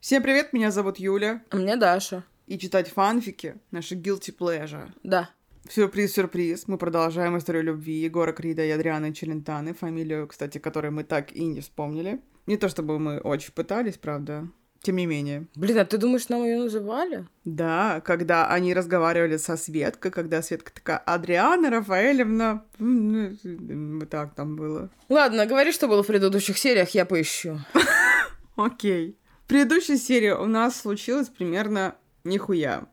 Всем 0.00 0.22
привет, 0.22 0.54
меня 0.54 0.70
зовут 0.70 0.98
Юля. 0.98 1.42
А 1.50 1.56
мне 1.56 1.76
Даша. 1.76 2.24
И 2.46 2.58
читать 2.58 2.88
фанфики— 2.88 3.56
наша 3.70 3.96
guilty 3.96 4.34
pleasure. 4.34 4.88
Да. 5.02 5.28
Сюрприз-сюрприз. 5.68 6.68
Мы 6.68 6.78
продолжаем 6.78 7.36
историю 7.36 7.64
любви 7.64 7.92
Егора 7.92 8.32
Крида 8.32 8.64
и 8.64 8.70
Адрианы 8.70 9.12
Челентаны, 9.12 9.74
фамилию, 9.74 10.26
кстати, 10.26 10.56
которой 10.56 10.90
мы 10.90 11.04
так 11.04 11.32
и 11.32 11.44
не 11.44 11.60
вспомнили. 11.60 12.22
Не 12.46 12.56
то 12.56 12.70
чтобы 12.70 12.98
мы 12.98 13.18
очень 13.18 13.52
пытались, 13.52 13.98
правда. 13.98 14.48
Тем 14.80 14.96
не 14.96 15.04
менее. 15.04 15.48
Блин, 15.54 15.76
а 15.76 15.84
ты 15.84 15.98
думаешь, 15.98 16.30
нам 16.30 16.44
ее 16.44 16.60
называли? 16.60 17.26
Да, 17.44 18.00
когда 18.00 18.48
они 18.48 18.72
разговаривали 18.72 19.36
со 19.36 19.58
Светкой, 19.58 20.10
когда 20.10 20.40
Светка 20.40 20.72
такая, 20.72 20.96
Адриана 20.96 21.68
Рафаэлевна, 21.68 22.64
ну, 22.78 24.00
так 24.06 24.34
там 24.34 24.56
было. 24.56 24.88
Ладно, 25.10 25.44
говори, 25.44 25.72
что 25.72 25.88
было 25.88 26.02
в 26.02 26.06
предыдущих 26.06 26.56
сериях, 26.56 26.88
я 26.94 27.04
поищу. 27.04 27.58
Окей. 28.56 29.19
В 29.50 29.52
предыдущей 29.52 29.96
серии 29.96 30.30
у 30.30 30.46
нас 30.46 30.76
случилось 30.80 31.26
примерно 31.28 31.96
нихуя. 32.22 32.86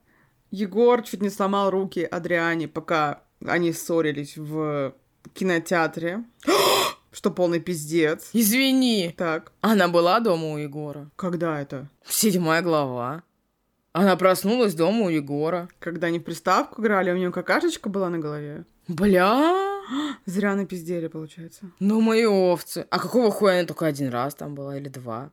Егор 0.50 1.04
чуть 1.04 1.22
не 1.22 1.30
сломал 1.30 1.70
руки 1.70 2.00
Адриане, 2.02 2.66
пока 2.66 3.22
они 3.46 3.72
ссорились 3.72 4.36
в 4.36 4.92
кинотеатре. 5.34 6.24
Что 7.12 7.30
полный 7.30 7.60
пиздец. 7.60 8.30
Извини. 8.32 9.14
Так, 9.16 9.52
Она 9.60 9.86
была 9.86 10.18
дома 10.18 10.54
у 10.54 10.56
Егора. 10.56 11.08
когда 11.14 11.60
это? 11.60 11.88
Седьмая 12.04 12.60
глава. 12.60 13.22
Она 13.92 14.16
проснулась 14.16 14.74
дома 14.74 15.04
у 15.04 15.08
Егора. 15.10 15.68
Когда 15.78 16.08
они 16.08 16.18
в 16.18 16.24
приставку 16.24 16.82
играли, 16.82 17.12
у 17.12 17.16
нее 17.16 17.30
какашечка 17.30 17.88
была 17.88 18.08
на 18.10 18.18
голове? 18.18 18.64
Бля, 18.88 19.80
Зря 20.26 20.56
напиздели, 20.56 21.06
получается. 21.06 21.70
ну 21.78 22.00
мои 22.00 22.24
овцы. 22.24 22.84
А 22.90 22.98
какого 22.98 23.30
хуя 23.30 23.60
она 23.60 23.64
только 23.68 23.86
один 23.86 24.08
раз 24.08 24.34
там 24.34 24.56
была 24.56 24.76
или 24.76 24.88
два? 24.88 25.30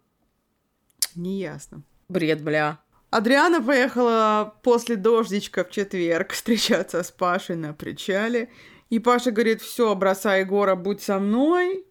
Неясно. 1.15 1.83
Бред, 2.09 2.43
бля. 2.43 2.79
Адриана 3.09 3.61
поехала 3.61 4.53
после 4.61 4.95
дождичка 4.95 5.63
в 5.63 5.69
четверг 5.69 6.33
встречаться 6.33 7.01
с 7.01 7.11
Пашей 7.11 7.55
на 7.55 7.73
причале. 7.73 8.49
И 8.89 8.99
Паша 8.99 9.31
говорит, 9.31 9.61
все, 9.61 9.95
бросай 9.95 10.41
Егора, 10.41 10.75
будь 10.75 11.01
со 11.01 11.19
мной. 11.19 11.85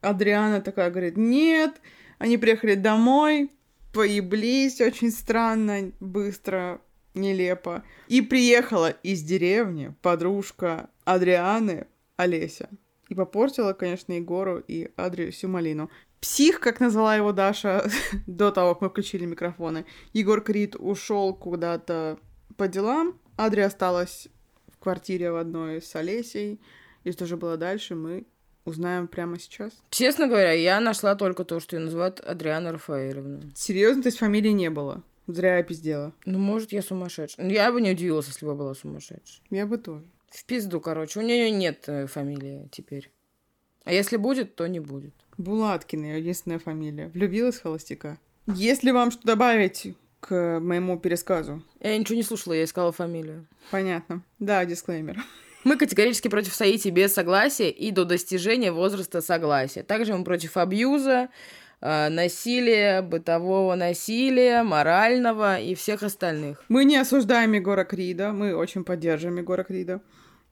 Адриана 0.00 0.60
такая 0.60 0.90
говорит, 0.90 1.16
нет. 1.16 1.80
Они 2.18 2.38
приехали 2.38 2.74
домой, 2.74 3.50
поеблись 3.92 4.80
очень 4.80 5.10
странно, 5.10 5.92
быстро, 6.00 6.80
нелепо. 7.14 7.82
И 8.08 8.22
приехала 8.22 8.90
из 8.90 9.22
деревни 9.22 9.94
подружка 10.00 10.88
Адрианы, 11.04 11.86
Олеся. 12.16 12.68
И 13.08 13.14
попортила, 13.14 13.72
конечно, 13.72 14.12
Егору 14.12 14.62
и 14.66 14.90
Адрию 14.96 15.32
всю 15.32 15.48
малину. 15.48 15.90
Псих, 16.20 16.60
как 16.60 16.80
назвала 16.80 17.16
его 17.16 17.32
Даша 17.32 17.88
до 18.26 18.50
того, 18.50 18.74
как 18.74 18.82
мы 18.82 18.88
включили 18.90 19.24
микрофоны. 19.26 19.84
Егор 20.12 20.40
Крид 20.40 20.76
ушел 20.76 21.34
куда-то 21.34 22.18
по 22.56 22.68
делам. 22.68 23.18
Адри 23.36 23.60
осталась 23.60 24.28
в 24.72 24.78
квартире 24.78 25.30
в 25.30 25.36
одной 25.36 25.82
с 25.82 25.94
Олесей. 25.94 26.60
И 27.04 27.12
что 27.12 27.26
же 27.26 27.36
было 27.36 27.56
дальше, 27.56 27.94
мы 27.94 28.26
узнаем 28.64 29.08
прямо 29.08 29.38
сейчас. 29.38 29.72
Честно 29.90 30.26
говоря, 30.26 30.52
я 30.52 30.80
нашла 30.80 31.14
только 31.14 31.44
то, 31.44 31.60
что 31.60 31.76
ее 31.76 31.84
называют 31.84 32.20
Адриана 32.20 32.72
Рафаэлевна. 32.72 33.42
Серьезно, 33.54 34.02
то 34.02 34.08
есть 34.08 34.18
фамилии 34.18 34.50
не 34.50 34.70
было. 34.70 35.02
Зря 35.26 35.56
я 35.56 35.62
пиздела. 35.62 36.12
Ну, 36.24 36.38
может, 36.38 36.72
я 36.72 36.82
сумасшедшая. 36.82 37.46
Ну, 37.46 37.52
Я 37.52 37.72
бы 37.72 37.80
не 37.80 37.90
удивилась, 37.90 38.28
если 38.28 38.46
бы 38.46 38.54
была 38.54 38.74
сумасшедшей. 38.74 39.42
Я 39.50 39.66
бы 39.66 39.78
тоже. 39.78 40.04
В 40.28 40.44
пизду, 40.44 40.80
короче. 40.80 41.18
У 41.18 41.22
нее 41.22 41.50
нет 41.50 41.84
э, 41.88 42.06
фамилии 42.06 42.68
теперь. 42.70 43.10
А 43.86 43.92
если 43.92 44.16
будет, 44.16 44.56
то 44.56 44.66
не 44.66 44.80
будет. 44.80 45.14
Булаткина, 45.38 46.06
ее 46.06 46.18
единственная 46.18 46.58
фамилия. 46.58 47.08
Влюбилась 47.14 47.54
в 47.54 47.62
холостяка. 47.62 48.18
Если 48.48 48.90
вам 48.90 49.12
что 49.12 49.24
добавить 49.24 49.94
к 50.18 50.58
моему 50.60 50.98
пересказу? 50.98 51.62
Я 51.80 51.96
ничего 51.96 52.16
не 52.16 52.24
слушала, 52.24 52.54
я 52.54 52.64
искала 52.64 52.90
фамилию. 52.90 53.46
Понятно. 53.70 54.22
Да, 54.40 54.64
дисклеймер. 54.64 55.22
Мы 55.62 55.76
категорически 55.76 56.26
против 56.26 56.52
соитий 56.54 56.90
без 56.90 57.14
согласия 57.14 57.70
и 57.70 57.92
до 57.92 58.04
достижения 58.04 58.72
возраста 58.72 59.20
согласия. 59.20 59.84
Также 59.84 60.16
мы 60.16 60.24
против 60.24 60.56
абьюза, 60.56 61.28
э, 61.80 62.08
насилия, 62.08 63.02
бытового 63.02 63.76
насилия, 63.76 64.64
морального 64.64 65.60
и 65.60 65.76
всех 65.76 66.02
остальных. 66.02 66.64
Мы 66.68 66.84
не 66.84 66.96
осуждаем 66.96 67.52
Егора 67.52 67.84
Крида, 67.84 68.32
мы 68.32 68.52
очень 68.52 68.82
поддерживаем 68.82 69.38
Егора 69.38 69.62
Крида. 69.62 70.00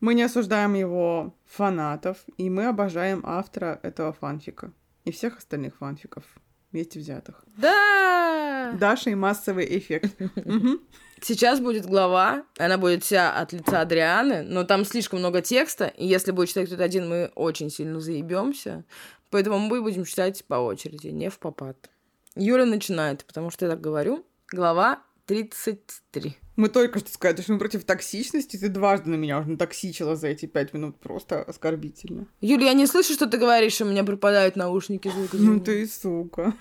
Мы 0.05 0.13
не 0.13 0.23
осуждаем 0.23 0.75
его 0.75 1.35
фанатов, 1.47 2.19
и 2.37 2.51
мы 2.51 2.67
обожаем 2.67 3.23
автора 3.25 3.81
этого 3.83 4.13
фанфика. 4.13 4.71
И 5.07 5.11
всех 5.11 5.39
остальных 5.39 5.79
фанфиков 5.79 6.25
вместе 6.71 6.99
взятых. 6.99 7.43
Да! 7.57 8.75
Даша 8.79 9.09
и 9.09 9.15
массовый 9.15 9.67
эффект. 9.79 10.15
Сейчас 11.23 11.59
будет 11.59 11.87
глава, 11.87 12.45
она 12.59 12.77
будет 12.77 13.03
вся 13.03 13.33
от 13.33 13.55
лица 13.55 13.81
Адрианы, 13.81 14.43
но 14.43 14.65
там 14.65 14.85
слишком 14.85 15.21
много 15.21 15.41
текста, 15.41 15.87
и 15.87 16.07
если 16.07 16.33
будет 16.33 16.51
читать 16.51 16.67
кто-то 16.67 16.85
один, 16.85 17.09
мы 17.09 17.33
очень 17.35 17.71
сильно 17.71 17.99
заебемся. 17.99 18.85
Поэтому 19.31 19.59
мы 19.59 19.81
будем 19.81 20.05
читать 20.05 20.45
по 20.45 20.57
очереди, 20.57 21.07
не 21.07 21.31
в 21.31 21.39
попад. 21.39 21.89
Юля 22.37 22.67
начинает, 22.67 23.25
потому 23.25 23.51
что 23.51 23.65
я 23.65 23.71
так 23.71 23.81
говорю. 23.81 24.27
Глава 24.53 25.03
33. 25.25 26.37
Мы 26.57 26.69
только 26.69 27.01
что 27.01 27.11
сказали, 27.11 27.43
что 27.43 27.53
мы 27.53 27.59
против 27.59 27.85
токсичности. 27.85 28.57
Ты 28.57 28.69
дважды 28.69 29.11
на 29.11 29.17
меня 29.17 29.41
уже 29.41 29.51
натоксичила 29.51 30.15
за 30.15 30.29
эти 30.29 30.47
пять 30.47 30.73
минут. 30.73 30.99
Просто 31.01 31.43
оскорбительно. 31.43 32.27
Юля, 32.41 32.67
я 32.67 32.73
не 32.75 32.87
слышу, 32.87 33.13
что 33.13 33.27
ты 33.27 33.39
говоришь, 33.39 33.81
у 33.81 33.85
меня 33.85 34.05
пропадают 34.05 34.57
наушники. 34.57 35.11
Ну 35.33 35.61
ты 35.61 35.83
и 35.83 35.87
сука. 35.87 36.55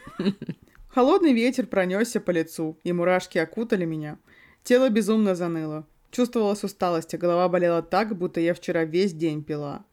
Холодный 0.87 1.33
ветер 1.33 1.65
пронесся 1.65 2.19
по 2.19 2.31
лицу, 2.31 2.77
и 2.83 2.91
мурашки 2.93 3.39
окутали 3.39 3.85
меня. 3.85 4.19
Тело 4.63 4.89
безумно 4.89 5.35
заныло. 5.35 5.87
Чувствовалась 6.11 6.63
усталость, 6.63 7.13
а 7.15 7.17
голова 7.17 7.49
болела 7.49 7.81
так, 7.81 8.15
будто 8.15 8.39
я 8.39 8.53
вчера 8.53 8.85
весь 8.85 9.13
день 9.13 9.43
пила. 9.43 9.85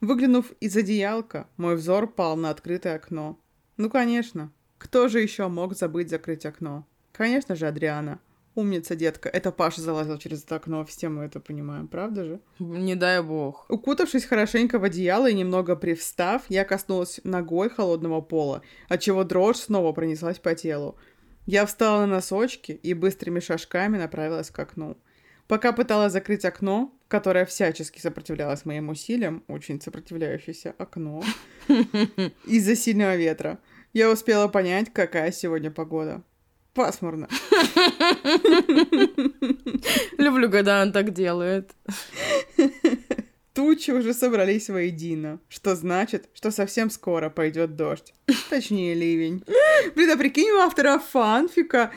Выглянув 0.00 0.52
из 0.60 0.76
одеялка, 0.76 1.48
мой 1.56 1.76
взор 1.76 2.06
пал 2.06 2.36
на 2.36 2.50
открытое 2.50 2.96
окно. 2.96 3.38
Ну, 3.76 3.90
конечно. 3.90 4.50
Кто 4.78 5.08
же 5.08 5.20
еще 5.20 5.48
мог 5.48 5.76
забыть 5.76 6.08
закрыть 6.08 6.46
окно? 6.46 6.86
Конечно 7.12 7.54
же, 7.54 7.66
Адриана. 7.66 8.20
Умница, 8.54 8.96
детка. 8.96 9.28
Это 9.28 9.52
Паша 9.52 9.80
залазил 9.80 10.18
через 10.18 10.42
это 10.42 10.56
окно, 10.56 10.84
все 10.84 11.08
мы 11.08 11.24
это 11.24 11.38
понимаем, 11.40 11.86
правда 11.86 12.24
же? 12.24 12.40
Не 12.58 12.96
дай 12.96 13.22
бог. 13.22 13.66
Укутавшись 13.68 14.24
хорошенько 14.24 14.78
в 14.78 14.84
одеяло 14.84 15.28
и 15.28 15.34
немного 15.34 15.76
привстав, 15.76 16.42
я 16.48 16.64
коснулась 16.64 17.20
ногой 17.24 17.70
холодного 17.70 18.20
пола, 18.20 18.62
отчего 18.88 19.24
дрожь 19.24 19.58
снова 19.58 19.92
пронеслась 19.92 20.38
по 20.38 20.54
телу. 20.54 20.96
Я 21.46 21.64
встала 21.66 22.00
на 22.00 22.06
носочки 22.06 22.72
и 22.72 22.94
быстрыми 22.94 23.40
шажками 23.40 23.96
направилась 23.96 24.50
к 24.50 24.58
окну. 24.58 24.96
Пока 25.46 25.72
пыталась 25.72 26.12
закрыть 26.12 26.44
окно, 26.44 26.92
которое 27.08 27.46
всячески 27.46 28.00
сопротивлялось 28.00 28.66
моим 28.66 28.90
усилиям, 28.90 29.44
очень 29.48 29.80
сопротивляющееся 29.80 30.74
окно, 30.76 31.22
из-за 32.44 32.76
сильного 32.76 33.16
ветра, 33.16 33.58
я 33.94 34.10
успела 34.10 34.48
понять, 34.48 34.92
какая 34.92 35.32
сегодня 35.32 35.70
погода. 35.70 36.22
Пасмурно. 36.78 37.28
Люблю, 40.16 40.48
когда 40.48 40.80
он 40.80 40.92
так 40.92 41.12
делает. 41.12 41.72
Тучи 43.52 43.90
уже 43.90 44.14
собрались 44.14 44.70
воедино, 44.70 45.40
что 45.48 45.74
значит, 45.74 46.28
что 46.34 46.52
совсем 46.52 46.90
скоро 46.90 47.30
пойдет 47.30 47.74
дождь. 47.74 48.14
Точнее, 48.48 48.94
ливень. 48.94 49.42
Блин, 49.96 50.10
а 50.12 50.16
прикинь, 50.16 50.50
у 50.52 50.58
автора 50.58 51.00
фанфика 51.00 51.90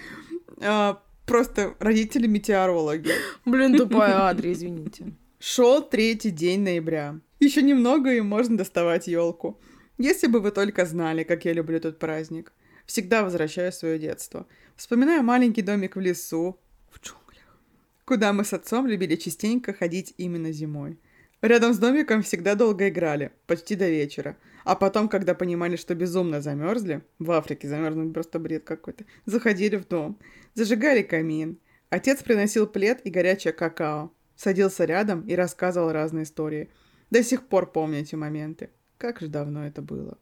а, 0.60 1.00
просто 1.28 1.76
родители-метеорологи. 1.78 3.12
Блин, 3.46 3.78
тупая 3.78 4.30
Адри, 4.30 4.54
извините. 4.54 5.14
Шел 5.38 5.84
третий 5.84 6.32
день 6.32 6.62
ноября. 6.62 7.20
Еще 7.40 7.62
немного 7.62 8.12
и 8.12 8.22
можно 8.22 8.58
доставать 8.58 9.08
елку. 9.08 9.62
Если 10.00 10.26
бы 10.26 10.40
вы 10.40 10.50
только 10.50 10.88
знали, 10.88 11.22
как 11.22 11.46
я 11.46 11.54
люблю 11.54 11.78
этот 11.78 12.00
праздник. 12.00 12.52
Всегда 12.92 13.24
возвращаю 13.24 13.72
свое 13.72 13.98
детство. 13.98 14.48
Вспоминаю 14.76 15.24
маленький 15.24 15.62
домик 15.62 15.96
в 15.96 16.02
лесу, 16.02 16.60
в 16.90 17.00
джунглях, 17.00 17.58
куда 18.04 18.34
мы 18.34 18.44
с 18.44 18.52
отцом 18.52 18.86
любили 18.86 19.16
частенько 19.16 19.72
ходить 19.72 20.14
именно 20.18 20.52
зимой. 20.52 21.00
Рядом 21.42 21.74
с 21.74 21.78
домиком 21.78 22.22
всегда 22.22 22.54
долго 22.56 22.90
играли, 22.90 23.32
почти 23.48 23.78
до 23.78 23.90
вечера. 23.90 24.36
А 24.66 24.76
потом, 24.76 25.08
когда 25.08 25.34
понимали, 25.34 25.78
что 25.78 25.96
безумно 25.96 26.42
замерзли, 26.42 27.02
в 27.18 27.32
Африке 27.32 27.70
замерзнуть 27.70 28.14
просто 28.14 28.40
бред 28.40 28.66
какой-то, 28.66 29.06
заходили 29.26 29.78
в 29.78 29.88
дом, 29.88 30.20
зажигали 30.54 31.02
камин. 31.02 31.60
Отец 31.90 32.22
приносил 32.22 32.68
плед 32.68 33.00
и 33.06 33.10
горячее 33.10 33.54
какао, 33.54 34.12
садился 34.36 34.84
рядом 34.84 35.26
и 35.28 35.36
рассказывал 35.36 35.94
разные 35.94 36.24
истории. 36.24 36.70
До 37.10 37.24
сих 37.24 37.48
пор 37.48 37.72
помню 37.72 38.00
эти 38.00 38.16
моменты. 38.16 38.70
Как 38.98 39.22
же 39.22 39.30
давно 39.30 39.66
это 39.66 39.82
было. 39.82 40.18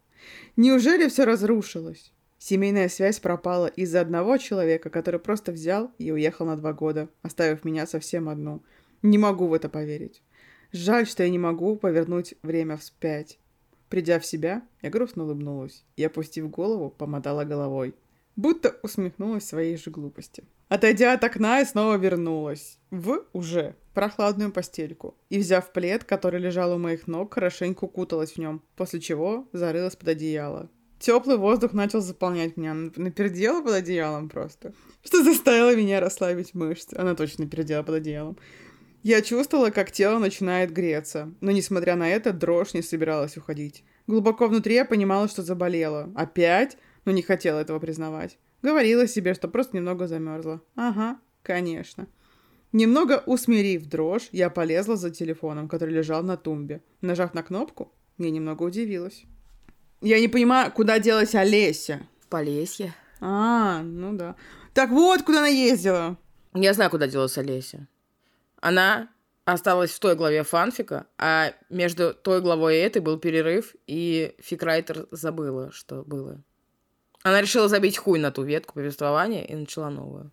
Неужели 0.56 1.10
все 1.10 1.26
разрушилось? 1.26 2.14
Семейная 2.40 2.88
связь 2.88 3.20
пропала 3.20 3.68
из-за 3.68 4.00
одного 4.00 4.38
человека, 4.38 4.90
который 4.90 5.20
просто 5.20 5.52
взял 5.52 5.92
и 5.98 6.10
уехал 6.12 6.46
на 6.46 6.56
два 6.56 6.72
года, 6.72 7.10
оставив 7.22 7.66
меня 7.66 7.86
совсем 7.86 8.30
одну. 8.30 8.64
Не 9.02 9.18
могу 9.18 9.48
в 9.48 9.54
это 9.54 9.68
поверить. 9.68 10.24
Жаль, 10.72 11.06
что 11.06 11.24
я 11.24 11.30
не 11.30 11.38
могу 11.38 11.76
повернуть 11.76 12.36
время 12.42 12.78
вспять. 12.78 13.38
Придя 13.90 14.20
в 14.20 14.26
себя, 14.26 14.62
я 14.82 14.90
грустно 14.90 15.24
улыбнулась 15.24 15.84
и, 15.98 16.04
опустив 16.04 16.50
голову, 16.50 16.90
помотала 16.90 17.44
головой. 17.44 17.94
будто 18.36 18.78
усмехнулась 18.84 19.46
своей 19.46 19.76
же 19.76 19.92
глупости. 19.92 20.46
Отойдя 20.70 21.12
от 21.12 21.24
окна, 21.26 21.60
и 21.60 21.66
снова 21.66 21.98
вернулась 21.98 22.78
в 22.90 23.26
уже 23.34 23.76
прохладную 23.94 24.54
постельку 24.54 25.18
и, 25.30 25.40
взяв 25.40 25.74
плед, 25.74 26.06
который 26.06 26.40
лежал 26.40 26.74
у 26.74 26.78
моих 26.78 27.08
ног, 27.08 27.34
хорошенько 27.34 27.84
укуталась 27.84 28.34
в 28.34 28.38
нем, 28.38 28.62
после 28.78 29.02
чего 29.02 29.50
зарылась 29.52 29.98
под 29.98 30.10
одеяло. 30.10 30.70
Теплый 31.00 31.38
воздух 31.38 31.72
начал 31.74 32.02
заполнять 32.02 32.58
меня. 32.58 32.74
Напердела 32.74 33.62
под 33.62 33.74
одеялом 33.74 34.28
просто. 34.28 34.74
Что 35.04 35.24
заставило 35.24 35.76
меня 35.76 36.02
расслабить 36.02 36.54
мышцы. 36.54 36.96
Она 36.96 37.16
точно 37.16 37.46
напердела 37.46 37.84
под 37.84 37.96
одеялом. 37.96 38.38
Я 39.02 39.22
чувствовала, 39.22 39.70
как 39.70 39.92
тело 39.92 40.20
начинает 40.20 40.74
греться, 40.74 41.34
но, 41.40 41.52
несмотря 41.52 41.96
на 41.96 42.10
это, 42.10 42.34
дрожь 42.34 42.74
не 42.74 42.82
собиралась 42.82 43.38
уходить. 43.38 43.86
Глубоко 44.08 44.48
внутри 44.48 44.76
я 44.76 44.84
понимала, 44.84 45.30
что 45.30 45.42
заболела. 45.42 46.12
Опять? 46.16 46.78
Но 47.06 47.14
не 47.14 47.22
хотела 47.22 47.60
этого 47.60 47.80
признавать. 47.80 48.38
Говорила 48.62 49.08
себе, 49.08 49.34
что 49.34 49.48
просто 49.48 49.78
немного 49.78 50.06
замерзла. 50.06 50.62
Ага, 50.76 51.18
конечно. 51.44 52.08
Немного 52.74 53.24
усмирив 53.26 53.86
дрожь, 53.86 54.28
я 54.34 54.50
полезла 54.50 54.98
за 54.98 55.12
телефоном, 55.12 55.70
который 55.70 55.96
лежал 55.96 56.22
на 56.22 56.36
тумбе. 56.36 56.84
Нажав 57.00 57.34
на 57.34 57.42
кнопку, 57.42 57.94
я 58.18 58.30
немного 58.30 58.64
удивилась. 58.64 59.24
Я 60.02 60.20
не 60.20 60.28
понимаю, 60.28 60.72
куда 60.72 61.00
делась 61.00 61.36
Олеся. 61.36 62.08
Полесье. 62.30 62.94
А, 63.20 63.82
ну 63.82 64.14
да. 64.14 64.36
Так 64.74 64.92
вот, 64.92 65.24
куда 65.24 65.40
она 65.40 65.48
ездила. 65.48 66.18
Я 66.54 66.74
знаю, 66.74 66.90
куда 66.90 67.08
делась 67.08 67.38
Олеся. 67.38 67.88
Она 68.62 69.10
осталась 69.46 69.92
в 69.92 70.00
той 70.00 70.16
главе 70.16 70.44
фанфика, 70.44 71.08
а 71.18 71.54
между 71.70 72.14
той 72.14 72.42
главой 72.42 72.78
и 72.78 72.80
этой 72.80 73.02
был 73.02 73.18
перерыв, 73.18 73.76
и 73.88 74.36
фикрайтер 74.40 75.08
забыла, 75.12 75.72
что 75.72 76.04
было. 76.04 76.42
Она 77.24 77.42
решила 77.42 77.68
забить 77.68 77.98
хуй 77.98 78.20
на 78.20 78.32
ту 78.32 78.44
ветку 78.44 78.76
повествования 78.76 79.44
и 79.44 79.56
начала 79.56 79.90
новую. 79.90 80.32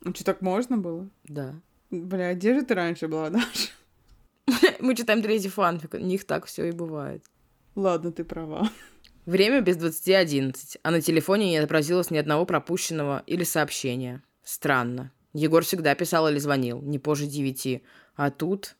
Ну 0.00 0.14
что, 0.14 0.24
так 0.24 0.42
можно 0.42 0.76
было? 0.76 1.08
Да. 1.24 1.54
Бля, 1.90 2.34
где 2.34 2.54
же 2.54 2.64
ты 2.64 2.74
раньше 2.74 3.08
была, 3.08 3.30
Даша? 3.30 3.70
Мы 4.80 4.94
читаем 4.94 5.22
третий 5.22 5.48
фанфик, 5.48 5.94
у 5.94 5.98
них 5.98 6.24
так 6.26 6.46
все 6.46 6.68
и 6.68 6.72
бывает. 6.72 7.24
Ладно, 7.74 8.12
ты 8.12 8.24
права. 8.24 8.68
Время 9.26 9.60
без 9.60 9.76
20.11, 9.76 10.78
а 10.84 10.90
на 10.92 11.00
телефоне 11.00 11.50
не 11.50 11.58
отобразилось 11.58 12.12
ни 12.12 12.16
одного 12.16 12.46
пропущенного 12.46 13.24
или 13.26 13.42
сообщения. 13.42 14.22
Странно. 14.44 15.10
Егор 15.32 15.64
всегда 15.64 15.96
писал 15.96 16.28
или 16.28 16.38
звонил, 16.38 16.80
не 16.80 17.00
позже 17.00 17.26
девяти. 17.26 17.82
А 18.14 18.30
тут... 18.30 18.76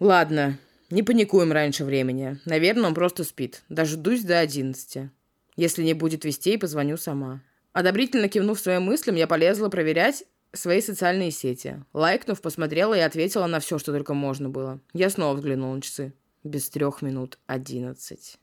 Ладно, 0.00 0.58
не 0.90 1.04
паникуем 1.04 1.52
раньше 1.52 1.84
времени. 1.84 2.38
Наверное, 2.44 2.88
он 2.88 2.94
просто 2.94 3.22
спит. 3.22 3.62
Дождусь 3.68 4.24
до 4.24 4.40
одиннадцати. 4.40 5.10
Если 5.56 5.84
не 5.84 5.94
будет 5.94 6.24
вестей, 6.24 6.58
позвоню 6.58 6.96
сама. 6.96 7.42
Одобрительно 7.72 8.28
кивнув 8.28 8.58
своим 8.58 8.82
мыслям, 8.82 9.14
я 9.14 9.28
полезла 9.28 9.68
проверять 9.68 10.24
свои 10.52 10.80
социальные 10.80 11.30
сети. 11.30 11.84
Лайкнув, 11.92 12.40
посмотрела 12.40 12.94
и 12.94 13.00
ответила 13.00 13.46
на 13.46 13.60
все, 13.60 13.78
что 13.78 13.92
только 13.92 14.14
можно 14.14 14.48
было. 14.48 14.80
Я 14.92 15.10
снова 15.10 15.34
взглянула 15.34 15.76
на 15.76 15.82
часы. 15.82 16.12
Без 16.42 16.68
трех 16.70 17.02
минут 17.02 17.38
одиннадцать. 17.46 18.38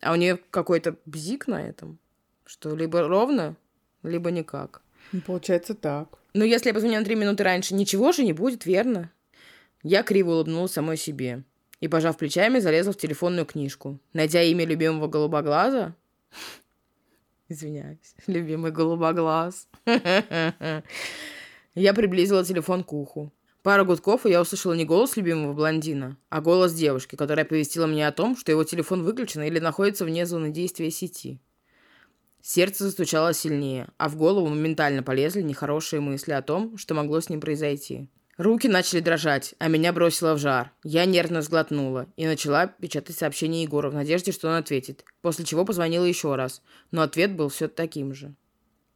А 0.00 0.12
у 0.12 0.16
нее 0.16 0.38
какой-то 0.50 0.96
бзик 1.06 1.46
на 1.46 1.62
этом? 1.62 1.98
Что 2.44 2.74
либо 2.76 3.06
ровно, 3.06 3.56
либо 4.02 4.30
никак. 4.30 4.82
Ну, 5.12 5.20
получается 5.20 5.74
так. 5.74 6.18
Но 6.34 6.44
если 6.44 6.68
я 6.68 6.74
позвоню 6.74 6.98
на 6.98 7.04
три 7.04 7.14
минуты 7.14 7.44
раньше, 7.44 7.74
ничего 7.74 8.12
же 8.12 8.22
не 8.24 8.32
будет, 8.32 8.66
верно? 8.66 9.10
Я 9.82 10.02
криво 10.02 10.32
улыбнулась 10.32 10.72
самой 10.72 10.96
себе 10.96 11.44
и, 11.80 11.88
пожав 11.88 12.16
плечами, 12.16 12.58
залезла 12.58 12.92
в 12.92 12.98
телефонную 12.98 13.46
книжку. 13.46 13.98
Найдя 14.12 14.42
имя 14.42 14.64
любимого 14.64 15.08
голубоглаза... 15.08 15.94
Извиняюсь, 17.48 18.14
любимый 18.26 18.72
голубоглаз. 18.72 19.68
Я 21.74 21.94
приблизила 21.94 22.44
телефон 22.44 22.82
к 22.82 22.92
уху. 22.92 23.32
Пару 23.66 23.84
гудков, 23.84 24.26
и 24.26 24.30
я 24.30 24.40
услышала 24.40 24.74
не 24.74 24.84
голос 24.84 25.16
любимого 25.16 25.52
блондина, 25.52 26.16
а 26.28 26.40
голос 26.40 26.72
девушки, 26.72 27.16
которая 27.16 27.44
оповестила 27.44 27.86
меня 27.86 28.06
о 28.06 28.12
том, 28.12 28.36
что 28.36 28.52
его 28.52 28.62
телефон 28.62 29.02
выключен 29.02 29.42
или 29.42 29.58
находится 29.58 30.04
вне 30.04 30.24
зоны 30.24 30.50
действия 30.50 30.88
сети. 30.92 31.40
Сердце 32.40 32.84
застучало 32.84 33.34
сильнее, 33.34 33.88
а 33.98 34.08
в 34.08 34.14
голову 34.14 34.46
моментально 34.46 35.02
полезли 35.02 35.42
нехорошие 35.42 35.98
мысли 35.98 36.30
о 36.30 36.42
том, 36.42 36.78
что 36.78 36.94
могло 36.94 37.20
с 37.20 37.28
ним 37.28 37.40
произойти. 37.40 38.08
Руки 38.36 38.68
начали 38.68 39.00
дрожать, 39.00 39.56
а 39.58 39.66
меня 39.66 39.92
бросило 39.92 40.34
в 40.34 40.38
жар. 40.38 40.70
Я 40.84 41.04
нервно 41.04 41.42
сглотнула 41.42 42.06
и 42.16 42.24
начала 42.24 42.68
печатать 42.68 43.16
сообщение 43.16 43.64
Егору 43.64 43.90
в 43.90 43.94
надежде, 43.94 44.30
что 44.30 44.46
он 44.46 44.54
ответит, 44.54 45.04
после 45.22 45.44
чего 45.44 45.64
позвонила 45.64 46.04
еще 46.04 46.36
раз, 46.36 46.62
но 46.92 47.02
ответ 47.02 47.34
был 47.34 47.48
все 47.48 47.66
таким 47.66 48.14
же. 48.14 48.36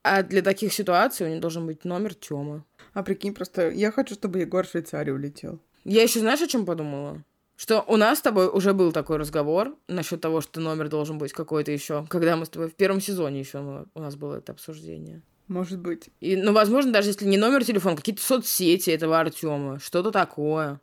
А 0.02 0.22
для 0.22 0.42
таких 0.42 0.72
ситуаций 0.72 1.26
у 1.26 1.30
него 1.30 1.40
должен 1.40 1.66
быть 1.66 1.84
номер 1.84 2.14
Тёмы. 2.14 2.64
А 2.94 3.02
прикинь, 3.02 3.34
просто 3.34 3.70
я 3.70 3.92
хочу, 3.92 4.14
чтобы 4.14 4.40
Егор 4.40 4.66
в 4.66 4.70
Швейцарию 4.70 5.16
улетел. 5.16 5.60
Я 5.84 6.02
еще 6.02 6.20
знаешь, 6.20 6.40
о 6.40 6.46
чем 6.46 6.64
подумала? 6.64 7.22
Что 7.56 7.84
у 7.86 7.96
нас 7.96 8.18
с 8.18 8.22
тобой 8.22 8.48
уже 8.48 8.72
был 8.72 8.90
такой 8.92 9.18
разговор 9.18 9.76
насчет 9.86 10.22
того, 10.22 10.40
что 10.40 10.60
номер 10.60 10.88
должен 10.88 11.18
быть 11.18 11.32
какой-то 11.32 11.70
еще. 11.70 12.06
Когда 12.08 12.36
мы 12.36 12.46
с 12.46 12.48
тобой 12.48 12.70
в 12.70 12.74
первом 12.74 13.02
сезоне 13.02 13.40
еще 13.40 13.86
у 13.94 14.00
нас 14.00 14.16
было 14.16 14.36
это 14.36 14.52
обсуждение. 14.52 15.22
Может 15.46 15.80
быть. 15.80 16.08
И, 16.20 16.36
ну, 16.36 16.52
возможно, 16.52 16.92
даже 16.92 17.10
если 17.10 17.26
не 17.26 17.36
номер 17.36 17.64
телефона, 17.64 17.96
какие-то 17.96 18.22
соцсети 18.22 18.88
этого 18.90 19.20
Артема, 19.20 19.78
что-то 19.80 20.10
такое. 20.10 20.80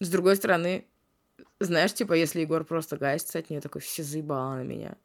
С 0.00 0.08
другой 0.08 0.36
стороны, 0.36 0.86
знаешь, 1.60 1.92
типа, 1.92 2.14
если 2.14 2.40
Егор 2.40 2.64
просто 2.64 2.96
гасится 2.96 3.38
от 3.38 3.50
нее, 3.50 3.60
такой, 3.60 3.82
все 3.82 4.02
заебала 4.02 4.54
на 4.56 4.62
меня. 4.62 4.96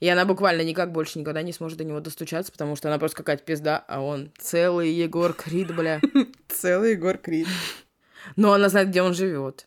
И 0.00 0.08
она 0.08 0.24
буквально 0.24 0.62
никак 0.62 0.92
больше 0.92 1.18
никогда 1.18 1.42
не 1.42 1.52
сможет 1.52 1.78
до 1.78 1.84
него 1.84 2.00
достучаться, 2.00 2.52
потому 2.52 2.76
что 2.76 2.88
она 2.88 2.98
просто 2.98 3.16
какая-то 3.18 3.44
пизда, 3.44 3.84
а 3.88 4.00
он 4.00 4.30
целый 4.38 4.90
Егор 4.92 5.32
Крид, 5.32 5.74
бля. 5.74 6.00
Целый 6.48 6.92
Егор 6.92 7.16
Крид. 7.18 7.48
Но 8.36 8.52
она 8.52 8.68
знает, 8.68 8.88
где 8.88 9.02
он 9.02 9.14
живет. 9.14 9.66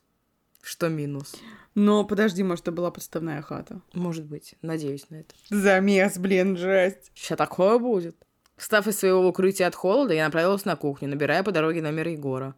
Что 0.61 0.87
минус. 0.89 1.35
Но 1.75 2.05
подожди, 2.05 2.41
может, 2.41 2.63
это 2.63 2.71
была 2.71 2.89
подставная 2.89 3.41
хата. 3.41 3.81
Может 3.93 4.25
быть. 4.25 4.55
Надеюсь 4.61 5.09
на 5.09 5.17
это. 5.17 5.35
Замес, 5.49 6.17
блин, 6.17 6.57
жесть. 6.57 7.11
Сейчас 7.13 7.37
такое 7.37 7.77
будет. 7.79 8.15
Встав 8.55 8.87
из 8.87 8.97
своего 8.97 9.27
укрытия 9.27 9.67
от 9.67 9.75
холода, 9.75 10.13
я 10.13 10.25
направилась 10.25 10.63
на 10.63 10.77
кухню, 10.77 11.09
набирая 11.09 11.43
по 11.43 11.51
дороге 11.51 11.81
номер 11.81 12.07
Егора. 12.07 12.55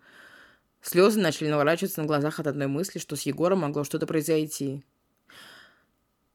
Слезы 0.81 1.19
начали 1.19 1.49
наворачиваться 1.49 2.01
на 2.01 2.07
глазах 2.07 2.39
от 2.39 2.47
одной 2.47 2.67
мысли, 2.67 2.99
что 2.99 3.15
с 3.15 3.23
Егором 3.23 3.59
могло 3.59 3.83
что-то 3.83 4.05
произойти. 4.05 4.85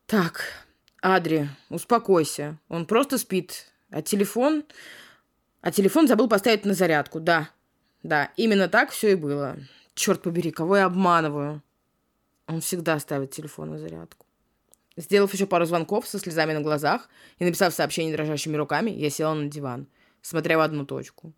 Так, 0.06 0.66
Адри, 1.02 1.48
успокойся. 1.68 2.58
Он 2.68 2.86
просто 2.86 3.18
спит. 3.18 3.72
А 3.90 4.02
телефон... 4.02 4.64
А 5.60 5.70
телефон 5.70 6.08
забыл 6.08 6.28
поставить 6.28 6.64
на 6.64 6.74
зарядку, 6.74 7.20
да. 7.20 7.50
Да, 8.02 8.30
именно 8.36 8.68
так 8.68 8.90
все 8.90 9.12
и 9.12 9.14
было. 9.16 9.58
Черт 9.94 10.22
побери, 10.22 10.50
кого 10.50 10.76
я 10.76 10.86
обманываю? 10.86 11.62
Он 12.46 12.60
всегда 12.60 12.98
ставит 12.98 13.32
телефон 13.32 13.70
на 13.70 13.78
зарядку. 13.78 14.26
Сделав 14.96 15.32
еще 15.32 15.46
пару 15.46 15.64
звонков 15.64 16.06
со 16.06 16.18
слезами 16.18 16.52
на 16.52 16.60
глазах 16.60 17.08
и 17.38 17.44
написав 17.44 17.74
сообщение 17.74 18.14
дрожащими 18.14 18.56
руками, 18.56 18.90
я 18.90 19.10
села 19.10 19.34
на 19.34 19.48
диван, 19.48 19.88
смотря 20.20 20.58
в 20.58 20.60
одну 20.60 20.84
точку. 20.84 21.32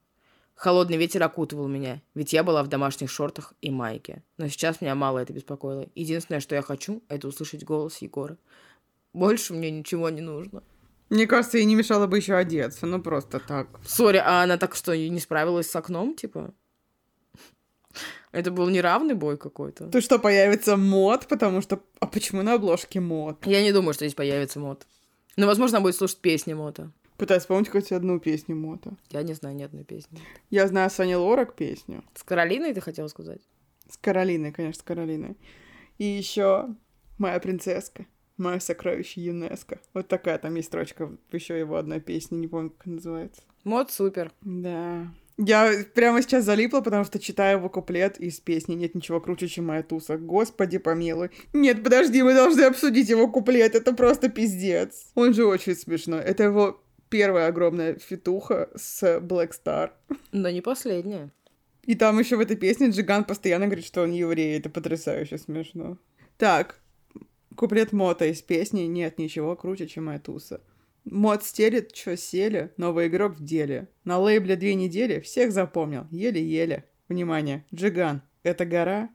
Холодный 0.55 0.97
ветер 0.97 1.23
окутывал 1.23 1.69
меня, 1.69 2.01
ведь 2.15 2.33
я 2.33 2.45
была 2.45 2.63
в 2.63 2.69
домашних 2.69 3.11
шортах 3.11 3.55
и 3.61 3.71
майке. 3.71 4.23
Но 4.37 4.49
сейчас 4.49 4.81
меня 4.81 4.95
мало 4.95 5.19
это 5.19 5.33
беспокоило. 5.33 5.87
Единственное, 5.95 6.41
что 6.41 6.55
я 6.55 6.63
хочу, 6.63 7.03
это 7.09 7.29
услышать 7.29 7.65
голос 7.65 7.99
Егора. 7.99 8.37
Больше 9.15 9.55
мне 9.55 9.71
ничего 9.71 10.11
не 10.11 10.21
нужно. 10.21 10.63
Мне 11.09 11.27
кажется, 11.27 11.59
ей 11.59 11.65
не 11.65 11.77
мешало 11.77 12.07
бы 12.07 12.19
еще 12.19 12.35
одеться, 12.35 12.87
ну 12.87 13.01
просто 13.01 13.39
так. 13.39 13.69
Сори, 13.87 14.17
а 14.17 14.43
она 14.43 14.59
так 14.59 14.75
что, 14.75 14.97
не 14.97 15.21
справилась 15.21 15.71
с 15.71 15.77
окном, 15.77 16.15
типа? 16.15 16.53
Это 18.33 18.51
был 18.51 18.69
неравный 18.69 19.15
бой 19.15 19.39
какой-то. 19.39 19.87
То 19.87 20.01
что, 20.01 20.19
появится 20.19 20.77
мод, 20.77 21.29
потому 21.29 21.61
что... 21.63 21.81
А 22.01 22.07
почему 22.09 22.43
на 22.43 22.55
обложке 22.55 22.99
мод? 22.99 23.47
Я 23.47 23.63
не 23.63 23.73
думаю, 23.73 23.95
что 23.95 24.05
здесь 24.05 24.17
появится 24.17 24.59
мод. 24.59 24.87
Но, 25.37 25.47
возможно, 25.47 25.79
она 25.79 25.85
будет 25.85 25.95
слушать 25.95 26.19
песни 26.19 26.53
мота. 26.53 26.91
Пытаюсь 27.17 27.43
вспомнить 27.43 27.69
хоть 27.69 27.93
одну 27.93 28.19
песню 28.19 28.57
мота. 28.57 28.97
Я 29.11 29.23
не 29.23 29.35
знаю 29.35 29.55
ни 29.55 29.63
одной 29.63 29.85
песни. 29.85 30.19
Я 30.51 30.67
знаю 30.67 30.91
Сани 30.91 31.15
Лорак 31.15 31.55
песню. 31.55 32.03
С 32.15 32.25
Каролиной 32.25 32.75
ты 32.75 32.81
хотела 32.81 33.07
сказать? 33.07 33.41
С 33.89 33.97
Каролиной, 33.97 34.51
конечно, 34.51 34.81
с 34.81 34.85
Каролиной. 34.85 35.37
И 35.99 36.05
еще 36.05 36.75
«Моя 37.19 37.39
принцесска». 37.39 38.07
Мое 38.37 38.59
сокровище 38.59 39.21
ЮНЕСКО. 39.21 39.81
Вот 39.93 40.09
такая 40.09 40.39
там 40.39 40.55
есть 40.57 40.69
строчка 40.69 41.11
еще 41.31 41.59
его 41.59 41.77
одной 41.77 42.01
песни, 42.01 42.37
не 42.37 42.49
помню, 42.49 42.71
как 42.71 42.87
называется. 42.87 43.43
Мод 43.63 43.91
супер. 43.93 44.33
Да. 44.43 45.09
Я 45.37 45.73
прямо 45.95 46.23
сейчас 46.23 46.45
залипла, 46.45 46.81
потому 46.81 47.05
что 47.05 47.19
читаю 47.19 47.59
его 47.59 47.69
куплет 47.69 48.19
из 48.19 48.39
песни 48.39 48.75
«Нет 48.75 48.95
ничего 48.95 49.21
круче, 49.21 49.49
чем 49.49 49.67
моя 49.67 49.83
туса». 49.83 50.17
Господи 50.17 50.79
помилуй. 50.79 51.31
Нет, 51.53 51.83
подожди, 51.83 52.23
мы 52.23 52.35
должны 52.35 52.63
обсудить 52.63 53.09
его 53.09 53.29
куплет. 53.29 53.75
Это 53.75 53.93
просто 53.95 54.29
пиздец. 54.29 55.11
Он 55.15 55.35
же 55.35 55.45
очень 55.45 55.75
смешной. 55.75 56.21
Это 56.21 56.45
его 56.45 56.81
первая 57.09 57.49
огромная 57.49 57.99
фитуха 57.99 58.71
с 58.77 59.03
Black 59.19 59.53
Star. 59.53 59.91
Да 60.31 60.53
не 60.53 60.61
последняя. 60.61 61.33
И 61.83 61.97
там 61.97 62.19
еще 62.19 62.37
в 62.37 62.41
этой 62.41 62.57
песне 62.57 62.91
Джиган 62.91 63.25
постоянно 63.25 63.67
говорит, 63.67 63.85
что 63.85 64.03
он 64.03 64.13
еврей. 64.13 64.57
Это 64.57 64.71
потрясающе 64.71 65.39
смешно. 65.39 65.99
Так, 66.39 66.81
Куплет 67.57 67.93
Мота 67.93 68.27
из 68.27 68.43
песни 68.43 68.83
«Нет 68.83 69.19
ничего 69.19 69.55
круче, 69.57 69.87
чем 69.87 70.07
моя 70.07 70.19
туса». 70.19 70.61
Мот 71.05 71.45
стелит, 71.45 71.93
чё 71.93 72.17
сели, 72.17 72.73
новый 72.77 73.09
игрок 73.09 73.37
в 73.37 73.45
деле. 73.45 73.89
На 74.05 74.19
лейбле 74.19 74.57
две 74.57 74.75
недели, 74.75 75.21
всех 75.21 75.53
запомнил, 75.53 76.07
еле-еле. 76.11 76.85
Внимание, 77.09 77.67
Джиган— 77.75 78.23
это 78.43 78.65
гора, 78.65 79.11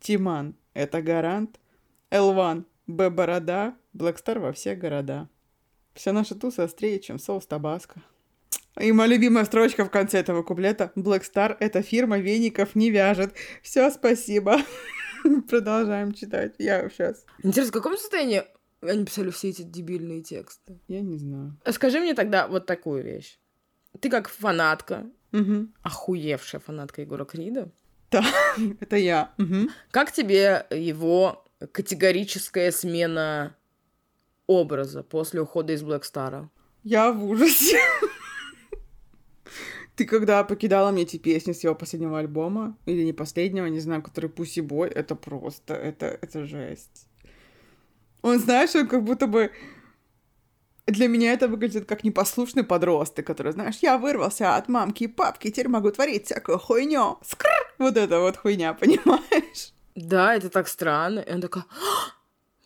Тиман— 0.00 0.56
это 0.74 1.02
гарант, 1.02 1.60
L'One— 2.10 2.66
Б 2.86 3.10
борода, 3.10 3.76
Black 3.92 4.18
Star 4.18 4.38
во 4.38 4.52
все 4.52 4.74
города. 4.74 5.28
Вся 5.92 6.12
наша 6.12 6.34
туса 6.34 6.64
острее, 6.64 7.00
чем 7.00 7.18
соус 7.18 7.46
табаско. 7.46 8.00
И 8.80 8.92
моя 8.92 9.10
любимая 9.10 9.44
строчка 9.44 9.84
в 9.84 9.90
конце 9.90 10.20
этого 10.20 10.42
куплета. 10.42 10.92
Black 10.94 11.56
эта 11.58 11.82
фирма 11.82 12.18
веников 12.18 12.74
не 12.74 12.90
вяжет. 12.90 13.34
Все, 13.62 13.90
спасибо. 13.90 14.58
Продолжаем 15.48 16.12
читать. 16.12 16.54
Я 16.58 16.88
сейчас. 16.88 17.24
Интересно, 17.42 17.70
в 17.72 17.82
каком 17.82 17.96
состоянии 17.96 18.44
они 18.80 19.04
писали 19.04 19.30
все 19.30 19.48
эти 19.48 19.62
дебильные 19.62 20.22
тексты? 20.22 20.78
Я 20.88 21.00
не 21.00 21.18
знаю. 21.18 21.56
А 21.64 21.72
Скажи 21.72 22.00
мне 22.00 22.14
тогда 22.14 22.46
вот 22.48 22.66
такую 22.66 23.02
вещь. 23.04 23.38
Ты 24.00 24.10
как 24.10 24.28
фанатка, 24.28 25.06
Мгм. 25.32 25.74
охуевшая 25.82 26.60
фанатка 26.60 27.00
Егора 27.02 27.24
Крида, 27.24 27.70
Да, 28.10 28.24
это 28.80 28.96
я. 28.96 29.32
Мгм. 29.38 29.70
как 29.90 30.12
тебе 30.12 30.66
его 30.70 31.44
категорическая 31.72 32.70
смена 32.70 33.56
образа 34.46 35.02
после 35.02 35.40
ухода 35.40 35.72
из 35.72 35.82
Блэк 35.82 36.04
Стара? 36.04 36.50
Я 36.84 37.10
в 37.12 37.24
ужасе. 37.24 37.78
Ты 39.98 40.04
когда 40.04 40.44
покидала 40.44 40.92
мне 40.92 41.02
эти 41.02 41.16
песни 41.16 41.50
с 41.50 41.64
его 41.64 41.74
последнего 41.74 42.20
альбома, 42.20 42.76
или 42.86 43.02
не 43.02 43.12
последнего, 43.12 43.66
не 43.66 43.80
знаю, 43.80 44.00
который 44.00 44.30
Пуси 44.30 44.60
Бой, 44.60 44.88
это 44.88 45.16
просто, 45.16 45.74
это, 45.74 46.06
это 46.06 46.44
жесть. 46.44 47.08
Он, 48.22 48.38
знаешь, 48.38 48.76
он 48.76 48.86
как 48.86 49.02
будто 49.02 49.26
бы... 49.26 49.50
Для 50.86 51.08
меня 51.08 51.32
это 51.32 51.48
выглядит 51.48 51.86
как 51.86 52.04
непослушный 52.04 52.62
подросток, 52.62 53.26
который, 53.26 53.50
знаешь, 53.50 53.78
я 53.82 53.98
вырвался 53.98 54.54
от 54.54 54.68
мамки 54.68 55.02
и 55.02 55.08
папки, 55.08 55.50
теперь 55.50 55.66
могу 55.66 55.90
творить 55.90 56.26
всякую 56.26 56.60
хуйню. 56.60 57.18
Скр! 57.24 57.48
Вот 57.78 57.96
это 57.96 58.20
вот 58.20 58.36
хуйня, 58.36 58.74
понимаешь? 58.80 59.72
Да, 59.96 60.32
это 60.32 60.48
так 60.48 60.68
странно. 60.68 61.18
И 61.18 61.32
он 61.32 61.40
такой, 61.40 61.62
«А, 61.62 62.12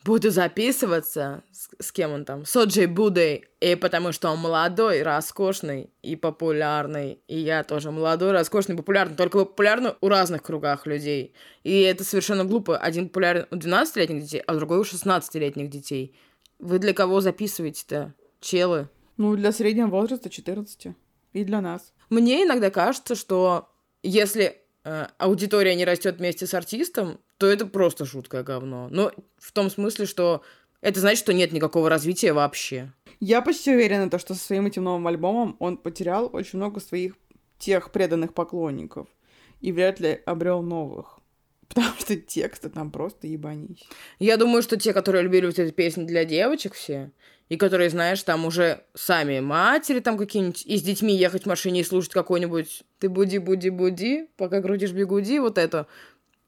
буду 0.04 0.30
записываться. 0.30 1.42
С, 1.52 1.68
с 1.78 1.92
кем 1.92 2.12
он 2.12 2.25
там? 2.25 2.44
С 2.44 2.56
Оджей 2.56 2.87
Будой. 2.87 3.44
И 3.61 3.75
потому 3.75 4.12
что 4.12 4.30
он 4.30 4.38
молодой, 4.38 5.02
роскошный 5.02 5.90
и 6.02 6.16
популярный. 6.16 7.21
И 7.28 7.38
я 7.38 7.64
тоже 7.64 7.90
молодой, 7.90 8.32
роскошный, 8.32 8.76
популярный. 8.76 9.16
Только 9.16 9.38
популярный 9.38 9.92
у 10.00 10.09
разных 10.09 10.42
кругах 10.42 10.87
людей. 10.87 11.35
И 11.62 11.80
это 11.80 12.04
совершенно 12.04 12.44
глупо. 12.44 12.76
Один 12.76 13.09
популярен 13.09 13.47
у 13.50 13.56
12-летних 13.56 14.23
детей, 14.23 14.42
а 14.47 14.54
другой 14.54 14.78
у 14.78 14.82
16-летних 14.82 15.71
детей. 15.71 16.14
Вы 16.59 16.78
для 16.78 16.92
кого 16.92 17.21
записываете-то, 17.21 18.14
челы? 18.40 18.88
Ну, 19.16 19.37
для 19.37 19.52
среднего 19.52 19.88
возраста 19.88 20.30
14. 20.30 20.94
И 21.32 21.44
для 21.44 21.61
нас. 21.61 21.92
Мне 22.11 22.44
иногда 22.44 22.71
кажется, 22.71 23.14
что 23.14 23.68
если 24.02 24.59
э, 24.85 25.06
аудитория 25.18 25.75
не 25.75 25.85
растет 25.85 26.18
вместе 26.18 26.47
с 26.47 26.54
артистом, 26.54 27.21
то 27.42 27.49
это 27.49 27.66
просто 27.66 28.04
жуткое 28.04 28.44
говно. 28.44 28.87
Ну, 28.92 29.11
в 29.37 29.50
том 29.50 29.68
смысле, 29.68 30.06
что 30.06 30.42
это 30.80 31.00
значит, 31.00 31.18
что 31.18 31.32
нет 31.32 31.50
никакого 31.50 31.90
развития 31.90 32.32
вообще. 32.32 32.92
Я 33.18 33.42
почти 33.42 33.72
уверена, 33.72 34.08
то, 34.08 34.20
что 34.20 34.34
со 34.34 34.44
своим 34.44 34.66
этим 34.66 34.84
новым 34.84 35.08
альбомом 35.08 35.56
он 35.58 35.76
потерял 35.76 36.30
очень 36.32 36.61
много 36.61 36.78
своих 36.78 37.14
тех 37.58 37.90
преданных 37.90 38.32
поклонников. 38.32 39.08
И 39.61 39.72
вряд 39.72 39.99
ли 39.99 40.20
обрел 40.25 40.62
новых. 40.62 41.18
Потому 41.68 41.96
что 41.99 42.14
тексты 42.14 42.68
там 42.68 42.92
просто 42.92 43.26
ебанись. 43.26 43.82
Я 44.20 44.37
думаю, 44.37 44.62
что 44.62 44.76
те, 44.76 44.92
которые 44.92 45.25
любили 45.25 45.46
вот 45.46 45.58
эти 45.58 45.72
песни 45.72 46.04
для 46.04 46.25
девочек 46.25 46.75
все, 46.75 47.11
и 47.49 47.56
которые, 47.56 47.90
знаешь, 47.90 48.22
там 48.22 48.46
уже 48.46 48.84
сами 48.94 49.40
матери 49.40 49.99
там 49.99 50.16
какие-нибудь, 50.16 50.64
и 50.64 50.76
с 50.76 50.82
детьми 50.82 51.16
ехать 51.16 51.42
в 51.42 51.46
машине 51.46 51.80
и 51.80 51.84
слушать 51.84 52.12
какой-нибудь 52.12 52.84
«ты 53.00 53.08
буди-буди-буди, 53.08 54.28
пока 54.37 54.62
крутишь 54.62 54.92
бигуди», 54.92 55.40
вот 55.40 55.58
это. 55.58 55.88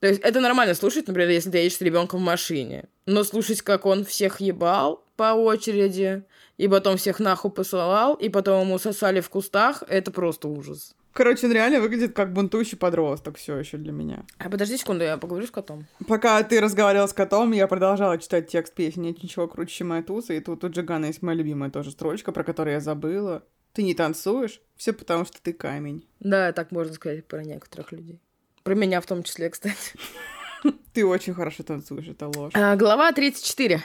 То 0.05 0.09
есть 0.09 0.21
это 0.21 0.39
нормально 0.41 0.75
слушать, 0.75 1.09
например, 1.09 1.31
если 1.31 1.51
ты 1.51 1.57
едешь 1.57 1.79
с 1.79 1.81
ребенком 1.81 2.21
в 2.21 2.23
машине. 2.23 2.91
Но 3.07 3.25
слушать, 3.25 3.63
как 3.63 3.87
он 3.87 4.05
всех 4.05 4.39
ебал 4.43 5.03
по 5.17 5.33
очереди, 5.33 6.25
и 6.59 6.69
потом 6.69 6.99
всех 6.99 7.21
нахуй 7.21 7.51
посылал, 7.51 8.13
и 8.13 8.29
потом 8.29 8.67
ему 8.67 8.79
сосали 8.79 9.23
в 9.23 9.31
кустах, 9.31 9.83
это 9.89 10.11
просто 10.11 10.49
ужас. 10.49 10.95
Короче, 11.15 11.47
он 11.47 11.55
реально 11.55 11.81
выглядит 11.81 12.15
как 12.15 12.35
бунтующий 12.35 12.77
подросток 12.77 13.39
все 13.39 13.57
еще 13.57 13.79
для 13.79 13.93
меня. 13.93 14.27
А 14.37 14.51
подожди 14.51 14.77
секунду, 14.77 15.05
я 15.05 15.17
поговорю 15.17 15.47
с 15.47 15.51
котом. 15.51 15.87
Пока 16.07 16.43
ты 16.43 16.61
разговаривал 16.61 17.09
с 17.09 17.15
котом, 17.15 17.53
я 17.53 17.67
продолжала 17.67 18.19
читать 18.19 18.49
текст 18.49 18.75
песни 18.75 19.07
«Нет 19.07 19.23
ничего 19.23 19.49
круче, 19.49 19.75
чем 19.75 19.89
моя 19.89 20.03
туса», 20.03 20.35
и 20.35 20.41
тут 20.41 20.65
у 20.65 20.69
Джигана 20.69 21.07
есть 21.07 21.23
моя 21.23 21.39
любимая 21.39 21.71
тоже 21.71 21.93
строчка, 21.93 22.31
про 22.31 22.45
которую 22.45 22.75
я 22.75 22.81
забыла. 22.81 23.43
Ты 23.73 23.83
не 23.83 23.95
танцуешь? 23.95 24.61
Все 24.77 24.93
потому, 24.93 25.25
что 25.25 25.41
ты 25.41 25.55
камень. 25.55 26.07
Да, 26.21 26.53
так 26.53 26.73
можно 26.73 26.93
сказать 26.93 27.27
про 27.27 27.43
некоторых 27.43 27.91
людей. 27.91 28.21
Про 28.65 28.75
меня 28.75 29.03
в 29.03 29.07
том 29.07 29.23
числе, 29.23 29.51
кстати. 29.51 29.93
Ты 30.95 31.05
очень 31.05 31.35
хорошо 31.35 31.63
танцуешь, 31.63 32.09
это 32.09 32.29
ложь. 32.29 32.53
А, 32.55 32.77
глава 32.77 33.13
34. 33.13 33.83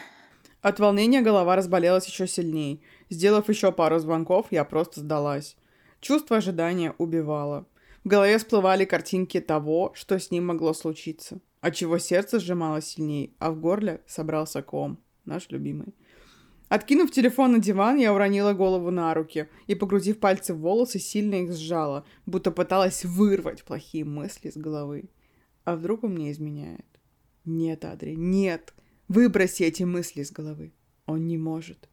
От 0.62 0.80
волнения 0.80 1.22
голова 1.22 1.58
разболелась 1.58 2.08
еще 2.08 2.28
сильней. 2.28 2.82
Сделав 3.10 3.50
еще 3.50 3.74
пару 3.74 4.00
звонков, 4.00 4.48
я 4.52 4.64
просто 4.64 5.02
сдалась. 5.02 5.58
Чувство 6.00 6.38
ожидания 6.38 6.96
убивало. 6.98 7.66
В 8.06 8.08
голове 8.08 8.38
всплывали 8.38 8.86
картинки 8.86 9.42
того, 9.42 9.92
что 9.96 10.18
с 10.18 10.32
ним 10.32 10.48
могло 10.48 10.74
случиться. 10.74 11.42
Отчего 11.60 11.98
сердце 11.98 12.40
сжималось 12.40 12.86
сильней, 12.86 13.36
а 13.38 13.52
в 13.52 13.60
горле 13.60 14.02
собрался 14.08 14.62
ком. 14.62 14.98
Наш 15.26 15.50
любимый. 15.50 15.94
Откинув 16.70 17.10
телефон 17.10 17.54
на 17.54 17.60
диван, 17.60 17.98
я 17.98 18.14
уронила 18.14 18.54
голову 18.54 18.92
на 18.92 19.14
руки 19.16 19.50
и, 19.66 19.74
погрузив 19.74 20.20
пальцы 20.20 20.54
в 20.54 20.60
волосы, 20.60 21.00
сильно 21.00 21.36
их 21.36 21.52
сжала, 21.52 22.06
будто 22.28 22.52
пыталась 22.52 23.04
вырвать 23.04 23.64
плохие 23.64 24.06
мысли 24.06 24.52
с 24.52 24.58
головы. 24.58 25.10
А 25.64 25.76
вдруг 25.76 26.04
он 26.04 26.14
мне 26.14 26.32
изменяет? 26.32 26.86
Нет, 27.44 27.86
Адри, 27.86 28.14
нет. 28.16 28.74
Выброси 29.08 29.64
эти 29.64 29.82
мысли 29.82 30.22
из 30.22 30.32
головы. 30.32 30.72
Он 31.08 31.26
не 31.26 31.40
может. 31.40 31.90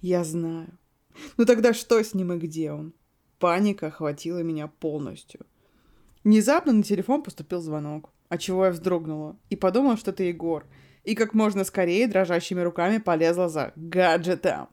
Я 0.00 0.24
знаю. 0.24 0.76
Ну 1.36 1.44
тогда 1.44 1.72
что 1.72 2.02
с 2.02 2.12
ним 2.12 2.32
и 2.32 2.38
где 2.38 2.72
он? 2.72 2.94
Паника 3.38 3.86
охватила 3.86 4.40
меня 4.40 4.66
полностью. 4.66 5.46
Внезапно 6.24 6.72
на 6.72 6.82
телефон 6.82 7.22
поступил 7.22 7.60
звонок, 7.60 8.10
отчего 8.28 8.64
я 8.64 8.72
вздрогнула 8.72 9.38
и 9.50 9.56
подумала, 9.56 9.96
что 9.96 10.10
это 10.10 10.24
Егор, 10.24 10.66
и 11.06 11.14
как 11.14 11.34
можно 11.34 11.64
скорее 11.64 12.08
дрожащими 12.08 12.60
руками 12.60 12.98
полезла 12.98 13.48
за 13.48 13.72
гаджетом. 13.76 14.68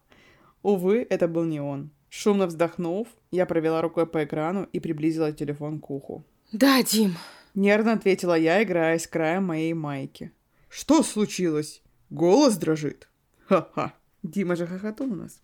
Увы, 0.64 1.06
это 1.10 1.28
был 1.28 1.44
не 1.44 1.62
он. 1.62 1.92
Шумно 2.10 2.48
вздохнув, 2.48 3.08
я 3.32 3.46
провела 3.46 3.82
рукой 3.82 4.08
по 4.08 4.24
экрану 4.24 4.68
и 4.74 4.80
приблизила 4.80 5.32
телефон 5.32 5.80
к 5.80 5.90
уху. 5.92 6.26
Да, 6.52 6.82
Дим. 6.84 7.16
Нервно 7.54 7.94
ответила 7.94 8.38
я, 8.38 8.64
играя 8.64 8.98
с 8.98 9.08
краем 9.08 9.46
моей 9.46 9.74
майки. 9.74 10.32
Что 10.70 11.04
случилось? 11.04 11.84
Голос 12.10 12.58
дрожит. 12.58 13.10
Ха-ха. 13.48 13.94
Дима 14.24 14.56
же 14.56 14.66
хохотун 14.66 15.12
у 15.12 15.16
нас. 15.16 15.40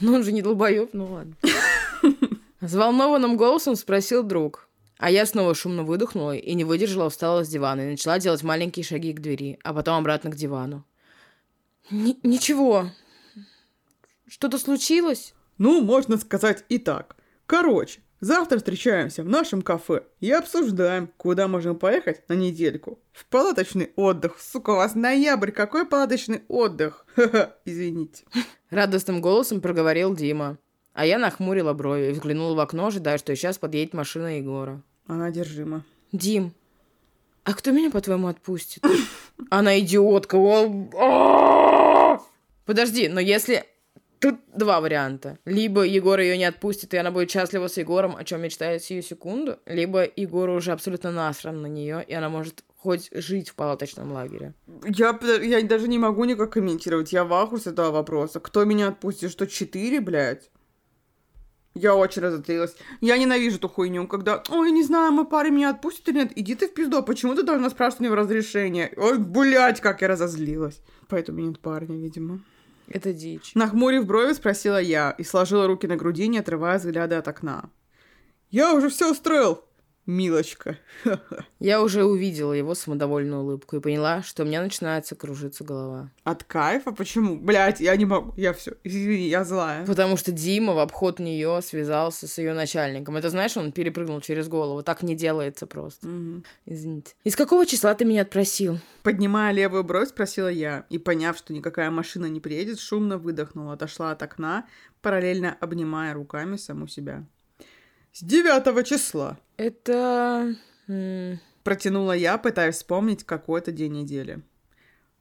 Ну, 0.00 0.14
он 0.14 0.24
же 0.24 0.32
не 0.32 0.42
долбоёб, 0.42 0.90
ну 0.92 1.06
ладно. 1.06 1.36
Взволнованным 2.60 3.36
голосом 3.36 3.76
спросил 3.76 4.22
друг. 4.22 4.68
А 4.98 5.10
я 5.10 5.26
снова 5.26 5.54
шумно 5.54 5.82
выдохнула 5.82 6.36
и 6.36 6.54
не 6.54 6.64
выдержала, 6.64 7.10
встала 7.10 7.44
с 7.44 7.48
дивана 7.48 7.82
и 7.82 7.90
начала 7.90 8.18
делать 8.18 8.42
маленькие 8.42 8.84
шаги 8.84 9.12
к 9.12 9.20
двери, 9.20 9.58
а 9.64 9.74
потом 9.74 9.98
обратно 9.98 10.30
к 10.30 10.36
дивану. 10.36 10.84
Н- 11.90 12.16
ничего. 12.22 12.90
Что-то 14.26 14.58
случилось? 14.58 15.34
Ну, 15.58 15.80
можно 15.82 16.16
сказать 16.16 16.64
и 16.68 16.78
так. 16.78 17.16
Короче, 17.46 18.00
завтра 18.20 18.58
встречаемся 18.58 19.22
в 19.22 19.28
нашем 19.28 19.62
кафе 19.62 20.04
и 20.20 20.30
обсуждаем, 20.30 21.10
куда 21.16 21.46
можем 21.48 21.76
поехать 21.76 22.28
на 22.28 22.34
недельку. 22.34 22.98
В 23.12 23.26
палаточный 23.26 23.92
отдых. 23.96 24.40
Сука, 24.40 24.70
у 24.70 24.76
вас 24.76 24.94
ноябрь, 24.94 25.50
какой 25.50 25.86
палаточный 25.86 26.42
отдых? 26.48 27.04
Ха-ха, 27.14 27.56
извините. 27.64 28.24
Радостным 28.70 29.20
голосом 29.20 29.60
проговорил 29.60 30.14
Дима. 30.14 30.58
А 30.94 31.04
я 31.04 31.18
нахмурила 31.18 31.74
брови 31.74 32.08
и 32.08 32.12
взглянула 32.12 32.54
в 32.54 32.60
окно, 32.60 32.86
ожидая, 32.86 33.18
что 33.18 33.36
сейчас 33.36 33.58
подъедет 33.58 33.92
машина 33.92 34.38
Егора. 34.38 34.80
Она 35.06 35.26
одержима. 35.26 35.84
Дим, 36.12 36.54
а 37.44 37.52
кто 37.52 37.72
меня, 37.72 37.90
по-твоему, 37.90 38.28
отпустит? 38.28 38.82
Она 39.50 39.78
идиотка. 39.78 40.38
А! 40.98 42.20
Подожди, 42.64 43.08
но 43.08 43.20
если... 43.20 43.64
Тут 44.18 44.36
два 44.56 44.80
варианта. 44.80 45.38
Либо 45.44 45.82
Егор 45.82 46.18
ее 46.18 46.38
не 46.38 46.46
отпустит, 46.46 46.94
и 46.94 46.96
она 46.96 47.10
будет 47.10 47.30
счастлива 47.30 47.68
с 47.68 47.76
Егором, 47.76 48.16
о 48.16 48.24
чем 48.24 48.40
мечтает 48.40 48.82
сию 48.82 49.02
секунду, 49.02 49.58
либо 49.66 50.08
Егору 50.16 50.54
уже 50.54 50.72
абсолютно 50.72 51.10
насран 51.10 51.60
на 51.60 51.66
нее, 51.66 52.02
и 52.08 52.14
она 52.14 52.30
может 52.30 52.64
хоть 52.74 53.10
жить 53.12 53.50
в 53.50 53.54
палаточном 53.54 54.12
лагере. 54.12 54.54
Я, 54.88 55.18
я 55.42 55.62
даже 55.64 55.88
не 55.88 55.98
могу 55.98 56.24
никак 56.24 56.54
комментировать. 56.54 57.12
Я 57.12 57.24
в 57.24 57.34
ахуе 57.34 57.60
с 57.60 57.66
этого 57.66 57.90
вопроса. 57.90 58.40
Кто 58.40 58.64
меня 58.64 58.88
отпустит? 58.88 59.30
Что, 59.30 59.46
четыре, 59.46 60.00
блядь? 60.00 60.50
Я 61.74 61.96
очень 61.96 62.22
разотрилась. 62.22 62.76
Я 63.00 63.18
ненавижу 63.18 63.56
эту 63.56 63.68
хуйню, 63.68 64.06
когда, 64.06 64.42
ой, 64.48 64.70
не 64.70 64.84
знаю, 64.84 65.12
мой 65.12 65.26
парень 65.26 65.54
меня 65.54 65.70
отпустит 65.70 66.08
или 66.08 66.18
нет. 66.18 66.32
Иди 66.36 66.54
ты 66.54 66.68
в 66.68 66.74
пизду, 66.74 66.98
а 66.98 67.02
почему 67.02 67.34
ты 67.34 67.42
должна 67.42 67.68
спрашивать 67.68 68.02
у 68.02 68.04
него 68.04 68.14
разрешение? 68.14 68.92
Ой, 68.96 69.18
блядь, 69.18 69.80
как 69.80 70.00
я 70.00 70.08
разозлилась. 70.08 70.80
Поэтому 71.08 71.40
нет 71.40 71.58
парня, 71.58 71.96
видимо. 71.96 72.40
Это 72.88 73.12
дичь. 73.12 73.54
Нахмурив 73.54 74.06
брови, 74.06 74.34
спросила 74.34 74.80
я 74.80 75.10
и 75.18 75.24
сложила 75.24 75.66
руки 75.66 75.86
на 75.86 75.96
груди, 75.96 76.28
не 76.28 76.38
отрывая 76.38 76.78
взгляда 76.78 77.18
от 77.18 77.28
окна. 77.28 77.70
«Я 78.50 78.72
уже 78.74 78.88
все 78.88 79.10
устроил, 79.10 79.64
милочка!» 80.06 80.78
Я 81.58 81.82
уже 81.82 82.04
увидела 82.04 82.52
его 82.52 82.74
самодовольную 82.74 83.42
улыбку 83.42 83.76
и 83.76 83.80
поняла, 83.80 84.22
что 84.22 84.42
у 84.42 84.46
меня 84.46 84.62
начинается 84.62 85.14
кружиться 85.14 85.64
голова. 85.64 86.10
От 86.24 86.44
кайфа? 86.44 86.92
Почему? 86.92 87.36
Блять, 87.36 87.80
я 87.80 87.96
не 87.96 88.04
могу. 88.04 88.34
Я 88.36 88.52
все. 88.52 88.72
Извини, 88.84 89.28
я 89.28 89.44
злая. 89.44 89.86
Потому 89.86 90.16
что 90.16 90.32
Дима 90.32 90.74
в 90.74 90.78
обход 90.78 91.18
нее 91.18 91.60
связался 91.62 92.28
с 92.28 92.38
ее 92.38 92.54
начальником. 92.54 93.16
Это 93.16 93.30
знаешь, 93.30 93.56
он 93.56 93.72
перепрыгнул 93.72 94.20
через 94.20 94.48
голову. 94.48 94.82
Так 94.82 95.02
не 95.02 95.14
делается 95.14 95.66
просто. 95.66 96.06
Мгм. 96.06 96.44
Извините. 96.66 97.14
Из 97.24 97.36
какого 97.36 97.66
числа 97.66 97.94
ты 97.94 98.04
меня 98.04 98.22
отпросил? 98.22 98.78
Поднимая 99.02 99.52
левую 99.52 99.84
бровь, 99.84 100.08
спросила 100.08 100.48
я, 100.48 100.86
и, 100.90 100.98
поняв, 100.98 101.36
что 101.36 101.52
никакая 101.52 101.90
машина 101.90 102.26
не 102.26 102.40
приедет, 102.40 102.80
шумно 102.80 103.18
выдохнула, 103.18 103.74
отошла 103.74 104.12
от 104.12 104.22
окна, 104.22 104.66
параллельно 105.02 105.56
обнимая 105.60 106.14
руками 106.14 106.56
саму 106.56 106.88
себя. 106.88 107.26
«С 108.14 108.22
девятого 108.22 108.84
числа!» 108.84 109.40
Это... 109.56 110.54
Протянула 111.64 112.12
я, 112.12 112.38
пытаясь 112.38 112.76
вспомнить 112.76 113.24
какой-то 113.24 113.72
день 113.72 113.90
недели. 113.90 114.40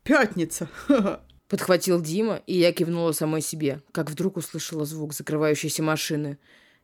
«Пятница!» 0.04 0.70
Подхватил 1.48 2.00
Дима, 2.00 2.44
и 2.46 2.56
я 2.56 2.72
кивнула 2.72 3.12
самой 3.12 3.42
себе, 3.42 3.82
как 3.92 4.12
вдруг 4.12 4.38
услышала 4.38 4.86
звук 4.86 5.16
закрывающейся 5.16 5.82
машины. 5.82 6.38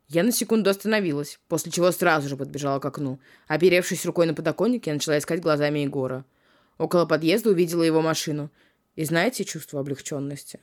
Я 0.07 0.23
на 0.23 0.31
секунду 0.31 0.71
остановилась, 0.71 1.39
после 1.47 1.71
чего 1.71 1.91
сразу 1.91 2.27
же 2.27 2.37
подбежала 2.37 2.79
к 2.79 2.85
окну. 2.85 3.19
Оперевшись 3.47 4.03
рукой 4.03 4.25
на 4.25 4.33
подоконник, 4.33 4.87
я 4.87 4.93
начала 4.93 5.19
искать 5.19 5.41
глазами 5.41 5.79
Егора. 5.79 6.25
Около 6.79 7.05
подъезда 7.05 7.51
увидела 7.51 7.83
его 7.83 8.01
машину. 8.01 8.49
И 8.95 9.05
знаете 9.05 9.43
чувство 9.43 9.79
облегченности? 9.79 10.59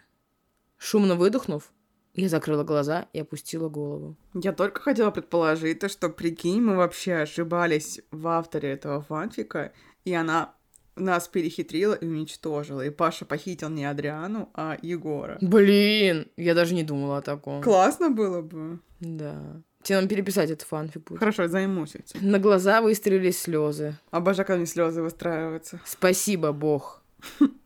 Шумно 0.77 1.15
выдохнув, 1.15 1.71
я 2.17 2.29
закрыла 2.29 2.65
глаза 2.65 3.09
и 3.13 3.21
опустила 3.21 3.69
голову. 3.69 4.17
Я 4.35 4.53
только 4.53 4.81
хотела 4.81 5.11
предположить, 5.11 5.81
то, 5.81 5.89
что, 5.89 6.09
прикинь, 6.09 6.63
мы 6.63 6.77
вообще 6.77 7.15
ошибались 7.17 8.01
в 8.11 8.27
авторе 8.29 8.71
этого 8.71 9.03
фанфика, 9.03 9.73
и 10.05 10.15
она 10.15 10.55
нас 10.97 11.29
перехитрила 11.29 11.95
и 11.95 12.07
уничтожила. 12.07 12.81
И 12.81 12.91
Паша 12.91 13.27
похитил 13.27 13.69
не 13.69 13.85
Адриану, 13.85 14.51
а 14.55 14.79
Егора. 14.81 15.37
Блин, 15.43 16.29
я 16.37 16.55
даже 16.55 16.75
не 16.75 16.83
думала 16.83 17.19
о 17.19 17.23
таком. 17.23 17.63
Классно 17.63 18.11
было 18.11 18.41
бы. 18.41 18.81
Да. 19.01 19.63
Тебе 19.83 20.01
нам 20.01 20.09
переписать 20.09 20.51
этот 20.51 20.67
фанфик 20.67 21.05
будет. 21.05 21.19
Хорошо, 21.19 21.47
займусь 21.49 21.95
этим. 21.95 22.29
На 22.29 22.39
глаза 22.39 22.81
выстрелились 22.81 23.39
слезы. 23.39 23.95
Обожаю, 24.11 24.47
когда 24.47 24.57
мне 24.57 24.67
слезы 24.67 25.03
выстраиваются. 25.03 25.81
Спасибо, 25.85 26.53
Бог. 26.53 27.03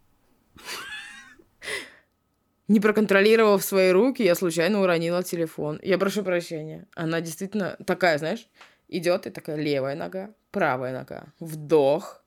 Не 2.71 2.79
проконтролировав 2.81 3.65
свои 3.65 3.91
руки, 3.91 4.23
я 4.23 4.35
случайно 4.37 4.81
уронила 4.81 5.25
телефон. 5.25 5.81
Я 5.83 5.99
прошу 5.99 6.23
прощения. 6.23 6.87
Она 6.95 7.21
действительно 7.21 7.77
такая, 7.85 8.17
знаешь, 8.19 8.49
идет 8.87 9.27
и 9.27 9.31
такая 9.31 9.57
левая 9.57 9.97
нога, 9.97 10.31
правая 10.53 10.93
нога. 10.93 11.25
Вдох, 11.41 12.23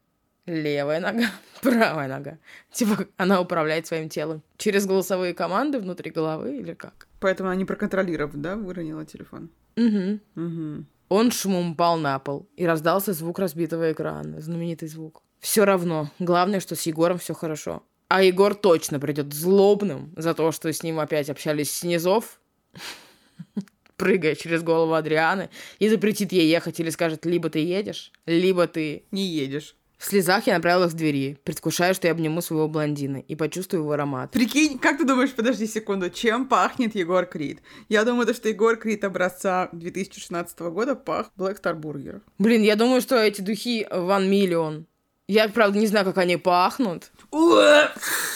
левая 0.45 0.99
нога, 0.99 1.27
правая 1.61 2.09
нога. 2.09 2.37
Типа 2.73 3.05
она 3.15 3.39
управляет 3.39 3.87
своим 3.87 4.09
телом 4.09 4.41
через 4.57 4.85
голосовые 4.85 5.33
команды 5.33 5.79
внутри 5.79 6.11
головы 6.11 6.57
или 6.57 6.73
как? 6.73 7.07
Поэтому 7.21 7.47
она 7.47 7.55
не 7.55 7.63
проконтролировав, 7.63 8.35
да, 8.35 8.57
выронила 8.57 9.05
телефон. 9.05 9.49
Угу. 9.77 10.19
Угу. 10.35 10.85
Он 11.07 11.31
шумом 11.31 11.71
упал 11.71 11.97
на 11.97 12.19
пол, 12.19 12.49
и 12.57 12.65
раздался 12.65 13.13
звук 13.13 13.39
разбитого 13.39 13.93
экрана. 13.93 14.41
Знаменитый 14.41 14.89
звук. 14.89 15.21
Все 15.39 15.63
равно. 15.63 16.11
Главное, 16.19 16.59
что 16.59 16.75
с 16.75 16.81
Егором 16.81 17.17
все 17.17 17.33
хорошо. 17.33 17.83
А 18.07 18.23
Егор 18.23 18.53
точно 18.53 18.99
придет 18.99 19.33
злобным 19.33 20.13
за 20.15 20.33
то, 20.33 20.51
что 20.51 20.71
с 20.71 20.83
ним 20.83 20.99
опять 20.99 21.29
общались 21.29 21.71
снизов, 21.71 22.39
прыгая 23.97 24.35
через 24.35 24.61
голову 24.61 24.93
Адрианы, 24.93 25.49
и 25.79 25.89
запретит 25.89 26.31
ей 26.31 26.47
ехать 26.49 26.79
или 26.79 26.89
скажет, 26.89 27.25
либо 27.25 27.49
ты 27.49 27.59
едешь, 27.59 28.11
либо 28.25 28.67
ты... 28.67 29.05
Не 29.11 29.25
едешь. 29.25 29.75
В 30.03 30.05
слезах 30.05 30.47
я 30.47 30.55
направилась 30.55 30.91
к 30.91 30.97
двери, 30.97 31.37
предвкушая, 31.45 31.93
что 31.93 32.07
я 32.07 32.11
обниму 32.11 32.41
своего 32.41 32.67
блондина 32.67 33.17
и 33.17 33.35
почувствую 33.35 33.83
его 33.83 33.93
аромат. 33.93 34.31
Прикинь, 34.31 34.77
как 34.77 34.97
ты 34.97 35.05
думаешь, 35.05 35.31
подожди 35.31 35.65
секунду, 35.65 36.09
чем 36.09 36.49
пахнет 36.49 36.93
Егор 36.93 37.25
Крид? 37.25 37.61
Я 37.87 38.03
думаю, 38.03 38.27
то, 38.27 38.33
что 38.33 38.49
Егор 38.49 38.75
Крид 38.75 39.05
образца 39.05 39.69
2016 39.71 40.59
года 40.59 40.95
пах 40.95 41.31
Black 41.37 41.61
Star 41.61 41.79
Burger. 41.79 42.21
Блин, 42.37 42.63
я 42.63 42.75
думаю, 42.75 42.99
что 42.99 43.15
эти 43.15 43.39
духи 43.39 43.87
One 43.89 44.29
Million. 44.29 44.83
Я, 45.27 45.47
правда, 45.47 45.79
не 45.79 45.87
знаю, 45.87 46.05
как 46.05 46.17
они 46.17 46.37
пахнут. 46.37 47.11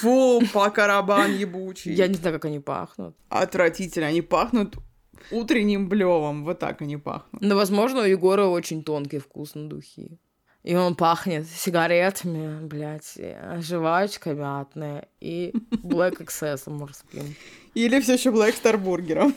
Фу, 0.02 0.42
покарабан 0.54 1.36
ебучий. 1.36 1.94
Я 1.94 2.08
не 2.08 2.16
знаю, 2.16 2.36
как 2.36 2.46
они 2.46 2.60
пахнут. 2.60 3.16
Отвратительно. 3.30 4.08
Они 4.08 4.22
пахнут 4.22 4.76
утренним 5.32 5.90
блевом. 5.90 6.46
Вот 6.46 6.60
так 6.60 6.82
они 6.82 6.98
пахнут. 6.98 7.42
Но, 7.42 7.56
возможно, 7.56 8.02
у 8.02 8.06
Егора 8.06 8.46
очень 8.46 8.84
тонкий 8.84 9.20
вкус 9.20 9.56
на 9.56 9.68
духи. 9.68 10.18
И 10.64 10.76
он 10.76 10.96
пахнет 10.96 11.48
сигаретами, 11.48 12.66
блядь, 12.66 13.18
жвачкой 13.60 14.36
мятной 14.36 15.04
и 15.22 15.54
Black 15.72 16.18
XS 16.18 16.70
морским. 16.70 17.36
Или 17.74 18.00
все 18.02 18.14
еще 18.14 18.32
Black 18.32 18.54
Star 18.62 18.78
бургером. 18.78 19.34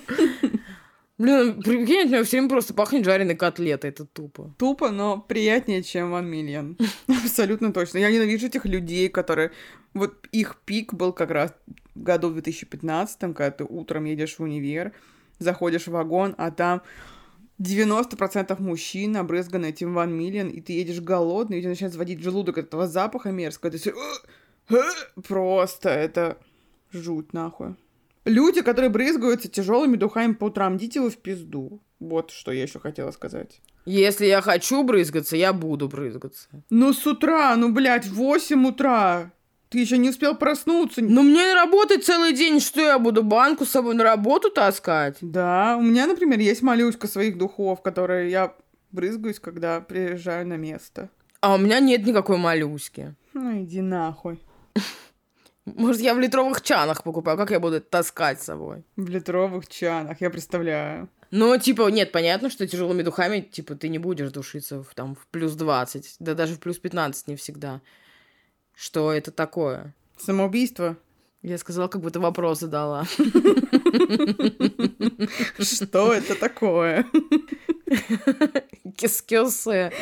Блин, 1.20 1.60
прикинь, 1.62 2.06
у 2.06 2.08
меня 2.08 2.24
все 2.24 2.38
время 2.38 2.48
просто 2.48 2.72
пахнет 2.72 3.04
жареной 3.04 3.36
котлетой, 3.36 3.90
это 3.90 4.06
тупо. 4.06 4.54
Тупо, 4.56 4.90
но 4.90 5.20
приятнее, 5.20 5.82
чем 5.82 6.14
One 6.14 6.30
Million. 6.30 6.82
Абсолютно 7.08 7.74
точно. 7.74 7.98
Я 7.98 8.10
ненавижу 8.10 8.46
этих 8.46 8.64
людей, 8.64 9.10
которые... 9.10 9.50
Вот 9.92 10.26
их 10.32 10.56
пик 10.64 10.94
был 10.94 11.12
как 11.12 11.30
раз 11.30 11.52
в 11.94 12.02
году 12.02 12.30
в 12.30 12.32
2015, 12.32 13.18
когда 13.18 13.50
ты 13.50 13.64
утром 13.64 14.06
едешь 14.06 14.38
в 14.38 14.42
универ, 14.42 14.92
заходишь 15.38 15.88
в 15.88 15.90
вагон, 15.90 16.34
а 16.38 16.50
там 16.50 16.80
90% 17.58 18.58
мужчин 18.62 19.14
обрызганы 19.18 19.66
этим 19.66 19.98
One 19.98 20.16
Million, 20.18 20.50
и 20.50 20.62
ты 20.62 20.72
едешь 20.72 21.02
голодный, 21.02 21.58
и 21.58 21.58
у 21.58 21.60
тебя 21.60 21.70
начинает 21.70 21.92
заводить 21.92 22.22
желудок 22.22 22.56
от 22.56 22.68
этого 22.68 22.88
запаха 22.88 23.30
мерзкого. 23.30 23.70
Ты 23.72 23.76
все... 23.76 23.92
Просто 25.28 25.90
это 25.90 26.38
жуть 26.90 27.34
нахуй. 27.34 27.74
Люди, 28.24 28.62
которые 28.62 28.90
брызгаются 28.90 29.48
тяжелыми 29.48 29.96
духами 29.96 30.34
по 30.34 30.44
утрам, 30.44 30.76
идите 30.76 31.00
вы 31.00 31.10
в 31.10 31.16
пизду. 31.16 31.80
Вот 31.98 32.30
что 32.30 32.52
я 32.52 32.62
еще 32.62 32.78
хотела 32.78 33.10
сказать. 33.10 33.60
Если 33.86 34.26
я 34.26 34.42
хочу 34.42 34.82
брызгаться, 34.82 35.36
я 35.36 35.52
буду 35.52 35.88
брызгаться. 35.88 36.48
Ну, 36.68 36.92
с 36.92 37.06
утра, 37.06 37.54
ну, 37.56 37.72
блядь, 37.72 38.06
в 38.06 38.14
8 38.14 38.66
утра. 38.66 39.32
Ты 39.70 39.78
еще 39.78 39.98
не 39.98 40.10
успел 40.10 40.34
проснуться. 40.34 41.00
Но 41.00 41.22
мне 41.22 41.54
работать 41.54 42.04
целый 42.04 42.32
день, 42.32 42.60
что 42.60 42.80
я 42.80 42.98
буду 42.98 43.22
банку 43.22 43.64
с 43.64 43.70
собой 43.70 43.94
на 43.94 44.02
работу 44.02 44.50
таскать? 44.50 45.16
Да, 45.20 45.76
у 45.78 45.82
меня, 45.82 46.06
например, 46.06 46.40
есть 46.40 46.62
малюська 46.62 47.06
своих 47.06 47.38
духов, 47.38 47.80
которые 47.80 48.30
я 48.30 48.54
брызгаюсь, 48.90 49.38
когда 49.38 49.80
приезжаю 49.80 50.46
на 50.46 50.56
место. 50.56 51.08
А 51.40 51.54
у 51.54 51.58
меня 51.58 51.80
нет 51.80 52.04
никакой 52.04 52.36
малюськи. 52.36 53.14
Ну, 53.32 53.62
иди 53.62 53.80
нахуй. 53.80 54.40
Может, 55.76 56.02
я 56.02 56.14
в 56.14 56.20
литровых 56.20 56.62
чанах 56.62 57.02
покупаю, 57.02 57.36
как 57.36 57.50
я 57.50 57.60
буду 57.60 57.76
это 57.76 57.88
таскать 57.88 58.40
с 58.40 58.44
собой? 58.44 58.82
В 58.96 59.08
литровых 59.08 59.68
чанах, 59.68 60.20
я 60.20 60.30
представляю. 60.30 61.08
Ну, 61.30 61.56
типа, 61.56 61.88
нет, 61.88 62.12
понятно, 62.12 62.50
что 62.50 62.66
тяжелыми 62.66 63.02
духами, 63.02 63.40
типа, 63.40 63.76
ты 63.76 63.88
не 63.88 63.98
будешь 63.98 64.32
душиться 64.32 64.82
в, 64.82 64.94
там, 64.94 65.14
в 65.14 65.26
плюс 65.28 65.54
20, 65.54 66.16
да 66.18 66.34
даже 66.34 66.54
в 66.54 66.60
плюс 66.60 66.78
15 66.78 67.28
не 67.28 67.36
всегда. 67.36 67.80
Что 68.74 69.12
это 69.12 69.30
такое? 69.30 69.94
Самоубийство? 70.18 70.96
Я 71.42 71.56
сказала, 71.58 71.88
как 71.88 72.02
будто 72.02 72.20
вопрос 72.20 72.60
задала. 72.60 73.04
Что 75.58 76.12
это 76.12 76.34
такое? 76.34 77.06
Кис-кисы. 78.96 79.92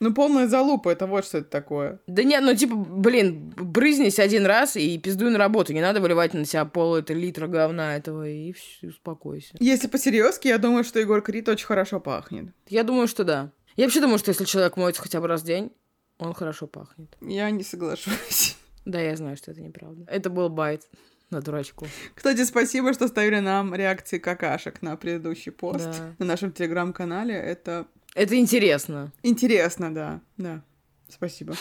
Ну, 0.00 0.14
полная 0.14 0.48
залупа, 0.48 0.88
это 0.90 1.06
вот 1.06 1.26
что 1.26 1.38
это 1.38 1.50
такое. 1.50 2.00
Да 2.06 2.22
нет, 2.22 2.42
ну 2.42 2.54
типа, 2.54 2.74
блин, 2.74 3.50
брызнись 3.56 4.18
один 4.18 4.46
раз 4.46 4.76
и 4.76 4.98
пиздуй 4.98 5.30
на 5.30 5.38
работу. 5.38 5.72
Не 5.74 5.82
надо 5.82 6.00
выливать 6.00 6.32
на 6.32 6.46
себя 6.46 6.64
пол 6.64 6.96
это 6.96 7.12
литра 7.12 7.46
говна 7.46 7.96
этого 7.96 8.26
и 8.28 8.52
все, 8.52 8.88
успокойся. 8.88 9.54
Если 9.60 9.88
по-серьезки, 9.88 10.48
я 10.48 10.56
думаю, 10.58 10.84
что 10.84 10.98
Егор 10.98 11.20
Крид 11.20 11.48
очень 11.50 11.66
хорошо 11.66 12.00
пахнет. 12.00 12.54
Я 12.66 12.82
думаю, 12.82 13.08
что 13.08 13.24
да. 13.24 13.52
Я 13.76 13.84
вообще 13.84 14.00
думаю, 14.00 14.18
что 14.18 14.30
если 14.30 14.44
человек 14.46 14.76
моется 14.78 15.02
хотя 15.02 15.20
бы 15.20 15.26
раз 15.28 15.42
в 15.42 15.44
день, 15.44 15.70
он 16.18 16.32
хорошо 16.34 16.66
пахнет. 16.66 17.16
Я 17.20 17.50
не 17.50 17.62
соглашусь. 17.62 18.56
Да, 18.86 18.98
я 18.98 19.14
знаю, 19.16 19.36
что 19.36 19.50
это 19.50 19.60
неправда. 19.60 20.04
Это 20.10 20.30
был 20.30 20.48
байт 20.48 20.88
на 21.28 21.40
дурачку. 21.42 21.86
Кстати, 22.14 22.44
спасибо, 22.44 22.92
что 22.94 23.06
ставили 23.06 23.38
нам 23.38 23.74
реакции 23.74 24.18
какашек 24.18 24.80
на 24.82 24.96
предыдущий 24.96 25.52
пост 25.52 25.84
Да. 25.84 26.14
на 26.18 26.24
нашем 26.26 26.50
телеграм-канале. 26.52 27.34
Это 27.34 27.86
Это 28.14 28.36
интересно. 28.36 29.12
интересно, 29.22 29.94
да. 29.94 30.20
Да. 30.36 30.64
Спасибо. 31.08 31.54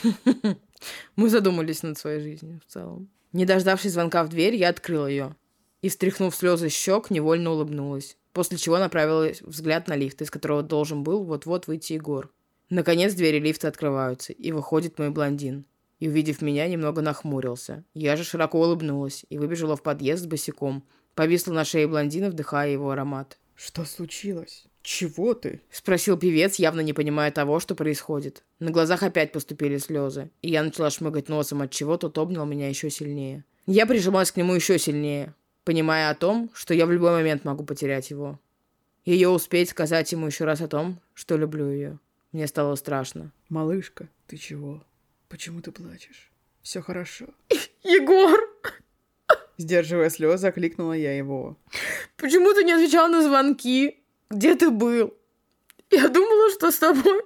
Мы 1.15 1.29
задумались 1.29 1.83
над 1.83 1.97
своей 1.97 2.21
жизнью 2.21 2.61
в 2.65 2.71
целом. 2.71 3.09
Не 3.33 3.45
дождавшись 3.45 3.93
звонка 3.93 4.23
в 4.23 4.29
дверь, 4.29 4.55
я 4.55 4.69
открыла 4.69 5.07
ее. 5.07 5.35
И, 5.81 5.89
встряхнув 5.89 6.35
слезы 6.35 6.69
щек, 6.69 7.09
невольно 7.09 7.51
улыбнулась. 7.51 8.17
После 8.33 8.57
чего 8.57 8.77
направила 8.77 9.31
взгляд 9.41 9.87
на 9.87 9.95
лифт, 9.95 10.21
из 10.21 10.29
которого 10.29 10.61
должен 10.63 11.03
был 11.03 11.23
вот-вот 11.23 11.67
выйти 11.67 11.93
Егор. 11.93 12.31
Наконец 12.69 13.13
двери 13.13 13.39
лифта 13.39 13.67
открываются, 13.67 14.33
и 14.33 14.51
выходит 14.51 14.99
мой 14.99 15.09
блондин. 15.09 15.65
и, 15.99 16.07
увидев 16.07 16.41
меня, 16.41 16.67
немного 16.67 17.01
нахмурился. 17.01 17.83
Я 17.93 18.15
же 18.15 18.23
широко 18.23 18.61
улыбнулась 18.61 19.25
и 19.29 19.37
выбежала 19.37 19.75
в 19.75 19.83
подъезд 19.83 20.27
босиком. 20.27 20.87
Повисла 21.13 21.53
на 21.53 21.65
шее 21.65 21.87
блондина, 21.87 22.29
вдыхая 22.29 22.69
его 22.69 22.91
аромат. 22.91 23.37
Что 23.55 23.83
случилось? 23.83 24.68
Чего 24.81 25.33
ты? 25.33 25.61
Спросил 25.71 26.17
певец, 26.17 26.55
явно 26.55 26.81
не 26.81 26.93
понимая 26.93 27.31
того, 27.31 27.59
что 27.59 27.75
происходит. 27.75 28.43
На 28.59 28.71
глазах 28.71 29.03
опять 29.03 29.31
поступили 29.31 29.77
слезы, 29.77 30.29
и 30.41 30.49
я 30.49 30.63
начала 30.63 30.89
шмыгать 30.89 31.29
носом, 31.29 31.61
от 31.61 31.71
чего 31.71 31.97
тот 31.97 32.17
обнял 32.17 32.45
меня 32.45 32.69
еще 32.69 32.89
сильнее. 32.89 33.43
Я 33.65 33.85
прижималась 33.85 34.31
к 34.31 34.37
нему 34.37 34.55
еще 34.55 34.79
сильнее, 34.79 35.35
понимая 35.63 36.09
о 36.09 36.15
том, 36.15 36.49
что 36.53 36.73
я 36.73 36.85
в 36.85 36.91
любой 36.91 37.11
момент 37.11 37.43
могу 37.45 37.63
потерять 37.63 38.09
его. 38.09 38.39
Ее 39.05 39.29
успеть 39.29 39.69
сказать 39.69 40.11
ему 40.11 40.27
еще 40.27 40.45
раз 40.45 40.61
о 40.61 40.67
том, 40.67 40.99
что 41.13 41.37
люблю 41.37 41.69
ее. 41.69 41.99
Мне 42.31 42.47
стало 42.47 42.75
страшно. 42.75 43.31
Малышка, 43.49 44.07
ты 44.27 44.37
чего? 44.37 44.83
Почему 45.27 45.61
ты 45.61 45.71
плачешь? 45.71 46.31
Все 46.61 46.81
хорошо. 46.81 47.25
Егор! 47.83 48.39
Сдерживая 49.57 50.09
слезы, 50.09 50.47
окликнула 50.47 50.93
я 50.93 51.15
его. 51.15 51.57
Почему 52.17 52.53
ты 52.53 52.63
не 52.63 52.71
отвечал 52.71 53.09
на 53.09 53.21
звонки? 53.21 53.98
Где 54.29 54.55
ты 54.55 54.69
был? 54.69 55.13
Я 55.89 56.07
думала, 56.07 56.51
что 56.51 56.71
с 56.71 56.79
тобой... 56.79 57.23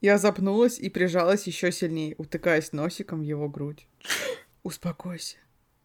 Я 0.00 0.16
запнулась 0.16 0.78
и 0.78 0.88
прижалась 0.88 1.46
еще 1.46 1.70
сильнее, 1.70 2.14
утыкаясь 2.16 2.72
носиком 2.72 3.20
в 3.20 3.22
его 3.22 3.48
грудь. 3.50 3.86
Успокойся. 4.62 5.36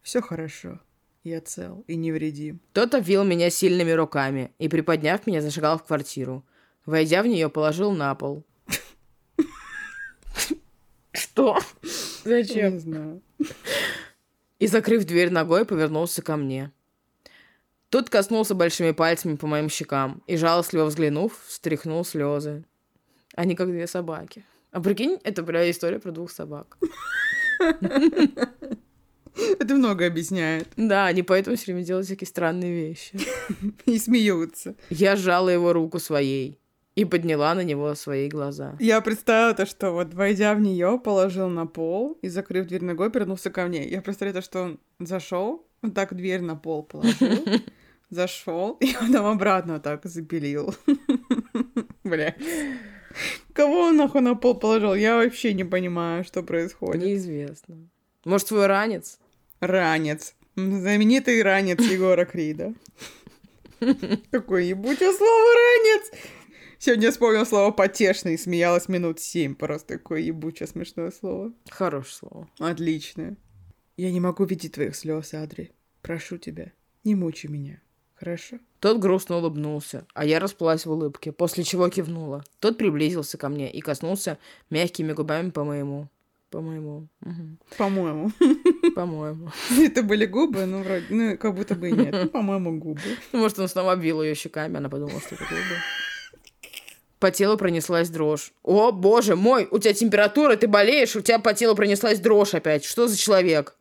Все 0.02 0.22
хорошо. 0.22 0.80
Я 1.22 1.40
цел 1.40 1.84
и 1.86 1.96
невредим. 1.96 2.60
Тот 2.72 2.94
обвил 2.94 3.24
меня 3.24 3.50
сильными 3.50 3.90
руками 3.90 4.52
и, 4.58 4.68
приподняв 4.68 5.26
меня, 5.26 5.42
зашагал 5.42 5.78
в 5.78 5.84
квартиру. 5.84 6.44
Войдя 6.86 7.22
в 7.22 7.26
нее, 7.26 7.50
положил 7.50 7.92
на 7.92 8.14
пол. 8.14 8.44
Что? 11.12 11.58
Зачем? 12.24 12.74
Не 12.74 12.78
знаю. 12.78 13.22
И, 14.58 14.66
закрыв 14.66 15.04
дверь 15.04 15.30
ногой, 15.30 15.66
повернулся 15.66 16.22
ко 16.22 16.36
мне. 16.36 16.72
Тот 17.96 18.10
коснулся 18.10 18.54
большими 18.54 18.90
пальцами 18.90 19.36
по 19.36 19.46
моим 19.46 19.70
щекам 19.70 20.22
и, 20.26 20.36
жалостливо 20.36 20.84
взглянув, 20.84 21.32
встряхнул 21.46 22.04
слезы. 22.04 22.62
Они 23.34 23.54
как 23.54 23.68
две 23.68 23.86
собаки. 23.86 24.44
А 24.70 24.82
прикинь, 24.82 25.18
это, 25.24 25.42
бля, 25.42 25.70
история 25.70 25.98
про 25.98 26.10
двух 26.10 26.30
собак. 26.30 26.76
Это 27.58 28.50
много 29.74 30.04
объясняет. 30.04 30.68
Да, 30.76 31.06
они 31.06 31.22
поэтому 31.22 31.56
все 31.56 31.72
время 31.72 31.86
делают 31.86 32.04
всякие 32.04 32.28
странные 32.28 32.74
вещи. 32.74 33.18
И 33.86 33.98
смеются. 33.98 34.74
Я 34.90 35.16
сжала 35.16 35.48
его 35.48 35.72
руку 35.72 35.98
своей 35.98 36.60
и 36.96 37.06
подняла 37.06 37.54
на 37.54 37.62
него 37.62 37.94
свои 37.94 38.28
глаза. 38.28 38.76
Я 38.78 39.00
представила 39.00 39.54
то, 39.54 39.64
что 39.64 39.92
вот, 39.92 40.12
войдя 40.14 40.54
в 40.54 40.60
нее, 40.60 41.00
положил 41.02 41.48
на 41.48 41.66
пол 41.66 42.18
и, 42.22 42.28
закрыв 42.28 42.66
дверь 42.66 42.84
ногой, 42.84 43.10
вернулся 43.10 43.50
ко 43.50 43.66
мне. 43.66 43.88
Я 43.88 44.02
представляю 44.02 44.34
то, 44.34 44.42
что 44.42 44.62
он 44.62 44.80
зашел, 44.98 45.66
вот 45.82 45.94
так 45.94 46.14
дверь 46.14 46.40
на 46.40 46.56
пол 46.56 46.82
положил, 46.82 47.28
зашел, 48.10 48.72
и 48.80 48.92
потом 48.94 49.26
обратно 49.26 49.80
так 49.80 50.04
запилил. 50.04 50.74
Бля. 52.04 52.34
Кого 53.52 53.80
он 53.86 53.96
нахуй 53.96 54.20
на 54.20 54.34
пол 54.34 54.54
положил? 54.54 54.94
Я 54.94 55.16
вообще 55.16 55.54
не 55.54 55.64
понимаю, 55.64 56.24
что 56.24 56.42
происходит. 56.42 57.02
Неизвестно. 57.02 57.88
Может, 58.24 58.48
твой 58.48 58.66
ранец? 58.66 59.18
Ранец. 59.60 60.34
Знаменитый 60.56 61.42
ранец 61.42 61.80
Егора 61.80 62.24
Крида. 62.24 62.74
Какое 64.30 64.62
ебучее 64.62 65.12
слово 65.12 65.54
ранец! 65.54 66.10
Сегодня 66.78 67.04
я 67.06 67.10
вспомнила 67.10 67.44
слово 67.44 67.70
потешный 67.72 68.34
и 68.34 68.38
смеялась 68.38 68.88
минут 68.88 69.20
семь. 69.20 69.54
Просто 69.54 69.98
такое 69.98 70.20
ебучее 70.20 70.66
смешное 70.66 71.10
слово. 71.10 71.52
Хорошее 71.70 72.14
слово. 72.14 72.50
Отличное. 72.58 73.36
Я 73.96 74.10
не 74.12 74.20
могу 74.20 74.44
видеть 74.44 74.72
твоих 74.72 74.94
слез, 74.94 75.32
Адри. 75.32 75.72
Прошу 76.02 76.36
тебя, 76.36 76.72
не 77.04 77.14
мучи 77.14 77.46
меня. 77.46 77.80
Хорошо? 78.18 78.56
Тот 78.80 78.98
грустно 78.98 79.36
улыбнулся, 79.36 80.06
а 80.14 80.24
я 80.24 80.38
расплылась 80.38 80.86
в 80.86 80.90
улыбке, 80.90 81.32
после 81.32 81.64
чего 81.64 81.88
кивнула. 81.88 82.44
Тот 82.60 82.78
приблизился 82.78 83.36
ко 83.36 83.48
мне 83.48 83.70
и 83.70 83.80
коснулся 83.80 84.38
мягкими 84.70 85.12
губами 85.12 85.50
по 85.50 85.64
моему. 85.64 86.08
По 86.50 86.60
моему. 86.60 87.08
Угу. 87.22 87.76
По-моему. 87.76 88.32
По-моему. 88.94 89.50
Это 89.78 90.02
были 90.02 90.24
губы, 90.24 90.64
ну, 90.64 90.82
вроде, 90.82 91.04
ну, 91.10 91.36
как 91.36 91.54
будто 91.54 91.74
бы 91.74 91.90
и 91.90 91.92
нет. 91.92 92.12
Ну, 92.12 92.28
по-моему, 92.28 92.78
губы. 92.78 93.00
Может, 93.32 93.58
он 93.58 93.68
снова 93.68 93.96
бил 93.96 94.22
ее 94.22 94.34
щеками, 94.34 94.78
она 94.78 94.88
подумала, 94.88 95.20
что 95.20 95.34
это 95.34 95.44
губы. 95.44 96.70
По 97.18 97.30
телу 97.30 97.56
пронеслась 97.56 98.10
дрожь. 98.10 98.52
О, 98.62 98.92
боже 98.92 99.36
мой, 99.36 99.66
у 99.70 99.78
тебя 99.78 99.94
температура, 99.94 100.54
ты 100.56 100.68
болеешь, 100.68 101.16
у 101.16 101.22
тебя 101.22 101.38
по 101.38 101.54
телу 101.54 101.74
пронеслась 101.74 102.20
дрожь 102.20 102.54
опять. 102.54 102.84
Что 102.84 103.08
за 103.08 103.16
человек? 103.16 103.76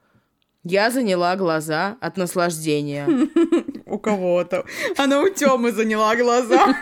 Я 0.64 0.90
заняла 0.90 1.36
глаза 1.36 1.98
от 2.02 2.18
наслаждения. 2.18 3.08
Кого-то. 4.06 4.66
Она 4.98 5.20
у 5.20 5.30
Тёмы 5.30 5.72
заняла 5.72 6.16
глаза. 6.16 6.76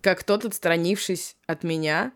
Как 0.00 0.22
тот, 0.22 0.44
отстранившись 0.44 1.36
от 1.48 1.64
меня, 1.64 2.12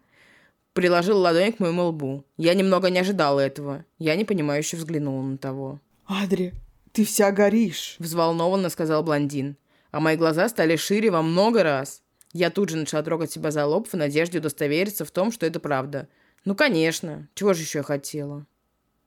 приложил 0.72 1.18
ладонь 1.18 1.52
к 1.52 1.58
моему 1.58 1.86
лбу. 1.86 2.24
Я 2.36 2.54
немного 2.54 2.90
не 2.90 3.00
ожидала 3.00 3.40
этого. 3.40 3.84
Я 3.98 4.14
непонимающе 4.14 4.76
взглянула 4.76 5.20
на 5.22 5.36
того. 5.36 5.80
Адри, 6.06 6.54
ты 6.92 7.04
вся 7.04 7.32
горишь. 7.32 7.96
Взволнованно 7.98 8.70
сказал 8.70 9.02
блондин. 9.02 9.56
А 9.90 9.98
мои 9.98 10.14
глаза 10.16 10.48
стали 10.48 10.76
шире 10.76 11.10
во 11.10 11.22
много 11.22 11.64
раз. 11.64 12.02
Я 12.32 12.50
тут 12.50 12.68
же 12.68 12.76
начала 12.76 13.02
трогать 13.02 13.32
себя 13.32 13.50
за 13.50 13.66
лоб 13.66 13.88
в 13.88 13.94
надежде 13.94 14.38
удостовериться 14.38 15.04
в 15.04 15.10
том, 15.10 15.32
что 15.32 15.44
это 15.44 15.58
правда. 15.58 16.06
Ну, 16.44 16.54
конечно. 16.54 17.28
Чего 17.34 17.52
же 17.52 17.62
еще 17.62 17.80
я 17.80 17.82
хотела? 17.82 18.46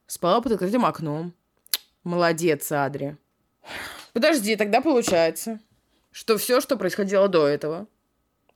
Спала 0.05 0.41
под 0.41 0.51
открытым 0.51 0.85
окном. 0.85 1.33
Молодец, 2.05 2.71
Адри. 2.71 3.17
Подожди, 4.13 4.55
тогда 4.55 4.79
получается, 4.79 5.59
что 6.11 6.37
все, 6.37 6.61
что 6.61 6.77
происходило 6.77 7.27
до 7.27 7.47
этого, 7.47 7.87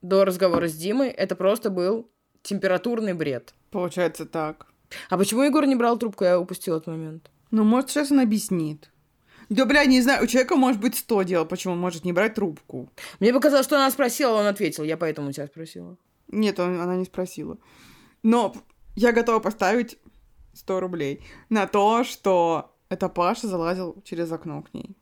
до 0.02 0.24
разговора 0.24 0.68
с 0.68 0.74
Димой, 0.74 1.08
это 1.08 1.34
просто 1.34 1.68
был 1.68 2.08
температурный 2.42 3.12
бред. 3.12 3.52
Получается 3.72 4.24
так. 4.24 4.68
А 5.08 5.18
почему 5.18 5.42
Егор 5.42 5.66
не 5.66 5.74
брал 5.74 5.98
трубку, 5.98 6.24
я 6.24 6.38
упустил 6.38 6.76
этот 6.76 6.86
момент? 6.86 7.28
Ну, 7.50 7.64
может, 7.64 7.90
сейчас 7.90 8.12
он 8.12 8.20
объяснит. 8.20 8.90
Да, 9.48 9.66
бля, 9.66 9.84
не 9.84 10.00
знаю, 10.00 10.22
у 10.22 10.26
человека 10.28 10.54
может 10.54 10.80
быть 10.80 10.96
сто 10.96 11.24
дел, 11.24 11.44
почему 11.44 11.72
он 11.72 11.80
может 11.80 12.04
не 12.04 12.12
брать 12.12 12.34
трубку. 12.34 12.88
Мне 13.18 13.32
показалось, 13.32 13.66
что 13.66 13.76
она 13.76 13.90
спросила, 13.90 14.34
он 14.34 14.46
ответил. 14.46 14.84
Я 14.84 14.96
поэтому 14.96 15.32
тебя 15.32 15.48
спросила. 15.48 15.96
Нет, 16.28 16.60
он, 16.60 16.80
она 16.80 16.94
не 16.94 17.04
спросила. 17.04 17.58
Но 18.22 18.54
я 18.94 19.10
готова 19.10 19.40
поставить 19.40 19.98
100 20.54 20.80
рублей 20.80 21.24
на 21.48 21.66
то, 21.66 22.04
что 22.04 22.69
это 22.90 23.08
Паша 23.08 23.46
залазил 23.46 23.96
через 24.04 24.30
окно 24.30 24.62
к 24.62 24.74
ней. 24.74 24.96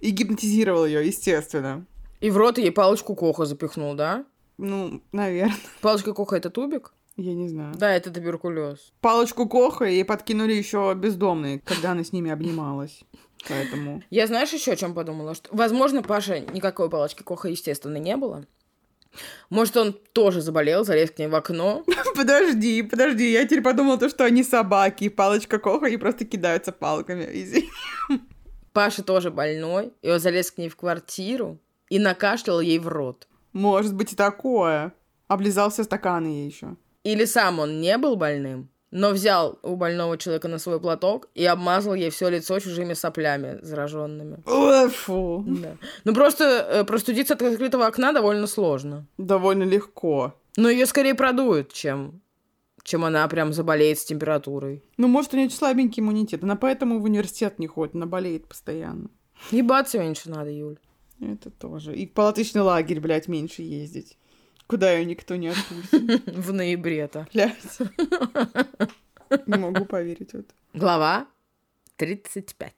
И 0.00 0.10
гипнотизировал 0.10 0.86
ее, 0.86 1.06
естественно. 1.06 1.86
И 2.20 2.30
в 2.30 2.36
рот 2.36 2.58
ей 2.58 2.72
палочку 2.72 3.14
Коха 3.14 3.44
запихнул, 3.44 3.94
да? 3.94 4.24
Ну, 4.56 5.02
наверное. 5.12 5.54
Палочка 5.80 6.14
Коха 6.14 6.36
это 6.36 6.50
тубик? 6.50 6.92
Я 7.16 7.34
не 7.34 7.48
знаю. 7.48 7.74
Да, 7.76 7.92
это 7.92 8.10
туберкулез. 8.10 8.92
Палочку 9.00 9.48
Коха 9.48 9.84
ей 9.84 10.04
подкинули 10.04 10.54
еще 10.54 10.94
бездомные, 10.94 11.60
когда 11.60 11.92
она 11.92 12.04
с 12.04 12.12
ними 12.12 12.30
обнималась. 12.30 13.02
Поэтому... 13.48 14.02
Я 14.10 14.26
знаешь 14.26 14.52
еще 14.52 14.72
о 14.72 14.76
чем 14.76 14.94
подумала? 14.94 15.34
Что, 15.34 15.54
возможно, 15.54 16.02
Паша 16.02 16.40
никакой 16.40 16.88
палочки 16.90 17.22
Коха, 17.22 17.48
естественно, 17.48 17.98
не 17.98 18.16
было. 18.16 18.46
Может, 19.50 19.76
он 19.76 19.92
тоже 20.12 20.40
заболел, 20.40 20.84
залез 20.84 21.10
к 21.10 21.18
ней 21.18 21.28
в 21.28 21.34
окно. 21.34 21.84
Подожди, 22.14 22.82
подожди, 22.82 23.32
я 23.32 23.44
теперь 23.44 23.62
подумала, 23.62 23.98
то, 23.98 24.08
что 24.08 24.24
они 24.24 24.42
собаки, 24.42 25.08
палочка 25.08 25.58
Коха, 25.58 25.88
и 25.88 25.96
просто 25.96 26.24
кидаются 26.24 26.72
палками. 26.72 27.28
Извини. 27.32 27.70
Паша 28.72 29.02
тоже 29.02 29.30
больной, 29.30 29.92
и 30.02 30.10
он 30.10 30.18
залез 30.18 30.50
к 30.50 30.58
ней 30.58 30.68
в 30.68 30.76
квартиру 30.76 31.58
и 31.88 31.98
накашлял 31.98 32.60
ей 32.60 32.78
в 32.78 32.88
рот. 32.88 33.28
Может 33.52 33.94
быть 33.94 34.12
и 34.12 34.16
такое. 34.16 34.92
Облизал 35.26 35.70
все 35.70 35.84
стаканы 35.84 36.26
ей 36.26 36.46
еще. 36.46 36.76
Или 37.04 37.24
сам 37.24 37.58
он 37.58 37.80
не 37.80 37.96
был 37.98 38.16
больным, 38.16 38.68
но 38.90 39.10
взял 39.10 39.58
у 39.62 39.76
больного 39.76 40.16
человека 40.16 40.48
на 40.48 40.58
свой 40.58 40.80
платок 40.80 41.28
и 41.34 41.44
обмазал 41.44 41.94
ей 41.94 42.10
все 42.10 42.28
лицо 42.28 42.58
чужими 42.58 42.94
соплями 42.94 43.58
зараженными. 43.62 44.42
Ой, 44.46 44.88
фу. 44.88 45.44
Да. 45.46 45.76
Ну 46.04 46.14
просто 46.14 46.44
э, 46.44 46.84
простудиться 46.84 47.34
от 47.34 47.42
открытого 47.42 47.86
окна 47.86 48.12
довольно 48.12 48.46
сложно. 48.46 49.06
Довольно 49.18 49.64
легко. 49.64 50.34
Но 50.56 50.68
ее 50.68 50.86
скорее 50.86 51.14
продуют, 51.14 51.72
чем 51.72 52.20
чем 52.88 53.04
она 53.04 53.28
прям 53.28 53.52
заболеет 53.52 53.98
с 53.98 54.04
температурой. 54.06 54.82
Ну, 54.96 55.08
может, 55.08 55.34
у 55.34 55.36
нее 55.36 55.50
слабенький 55.50 56.02
иммунитет. 56.02 56.42
Она 56.42 56.56
поэтому 56.56 57.00
в 57.00 57.04
университет 57.04 57.58
не 57.58 57.66
ходит, 57.66 57.94
она 57.94 58.06
болеет 58.06 58.46
постоянно. 58.46 59.10
Ебаться 59.50 59.98
меньше 59.98 60.30
надо, 60.30 60.50
Юль. 60.50 60.78
Это 61.20 61.50
тоже. 61.50 61.94
И 61.94 62.06
в 62.06 62.12
палаточный 62.12 62.62
лагерь, 62.62 63.00
блядь, 63.00 63.28
меньше 63.28 63.60
ездить. 63.60 64.16
Куда 64.68 64.92
ее 64.92 65.06
никто 65.06 65.34
не 65.36 65.48
отпустит. 65.48 66.26
В 66.36 66.52
ноябре-то. 66.52 67.26
Блядь. 67.32 67.78
Не 69.46 69.58
могу 69.58 69.86
поверить 69.86 70.32
в 70.32 70.34
это. 70.36 70.54
Глава 70.74 71.26
35. 71.96 72.72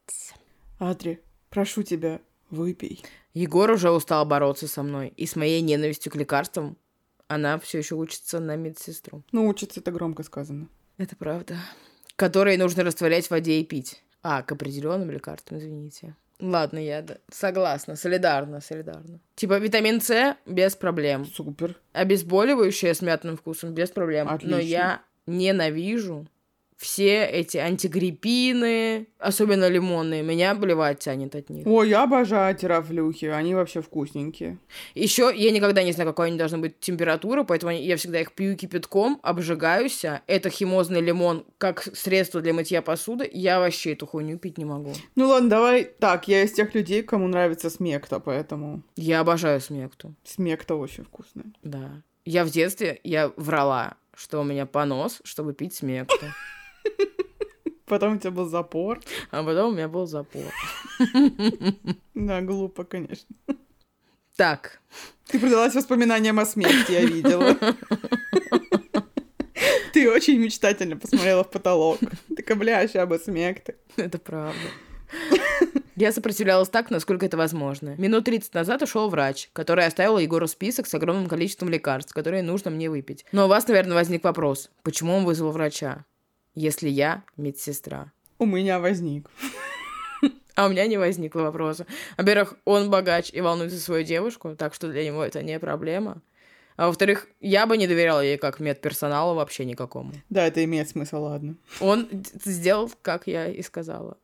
Адри, 0.79 1.21
прошу 1.51 1.83
тебя, 1.83 2.21
выпей. 2.49 3.03
Егор 3.35 3.71
уже 3.71 3.91
устал 3.91 4.25
бороться 4.25 4.69
со 4.69 4.85
мной 4.85 5.13
и 5.17 5.27
с 5.27 5.35
моей 5.35 5.61
ненавистью 5.63 6.13
к 6.13 6.17
лекарствам, 6.17 6.77
она 7.27 7.59
все 7.59 7.79
еще 7.79 7.97
учится 7.97 8.39
на 8.41 8.57
медсестру. 8.57 9.23
Ну, 9.33 9.49
учиться 9.49 9.81
это 9.81 9.91
громко 9.91 10.23
сказано. 10.23 10.69
Это 10.97 11.17
правда. 11.17 11.57
Которые 12.17 12.57
нужно 12.57 12.85
растворять 12.85 13.27
в 13.27 13.31
воде 13.31 13.61
и 13.61 13.65
пить. 13.65 14.03
А, 14.23 14.43
к 14.43 14.53
определенным 14.53 15.11
лекарствам, 15.11 15.59
извините. 15.59 16.15
Ладно, 16.41 16.79
я 16.79 17.03
да, 17.03 17.19
согласна, 17.31 17.97
солидарна, 17.97 18.61
солидарна. 18.61 19.21
Типа 19.35 19.59
витамин 19.59 20.01
С 20.01 20.37
без 20.47 20.77
проблем. 20.77 21.25
Супер. 21.25 21.77
Обезболивающее 21.93 22.95
с 22.95 23.03
мятным 23.03 23.37
вкусом 23.37 23.75
без 23.75 23.91
проблем. 23.91 24.29
Отлично. 24.29 24.57
Но 24.57 24.63
я 24.63 25.03
ненавижу 25.27 26.27
все 26.81 27.27
эти 27.27 27.59
антигриппины, 27.59 29.07
особенно 29.19 29.69
лимонные. 29.69 30.23
Меня 30.23 30.53
обливать 30.53 31.01
тянет 31.01 31.35
от 31.35 31.51
них. 31.51 31.67
Ой, 31.67 31.91
я 31.91 32.05
обожаю 32.05 32.57
терафлюхи, 32.57 33.27
они 33.27 33.55
вообще 33.55 33.83
вкусненькие. 33.83 34.57
Еще 34.95 35.31
я 35.37 35.51
никогда 35.51 35.83
не 35.83 35.93
знаю, 35.93 36.09
какой 36.09 36.29
они 36.29 36.39
должна 36.39 36.57
быть 36.57 36.81
температура, 36.81 37.45
поэтому 37.45 37.73
я 37.73 37.99
всегда 37.99 38.23
их 38.23 38.33
пью 38.33 38.57
кипятком, 38.57 39.21
обжигаюсь. 39.23 40.07
Это 40.27 40.49
химозный 40.49 41.03
лимон 41.03 41.45
как 41.59 41.83
средство 41.83 42.41
для 42.41 42.55
мытья 42.55 42.81
посуды. 42.81 43.29
Я 43.31 43.61
вообще 43.61 43.93
эту 43.93 44.07
хуйню 44.07 44.39
пить 44.39 44.57
не 44.57 44.65
могу. 44.65 44.95
Ну 45.17 45.29
ладно, 45.29 45.51
давай 45.51 45.85
так, 45.85 46.29
я 46.29 46.45
из 46.45 46.53
тех 46.53 46.75
людей, 46.75 47.03
кому 47.03 47.29
нравится 47.29 47.69
смекта, 47.69 48.21
поэтому 48.21 48.83
Я 48.97 49.21
обожаю 49.21 49.61
смекту. 49.61 50.15
смекта 50.25 50.77
очень 50.77 51.05
вкусная. 51.05 51.53
Да. 51.63 52.03
Я 52.25 52.47
в 52.47 52.51
детстве, 52.51 53.01
я 53.05 53.33
врала, 53.37 53.97
что 54.15 54.41
у 54.41 54.45
меня 54.45 54.65
понос, 54.65 55.21
чтобы 55.25 55.53
пить 55.53 55.75
смекту. 55.75 56.25
Потом 57.87 58.15
у 58.15 58.19
тебя 58.19 58.31
был 58.31 58.47
запор. 58.49 59.01
А 59.33 59.43
потом 59.43 59.73
у 59.73 59.75
меня 59.75 59.89
был 59.89 60.07
запор. 60.07 60.45
Да, 62.15 62.41
глупо, 62.41 62.85
конечно. 62.85 63.35
Так, 64.37 64.81
Ты 65.27 65.41
предалась 65.41 65.75
воспоминаниям 65.75 66.39
о 66.39 66.47
смерти, 66.47 66.93
я 66.93 67.05
видела. 67.05 67.57
Ты 69.93 70.11
очень 70.11 70.39
мечтательно 70.39 70.97
посмотрела 70.97 71.43
в 71.43 71.51
потолок. 71.51 71.99
Такая, 72.37 72.57
бля, 72.57 73.07
бы 73.07 73.19
смекты. 73.19 73.75
это 73.97 74.19
правда. 74.19 74.57
Я 75.97 76.13
сопротивлялась 76.13 76.71
так, 76.71 76.91
насколько 76.91 77.27
это 77.27 77.37
возможно. 77.37 77.95
Минут 77.99 78.25
30 78.25 78.55
назад 78.55 78.81
ушел 78.81 79.11
врач, 79.11 79.51
который 79.53 79.85
оставил 79.85 80.17
Егору 80.17 80.47
список 80.47 80.87
с 80.87 80.95
огромным 80.95 81.29
количеством 81.29 81.69
лекарств, 81.69 82.15
которые 82.15 82.43
нужно 82.43 82.71
мне 82.71 82.89
выпить. 82.89 83.27
Но 83.33 83.45
у 83.45 83.49
вас, 83.49 83.69
наверное, 83.69 83.97
возник 83.97 84.25
вопрос, 84.25 84.71
почему 84.83 85.17
он 85.17 85.25
вызвал 85.25 85.51
врача, 85.51 86.07
если 86.55 86.89
я 86.89 87.25
медсестра? 87.37 88.13
У 88.39 88.47
меня 88.47 88.79
возник. 88.79 89.29
А 90.57 90.67
у 90.67 90.69
меня 90.69 90.87
не 90.87 90.99
возникло 90.99 91.43
вопроса. 91.43 91.87
Во-первых, 92.19 92.55
он 92.67 92.91
богач 92.91 93.31
и 93.33 93.41
волнуется 93.41 93.79
за 93.79 93.83
свою 93.83 94.05
девушку, 94.05 94.57
так 94.57 94.75
что 94.75 94.89
для 94.89 95.07
него 95.07 95.25
это 95.25 95.43
не 95.43 95.59
проблема. 95.59 96.21
А 96.77 96.89
во-вторых, 96.89 97.29
я 97.41 97.67
бы 97.67 97.79
не 97.79 97.87
доверяла 97.87 98.21
ей 98.21 98.37
как 98.37 98.61
медперсоналу 98.61 99.35
вообще 99.37 99.65
никакому. 99.65 100.13
Да, 100.29 100.47
это 100.47 100.63
имеет 100.65 100.89
смысл, 100.91 101.23
ладно. 101.23 101.55
Он 101.81 102.09
сделал, 102.45 102.93
как 103.01 103.27
я 103.27 103.49
и 103.49 103.63
сказала. 103.63 104.19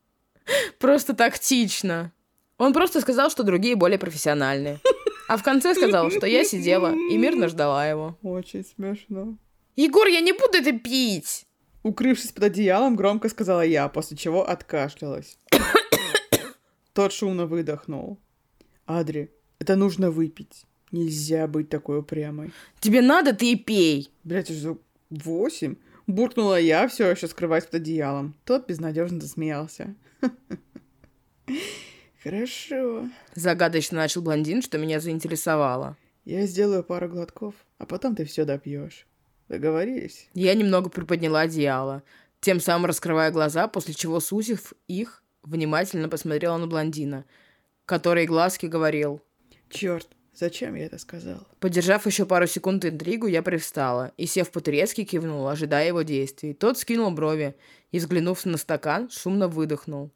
Просто 0.79 1.15
тактично. 1.15 2.13
Он 2.59 2.73
просто 2.73 3.01
сказал, 3.01 3.31
что 3.31 3.43
другие 3.43 3.77
более 3.77 3.99
профессиональные. 3.99 4.81
А 5.29 5.37
в 5.37 5.43
конце 5.43 5.75
сказал, 5.75 6.11
что 6.11 6.27
я 6.27 6.45
сидела 6.45 6.95
и 6.95 7.17
мирно 7.17 7.49
ждала 7.49 7.87
его. 7.87 8.17
Очень 8.23 8.65
смешно. 8.65 9.37
Егор, 9.75 10.07
я 10.07 10.21
не 10.21 10.33
буду 10.33 10.59
это 10.59 10.73
пить! 10.73 11.47
Укрывшись 11.87 12.33
под 12.33 12.43
одеялом, 12.43 12.97
громко 12.97 13.29
сказала 13.29 13.61
я, 13.65 13.87
после 13.89 14.17
чего 14.17 14.49
откашлялась. 14.51 15.39
Тот 16.93 17.13
шумно 17.13 17.47
выдохнул. 17.47 18.19
Адри, 18.87 19.31
это 19.61 19.77
нужно 19.77 20.11
выпить. 20.11 20.65
Нельзя 20.91 21.47
быть 21.47 21.69
такой 21.69 22.01
упрямой. 22.01 22.53
Тебе 22.81 23.03
надо, 23.03 23.37
ты 23.37 23.53
и 23.53 23.55
пей. 23.55 24.11
Блять, 24.25 24.51
уже 24.51 24.79
восемь. 25.11 25.77
Буркнула 26.09 26.59
я, 26.59 26.89
все 26.89 27.09
еще 27.09 27.29
скрываясь 27.29 27.67
под 27.67 27.77
одеялом. 27.77 28.35
Тот 28.45 28.67
безнадежно 28.67 29.21
засмеялся. 29.21 29.95
Хорошо. 32.25 33.09
Загадочно 33.37 33.99
начал 33.99 34.23
блондин, 34.23 34.61
что 34.61 34.79
меня 34.79 34.99
заинтересовало. 34.99 35.97
Я 36.25 36.47
сделаю 36.47 36.83
пару 36.83 37.09
глотков, 37.09 37.55
а 37.79 37.87
потом 37.87 38.17
ты 38.17 38.25
все 38.25 38.45
допьешь. 38.45 39.07
Договорились? 39.49 40.29
Я 40.35 40.55
немного 40.55 40.91
приподняла 40.91 41.41
одеяло, 41.41 42.03
тем 42.41 42.61
самым 42.61 42.87
раскрывая 42.87 43.31
глаза, 43.31 43.69
после 43.69 43.95
чего, 43.95 44.21
сузив 44.21 44.73
их, 44.89 45.23
внимательно 45.43 46.09
посмотрела 46.09 46.57
на 46.57 46.67
блондина, 46.67 47.25
который 47.85 48.27
глазки 48.27 48.67
говорил. 48.67 49.23
Черт, 49.71 50.09
зачем 50.35 50.75
я 50.75 50.87
это 50.87 50.99
сказал? 50.99 51.47
Подержав 51.61 52.07
еще 52.07 52.27
пару 52.27 52.47
секунд 52.47 52.85
интригу, 52.85 53.27
я 53.27 53.43
привстала 53.43 54.13
и, 54.17 54.27
сев 54.27 54.51
по-турецки, 54.51 55.05
кивнула, 55.05 55.53
ожидая 55.53 55.89
его 55.89 56.03
действий. 56.03 56.53
Тот 56.53 56.79
скинул 56.79 57.11
брови 57.13 57.55
и, 57.93 57.99
взглянув 57.99 58.45
на 58.47 58.59
стакан, 58.59 59.09
шумно 59.11 59.49
выдохнул. 59.49 60.11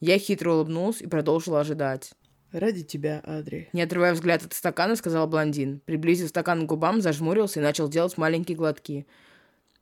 Я 0.00 0.18
хитро 0.18 0.54
улыбнулась 0.54 1.00
и 1.00 1.06
продолжила 1.06 1.60
ожидать. 1.60 2.12
Ради 2.52 2.82
тебя, 2.84 3.20
Адри. 3.24 3.68
Не 3.72 3.82
отрывая 3.82 4.12
взгляд 4.12 4.44
от 4.44 4.52
стакана, 4.52 4.94
сказал 4.96 5.26
блондин. 5.26 5.80
Приблизив 5.86 6.28
стакан 6.28 6.66
к 6.66 6.68
губам, 6.68 7.00
зажмурился 7.00 7.60
и 7.60 7.62
начал 7.62 7.88
делать 7.88 8.18
маленькие 8.18 8.56
глотки. 8.56 9.06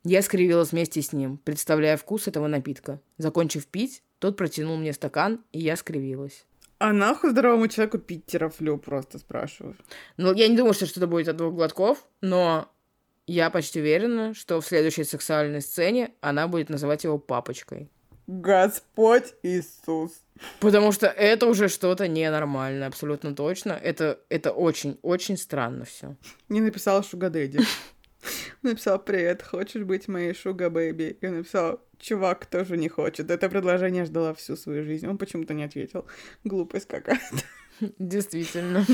Я 0.05 0.23
скривилась 0.23 0.73
вместе 0.73 1.03
с 1.03 1.13
ним, 1.13 1.39
представляя 1.39 1.97
вкус 1.97 2.29
этого 2.29 2.47
напитка. 2.47 3.01
Закончив 3.19 3.67
пить, 3.67 4.03
тот 4.19 4.37
протянул 4.37 4.77
мне 4.77 4.93
стакан, 4.93 5.41
и 5.53 5.59
я 5.61 5.77
скривилась. 5.77 6.47
А 6.79 6.95
нахуй 6.95 7.31
здоровому 7.31 7.69
человеку 7.69 7.99
пить 7.99 8.25
терафлю, 8.25 8.79
просто 8.79 9.19
спрашиваю. 9.19 9.77
Ну, 10.17 10.33
я 10.33 10.49
не 10.49 10.57
думаю, 10.57 10.73
что 10.73 10.87
что-то 10.87 11.07
будет 11.07 11.29
от 11.29 11.37
двух 11.37 11.55
глотков, 11.55 12.07
но 12.23 12.73
я 13.27 13.51
почти 13.51 13.81
уверена, 13.81 14.33
что 14.33 14.61
в 14.61 14.67
следующей 14.67 15.05
сексуальной 15.05 15.61
сцене 15.61 16.15
она 16.23 16.49
будет 16.49 16.71
называть 16.71 17.05
его 17.05 17.19
папочкой. 17.19 17.91
Господь 18.31 19.35
Иисус. 19.43 20.13
Потому 20.61 20.93
что 20.93 21.09
это 21.09 21.47
уже 21.47 21.67
что-то 21.69 22.07
ненормальное, 22.07 22.87
абсолютно 22.87 23.35
точно. 23.35 23.73
Это, 23.73 24.21
это 24.29 24.53
очень-очень 24.53 25.37
странно 25.37 25.85
все. 25.85 26.17
Не 26.49 26.61
написал 26.61 27.03
Шугадэдди. 27.03 27.59
Написал, 28.63 29.01
привет, 29.01 29.43
хочешь 29.43 29.83
быть 29.83 30.07
моей 30.07 30.33
Шуга 30.33 30.71
Бэйби? 30.71 31.19
Я 31.21 31.31
написал, 31.33 31.81
чувак 31.99 32.47
тоже 32.47 32.77
не 32.77 32.89
хочет. 32.89 33.31
Это 33.31 33.49
предложение 33.49 34.05
ждала 34.05 34.33
всю 34.35 34.57
свою 34.57 34.85
жизнь. 34.85 35.09
Он 35.09 35.19
почему-то 35.19 35.53
не 35.53 35.65
ответил. 35.65 36.07
Глупость 36.45 36.87
какая-то. 36.87 37.45
Действительно. 37.99 38.87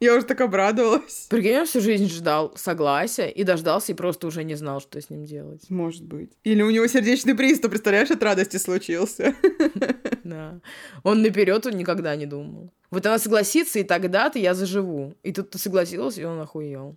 Я 0.00 0.16
уже 0.16 0.26
так 0.26 0.40
обрадовалась. 0.40 1.26
Прикинь, 1.28 1.58
он 1.58 1.66
всю 1.66 1.80
жизнь 1.80 2.08
ждал 2.08 2.52
согласия 2.56 3.28
и 3.28 3.42
дождался, 3.42 3.92
и 3.92 3.94
просто 3.96 4.28
уже 4.28 4.44
не 4.44 4.54
знал, 4.54 4.80
что 4.80 5.00
с 5.00 5.10
ним 5.10 5.24
делать. 5.24 5.68
Может 5.68 6.04
быть. 6.04 6.30
Или 6.44 6.62
у 6.62 6.70
него 6.70 6.86
сердечный 6.86 7.34
приступ, 7.34 7.70
представляешь, 7.70 8.10
от 8.10 8.22
радости 8.22 8.56
случился. 8.56 9.34
Да. 10.24 10.60
Он 11.04 11.22
наперед 11.22 11.64
он 11.64 11.72
никогда 11.78 12.14
не 12.14 12.26
думал. 12.26 12.70
Вот 12.90 13.06
она 13.06 13.18
согласится, 13.18 13.78
и 13.78 13.82
тогда-то 13.82 14.38
я 14.38 14.52
заживу. 14.52 15.14
И 15.22 15.32
тут 15.32 15.48
ты 15.48 15.58
согласилась, 15.58 16.18
и 16.18 16.24
он 16.24 16.38
охуел. 16.38 16.96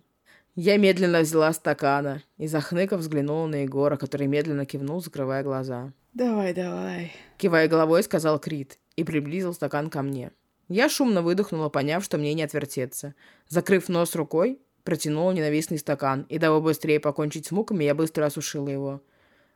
Я 0.54 0.76
медленно 0.76 1.20
взяла 1.20 1.50
стакана 1.54 2.22
и, 2.36 2.46
захныков, 2.46 3.00
взглянула 3.00 3.46
на 3.46 3.62
Егора, 3.62 3.96
который 3.96 4.26
медленно 4.26 4.66
кивнул, 4.66 5.00
закрывая 5.00 5.42
глаза. 5.42 5.94
Давай, 6.12 6.52
давай. 6.52 7.12
Кивая 7.38 7.68
головой, 7.68 8.02
сказал 8.02 8.38
Крит 8.38 8.78
и 8.96 9.04
приблизил 9.04 9.54
стакан 9.54 9.88
ко 9.88 10.02
мне. 10.02 10.30
Я 10.72 10.88
шумно 10.88 11.20
выдохнула, 11.20 11.68
поняв, 11.68 12.02
что 12.02 12.16
мне 12.16 12.32
не 12.32 12.42
отвертеться. 12.42 13.14
Закрыв 13.46 13.90
нос 13.90 14.14
рукой, 14.14 14.58
протянула 14.84 15.32
ненавистный 15.32 15.76
стакан, 15.76 16.24
и 16.30 16.38
дабы 16.38 16.62
быстрее 16.62 16.98
покончить 16.98 17.44
с 17.44 17.50
муками, 17.50 17.84
я 17.84 17.94
быстро 17.94 18.24
осушила 18.24 18.70
его. 18.70 19.02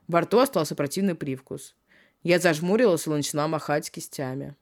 Во 0.07 0.21
рту 0.21 0.37
остался 0.37 0.75
противный 0.75 1.15
привкус. 1.15 1.75
Я 2.21 2.37
зажмурилась 2.37 3.07
и 3.07 3.09
начала 3.09 3.47
махать 3.47 3.89
кистями. 3.89 4.55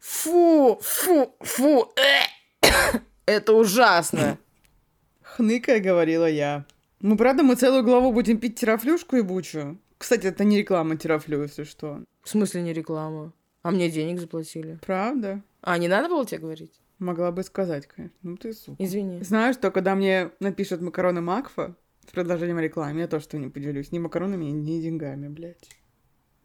Фу, 0.00 0.80
фу, 0.82 1.36
фу, 1.38 1.92
э! 1.94 2.58
Это 3.26 3.52
ужасно. 3.52 4.38
Хныкая, 5.22 5.78
говорила 5.78 6.28
я. 6.28 6.66
Ну, 6.98 7.16
правда, 7.16 7.44
мы 7.44 7.54
целую 7.54 7.84
главу 7.84 8.12
будем 8.12 8.38
пить 8.38 8.58
терафлюшку 8.58 9.14
и 9.14 9.22
бучу. 9.22 9.78
Кстати, 9.96 10.26
это 10.26 10.42
не 10.42 10.58
реклама 10.58 10.96
терафлю, 10.96 11.42
если 11.42 11.62
что. 11.62 12.02
В 12.24 12.28
смысле 12.28 12.62
не 12.62 12.72
реклама? 12.72 13.32
А 13.62 13.70
мне 13.70 13.90
денег 13.90 14.20
заплатили. 14.20 14.78
Правда? 14.84 15.42
А, 15.60 15.78
не 15.78 15.88
надо 15.88 16.08
было 16.08 16.26
тебе 16.26 16.40
говорить? 16.40 16.80
Могла 16.98 17.30
бы 17.32 17.42
сказать, 17.42 17.86
конечно. 17.86 18.16
Ну 18.22 18.36
ты 18.36 18.52
сука. 18.52 18.82
Извини. 18.82 19.22
Знаешь, 19.22 19.56
что 19.56 19.70
когда 19.70 19.94
мне 19.94 20.30
напишут 20.40 20.80
макароны 20.80 21.20
Макфа 21.20 21.74
с 22.06 22.10
предложением 22.10 22.58
рекламы, 22.58 23.00
я 23.00 23.08
тоже 23.08 23.24
что 23.24 23.38
не 23.38 23.48
поделюсь. 23.48 23.92
Ни 23.92 23.98
макаронами, 23.98 24.46
ни 24.46 24.80
деньгами, 24.80 25.28
блядь. 25.28 25.68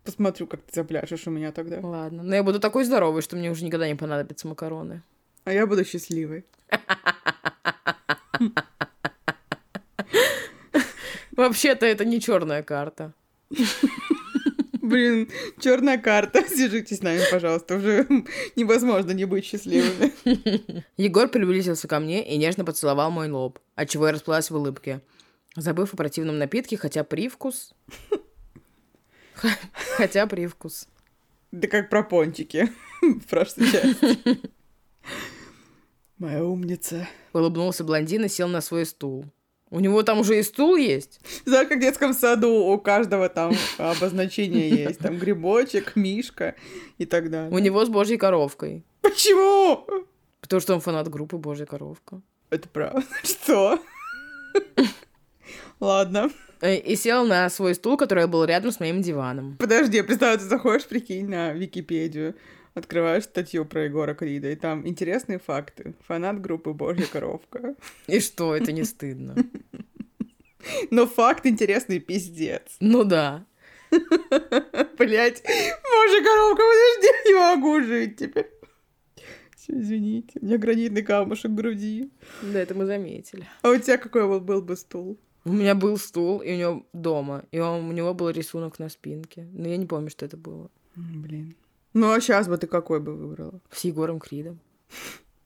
Посмотрю, 0.03 0.47
как 0.47 0.62
ты 0.62 0.73
запляшешь 0.73 1.27
у 1.27 1.32
меня 1.32 1.51
тогда. 1.51 1.80
Ладно. 1.82 2.23
Но 2.23 2.36
я 2.36 2.43
буду 2.43 2.60
такой 2.60 2.86
здоровый, 2.86 3.21
что 3.21 3.36
мне 3.36 3.51
уже 3.51 3.65
никогда 3.65 3.88
не 3.88 3.95
понадобятся 3.95 4.47
макароны. 4.47 5.01
А 5.43 5.51
я 5.51 5.67
буду 5.67 5.84
счастливой. 5.86 6.45
Вообще-то 11.32 11.86
это 11.86 12.06
не 12.06 12.19
черная 12.21 12.63
карта. 12.63 13.13
Блин, 14.88 15.30
черная 15.60 15.97
карта. 15.97 16.41
Свяжитесь 16.47 17.00
с 17.00 17.02
нами, 17.02 17.19
пожалуйста. 17.30 17.76
Уже 17.76 18.08
невозможно 18.56 19.12
не 19.12 19.26
быть 19.26 19.43
счастливыми. 19.43 20.13
Егор 20.97 21.28
приблизился 21.28 21.89
ко 21.89 22.00
мне 22.00 22.26
и 22.26 22.38
нежно 22.38 22.63
поцеловал 22.63 23.12
мой 23.12 23.30
лоб, 23.30 23.60
отчего 23.76 24.08
я 24.08 24.13
расплылась 24.13 24.50
в 24.50 24.56
улыбке. 24.56 25.02
Забыв 25.58 25.93
о 25.93 25.97
противном 25.97 26.38
напитке, 26.38 26.78
хотя 26.78 27.04
привкус... 27.04 27.73
Хотя 29.97 30.26
привкус. 30.26 30.88
Да 31.52 31.67
как 31.67 31.91
про 31.91 32.02
пончики 32.02 32.71
в 33.02 33.28
прошлой 33.28 33.71
части. 33.71 34.17
Моя 36.17 36.43
умница. 36.43 37.08
Улыбнулся 37.34 37.84
блондин 37.84 38.26
и 38.26 38.30
сел 38.30 38.47
на 38.47 38.62
свой 38.62 38.86
стул. 38.88 39.26
У 39.69 39.80
него 39.80 40.01
там 40.03 40.19
уже 40.19 40.39
и 40.39 40.43
стул 40.43 40.77
есть? 40.77 41.19
Знаешь, 41.45 41.67
как 41.67 41.77
в 41.77 41.82
детском 41.82 42.13
саду 42.13 42.49
у 42.49 42.77
каждого 42.80 43.27
там 43.27 43.53
обозначение 43.77 44.69
есть. 44.69 44.99
Там 44.99 45.17
грибочек, 45.17 45.95
мишка 45.95 46.56
и 46.97 47.06
так 47.06 47.30
далее. 47.30 47.51
У 47.51 47.60
него 47.60 47.84
с 47.86 47.89
божьей 47.89 48.17
коровкой. 48.17 48.86
Почему? 49.01 49.86
Потому 50.41 50.62
что 50.62 50.73
он 50.75 50.80
фанат 50.80 51.10
группы 51.10 51.38
Божья 51.38 51.65
коровка. 51.65 52.21
Это 52.49 52.69
правда. 52.69 53.03
Что? 53.23 53.80
Ладно. 55.80 56.32
Э, 56.62 56.75
и 56.75 56.95
сел 56.95 57.25
на 57.25 57.49
свой 57.49 57.75
стул, 57.75 57.97
который 57.97 58.27
был 58.27 58.45
рядом 58.45 58.71
с 58.71 58.80
моим 58.80 59.01
диваном. 59.01 59.58
Подожди, 59.58 60.01
представь, 60.01 60.39
ты 60.39 60.45
заходишь, 60.45 60.86
прикинь, 60.86 61.27
на 61.27 61.53
Википедию, 61.53 62.36
открываешь 62.77 63.23
статью 63.23 63.65
про 63.65 63.85
Егора 63.85 64.13
Крида, 64.13 64.51
и 64.51 64.55
там 64.55 64.87
интересные 64.87 65.39
факты. 65.39 65.95
Фанат 66.07 66.41
группы 66.41 66.73
Божья 66.73 67.05
коровка. 67.05 67.75
И 68.07 68.19
что, 68.19 68.55
это 68.55 68.71
не 68.71 68.83
стыдно? 68.83 69.35
Но 70.91 71.07
факт 71.07 71.45
интересный 71.45 71.99
пиздец. 71.99 72.77
Ну 72.79 73.03
да. 73.03 73.45
Блять, 73.89 75.41
Божья 75.43 76.23
коровка, 76.23 76.63
подожди, 76.63 77.07
не 77.25 77.33
могу 77.33 77.81
жить 77.81 78.17
теперь. 78.17 78.49
Все, 79.55 79.79
извините, 79.79 80.39
у 80.41 80.45
меня 80.45 80.57
гранитный 80.57 81.03
камушек 81.03 81.51
в 81.51 81.55
груди. 81.55 82.11
Да, 82.41 82.59
это 82.59 82.75
мы 82.75 82.85
заметили. 82.85 83.47
А 83.61 83.69
у 83.69 83.77
тебя 83.77 83.97
какой 83.97 84.27
был, 84.27 84.41
был 84.41 84.61
бы 84.61 84.75
стул? 84.75 85.17
У 85.45 85.53
меня 85.53 85.75
был 85.75 85.97
стул, 85.97 86.39
и 86.39 86.51
у 86.51 86.57
него 86.57 86.85
дома, 86.91 87.45
и 87.51 87.59
он, 87.59 87.85
у 87.85 87.91
него 87.93 88.13
был 88.13 88.29
рисунок 88.29 88.79
на 88.79 88.89
спинке. 88.89 89.47
Но 89.53 89.69
я 89.69 89.77
не 89.77 89.85
помню, 89.85 90.09
что 90.09 90.25
это 90.25 90.35
было. 90.35 90.69
Блин. 90.95 91.55
Ну, 91.99 92.12
а 92.12 92.21
сейчас 92.21 92.47
бы 92.47 92.60
ты 92.60 92.67
какой 92.67 92.99
бы 92.99 93.15
выбрала? 93.15 93.60
С 93.71 93.83
Егором 93.83 94.19
Кридом. 94.19 94.60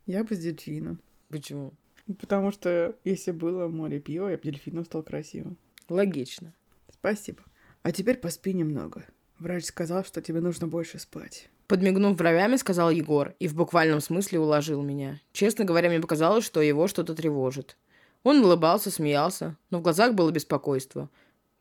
Я 0.06 0.26
бы 0.26 0.36
с 0.36 0.40
дельфином. 0.40 1.00
Почему? 1.30 1.72
Потому 2.20 2.52
что 2.52 2.94
если 3.06 3.32
было 3.32 3.70
море 3.70 4.02
пива, 4.02 4.28
я 4.28 4.36
бы 4.36 4.44
дельфином 4.44 4.84
стал 4.84 5.02
красивым. 5.02 5.56
Логично. 5.88 6.54
Спасибо. 6.92 7.42
А 7.84 7.94
теперь 7.94 8.18
поспи 8.18 8.52
немного. 8.52 9.06
Врач 9.40 9.64
сказал, 9.64 10.04
что 10.04 10.22
тебе 10.22 10.42
нужно 10.42 10.68
больше 10.68 11.00
спать. 11.00 11.50
Подмигнув 11.68 12.18
бровями, 12.18 12.58
сказал 12.58 12.90
Егор 12.90 13.34
и 13.40 13.48
в 13.48 13.56
буквальном 13.56 14.02
смысле 14.02 14.42
уложил 14.42 14.82
меня. 14.82 15.22
Честно 15.32 15.64
говоря, 15.64 15.88
мне 15.88 16.02
показалось, 16.02 16.44
что 16.44 16.62
его 16.62 16.90
что-то 16.90 17.16
тревожит. 17.16 17.78
Он 18.24 18.44
улыбался, 18.44 18.92
смеялся, 18.92 19.56
но 19.70 19.80
в 19.80 19.84
глазах 19.84 20.16
было 20.16 20.32
беспокойство, 20.32 21.10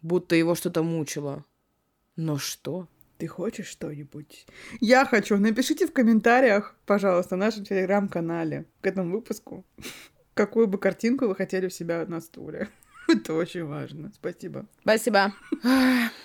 будто 0.02 0.34
его 0.34 0.56
что-то 0.56 0.82
мучило. 0.82 1.44
Но 2.16 2.38
что? 2.38 2.88
Ты 3.20 3.26
хочешь 3.26 3.66
что-нибудь? 3.66 4.46
Я 4.80 5.04
хочу. 5.04 5.36
Напишите 5.36 5.86
в 5.86 5.92
комментариях, 5.92 6.74
пожалуйста, 6.86 7.36
на 7.36 7.44
нашем 7.46 7.66
телеграм-канале 7.66 8.64
к 8.80 8.86
этому 8.86 9.12
выпуску, 9.12 9.66
какую 10.34 10.68
бы 10.68 10.78
картинку 10.78 11.28
вы 11.28 11.34
хотели 11.34 11.66
у 11.66 11.70
себя 11.70 12.06
на 12.06 12.22
стуле. 12.22 12.70
Это 13.08 13.34
очень 13.34 13.64
важно. 13.66 14.10
Спасибо. 14.14 14.64
Спасибо. 14.80 15.34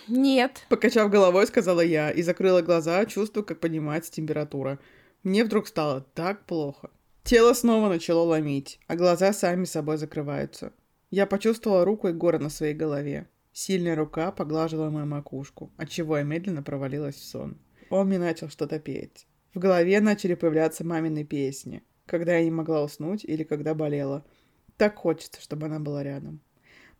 Нет. 0.07 0.65
Покачав 0.69 1.11
головой, 1.11 1.45
сказала 1.47 1.81
я 1.81 2.11
и 2.11 2.21
закрыла 2.21 2.61
глаза, 2.61 3.05
чувствуя, 3.05 3.43
как 3.43 3.59
поднимается 3.59 4.13
температура. 4.13 4.79
Мне 5.23 5.43
вдруг 5.43 5.67
стало 5.67 5.99
так 6.13 6.45
плохо. 6.45 6.91
Тело 7.25 7.51
снова 7.51 7.89
начало 7.89 8.21
ломить, 8.21 8.79
а 8.87 8.95
глаза 8.95 9.33
сами 9.33 9.65
собой 9.65 9.97
закрываются. 9.97 10.71
Я 11.11 11.25
почувствовала 11.25 11.83
руку 11.83 12.07
Егора 12.07 12.39
на 12.39 12.49
своей 12.49 12.73
голове. 12.73 13.27
Сильная 13.57 13.95
рука 13.95 14.33
поглаживала 14.33 14.89
мою 14.89 15.05
макушку, 15.05 15.71
отчего 15.77 16.17
я 16.17 16.23
медленно 16.23 16.61
провалилась 16.61 17.15
в 17.15 17.23
сон. 17.23 17.57
Он 17.89 18.07
мне 18.07 18.19
начал 18.19 18.49
что-то 18.49 18.79
петь. 18.79 19.27
В 19.53 19.59
голове 19.59 20.01
начали 20.01 20.33
появляться 20.33 20.83
мамины 20.83 21.23
песни, 21.23 21.81
когда 22.05 22.35
я 22.35 22.43
не 22.43 22.51
могла 22.51 22.83
уснуть 22.83 23.23
или 23.23 23.43
когда 23.43 23.73
болела. 23.73 24.25
Так 24.75 24.97
хочется, 24.97 25.39
чтобы 25.41 25.67
она 25.67 25.79
была 25.79 26.03
рядом. 26.03 26.41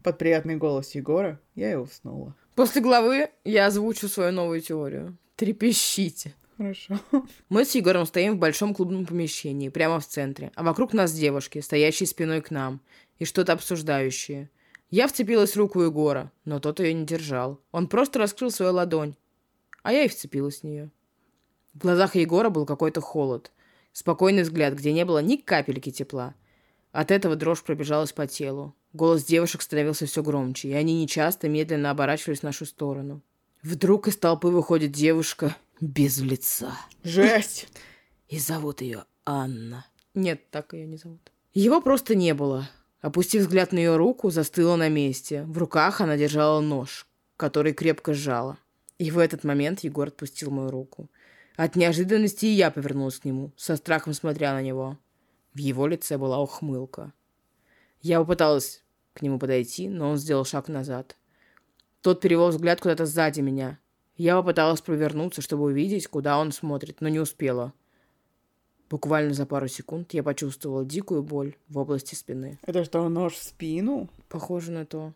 Под 0.01 0.17
приятный 0.17 0.55
голос 0.55 0.95
Егора 0.95 1.41
я 1.55 1.73
и 1.73 1.75
уснула. 1.75 2.37
После 2.55 2.81
главы 2.81 3.31
я 3.43 3.65
озвучу 3.65 4.07
свою 4.07 4.31
новую 4.31 4.61
теорию. 4.61 5.17
Трепещите. 5.35 6.35
Хорошо. 6.55 7.01
Мы 7.49 7.65
с 7.65 7.75
Егором 7.75 8.05
стоим 8.05 8.35
в 8.35 8.39
большом 8.39 8.73
клубном 8.73 9.05
помещении, 9.05 9.67
прямо 9.67 9.99
в 9.99 10.07
центре, 10.07 10.53
а 10.55 10.63
вокруг 10.63 10.93
нас 10.93 11.11
девушки, 11.11 11.59
стоящие 11.59 12.07
спиной 12.07 12.39
к 12.41 12.49
нам, 12.49 12.79
и 13.19 13.25
что-то 13.25 13.51
обсуждающие. 13.51 14.49
Я 14.89 15.07
вцепилась 15.07 15.53
в 15.53 15.57
руку 15.57 15.81
Егора, 15.81 16.31
но 16.45 16.59
тот 16.59 16.79
ее 16.79 16.93
не 16.93 17.05
держал. 17.05 17.59
Он 17.71 17.87
просто 17.87 18.19
раскрыл 18.19 18.51
свою 18.51 18.73
ладонь, 18.73 19.15
а 19.83 19.91
я 19.91 20.03
и 20.03 20.07
вцепилась 20.07 20.59
в 20.59 20.63
нее. 20.63 20.91
В 21.73 21.79
глазах 21.79 22.15
Егора 22.15 22.49
был 22.49 22.65
какой-то 22.65 23.01
холод, 23.01 23.51
спокойный 23.91 24.43
взгляд, 24.43 24.73
где 24.73 24.93
не 24.93 25.05
было 25.05 25.19
ни 25.19 25.35
капельки 25.35 25.91
тепла. 25.91 26.35
От 26.91 27.11
этого 27.11 27.35
дрожь 27.35 27.63
пробежалась 27.63 28.13
по 28.13 28.27
телу. 28.27 28.73
Голос 28.93 29.25
девушек 29.25 29.61
становился 29.61 30.05
все 30.05 30.23
громче, 30.23 30.69
и 30.69 30.73
они 30.73 31.01
нечасто 31.01 31.49
медленно 31.49 31.91
оборачивались 31.91 32.39
в 32.39 32.43
нашу 32.43 32.65
сторону. 32.65 33.21
Вдруг 33.61 34.07
из 34.07 34.15
толпы 34.15 34.47
выходит 34.47 34.91
девушка 34.91 35.55
без 35.81 36.19
лица. 36.19 36.77
Жесть! 37.03 37.67
И 38.29 38.39
зовут 38.39 38.81
ее 38.81 39.05
Анна. 39.25 39.85
Нет, 40.13 40.49
так 40.49 40.73
ее 40.73 40.87
не 40.87 40.97
зовут. 40.97 41.31
Его 41.53 41.81
просто 41.81 42.15
не 42.15 42.33
было. 42.33 42.69
Опустив 43.05 43.43
взгляд 43.43 43.71
на 43.71 43.77
ее 43.77 43.97
руку, 43.97 44.31
застыла 44.31 44.75
на 44.77 44.89
месте. 44.89 45.43
В 45.43 45.59
руках 45.59 46.01
она 46.01 46.17
держала 46.17 46.59
нож, 46.59 47.05
который 47.37 47.71
крепко 47.71 48.15
сжала. 48.15 48.57
И 48.97 49.11
в 49.11 49.19
этот 49.19 49.43
момент 49.43 49.81
Егор 49.81 50.07
отпустил 50.07 50.49
мою 50.49 50.71
руку. 50.71 51.07
От 51.55 51.75
неожиданности 51.75 52.47
и 52.47 52.53
я 52.53 52.71
повернулась 52.71 53.19
к 53.19 53.25
нему, 53.25 53.53
со 53.57 53.75
страхом 53.75 54.13
смотря 54.13 54.53
на 54.53 54.63
него. 54.63 54.97
В 55.53 55.59
его 55.59 55.85
лице 55.85 56.17
была 56.17 56.41
ухмылка. 56.41 57.13
Я 58.01 58.17
попыталась 58.21 58.83
к 59.13 59.21
нему 59.21 59.37
подойти, 59.37 59.87
но 59.87 60.09
он 60.09 60.17
сделал 60.17 60.43
шаг 60.43 60.67
назад. 60.67 61.15
Тот 62.01 62.21
перевел 62.21 62.49
взгляд 62.49 62.81
куда-то 62.81 63.05
сзади 63.05 63.39
меня. 63.39 63.77
Я 64.17 64.35
попыталась 64.37 64.81
повернуться, 64.81 65.43
чтобы 65.43 65.65
увидеть, 65.65 66.07
куда 66.07 66.39
он 66.39 66.51
смотрит, 66.51 67.01
но 67.01 67.09
не 67.09 67.19
успела. 67.19 67.71
Буквально 68.89 69.33
за 69.33 69.45
пару 69.45 69.67
секунд 69.67 70.13
я 70.13 70.21
почувствовала 70.21 70.85
дикую 70.85 71.23
боль 71.23 71.55
в 71.69 71.77
области 71.77 72.13
спины. 72.13 72.59
Это 72.61 72.83
что, 72.83 73.07
нож 73.09 73.33
в 73.33 73.43
спину? 73.43 74.09
Похоже 74.29 74.71
на 74.71 74.85
то. 74.85 75.13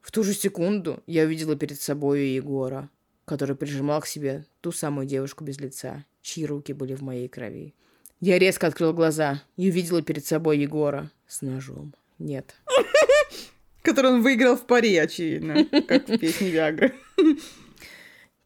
В 0.00 0.10
ту 0.10 0.24
же 0.24 0.32
секунду 0.32 1.02
я 1.06 1.24
увидела 1.24 1.54
перед 1.54 1.80
собой 1.80 2.28
Егора, 2.28 2.88
который 3.26 3.56
прижимал 3.56 4.00
к 4.00 4.06
себе 4.06 4.46
ту 4.62 4.72
самую 4.72 5.06
девушку 5.06 5.44
без 5.44 5.60
лица, 5.60 6.04
чьи 6.22 6.46
руки 6.46 6.72
были 6.72 6.94
в 6.94 7.02
моей 7.02 7.28
крови. 7.28 7.74
Я 8.20 8.38
резко 8.38 8.66
открыла 8.66 8.92
глаза 8.92 9.42
и 9.56 9.68
увидела 9.68 10.02
перед 10.02 10.24
собой 10.24 10.58
Егора 10.58 11.10
с 11.26 11.42
ножом. 11.42 11.94
Нет. 12.18 12.56
Который 13.82 14.12
он 14.12 14.22
выиграл 14.22 14.56
в 14.56 14.66
пари, 14.66 14.96
очевидно, 14.96 15.64
как 15.86 16.08
в 16.08 16.18
песне 16.18 16.50
Виагры. 16.50 16.94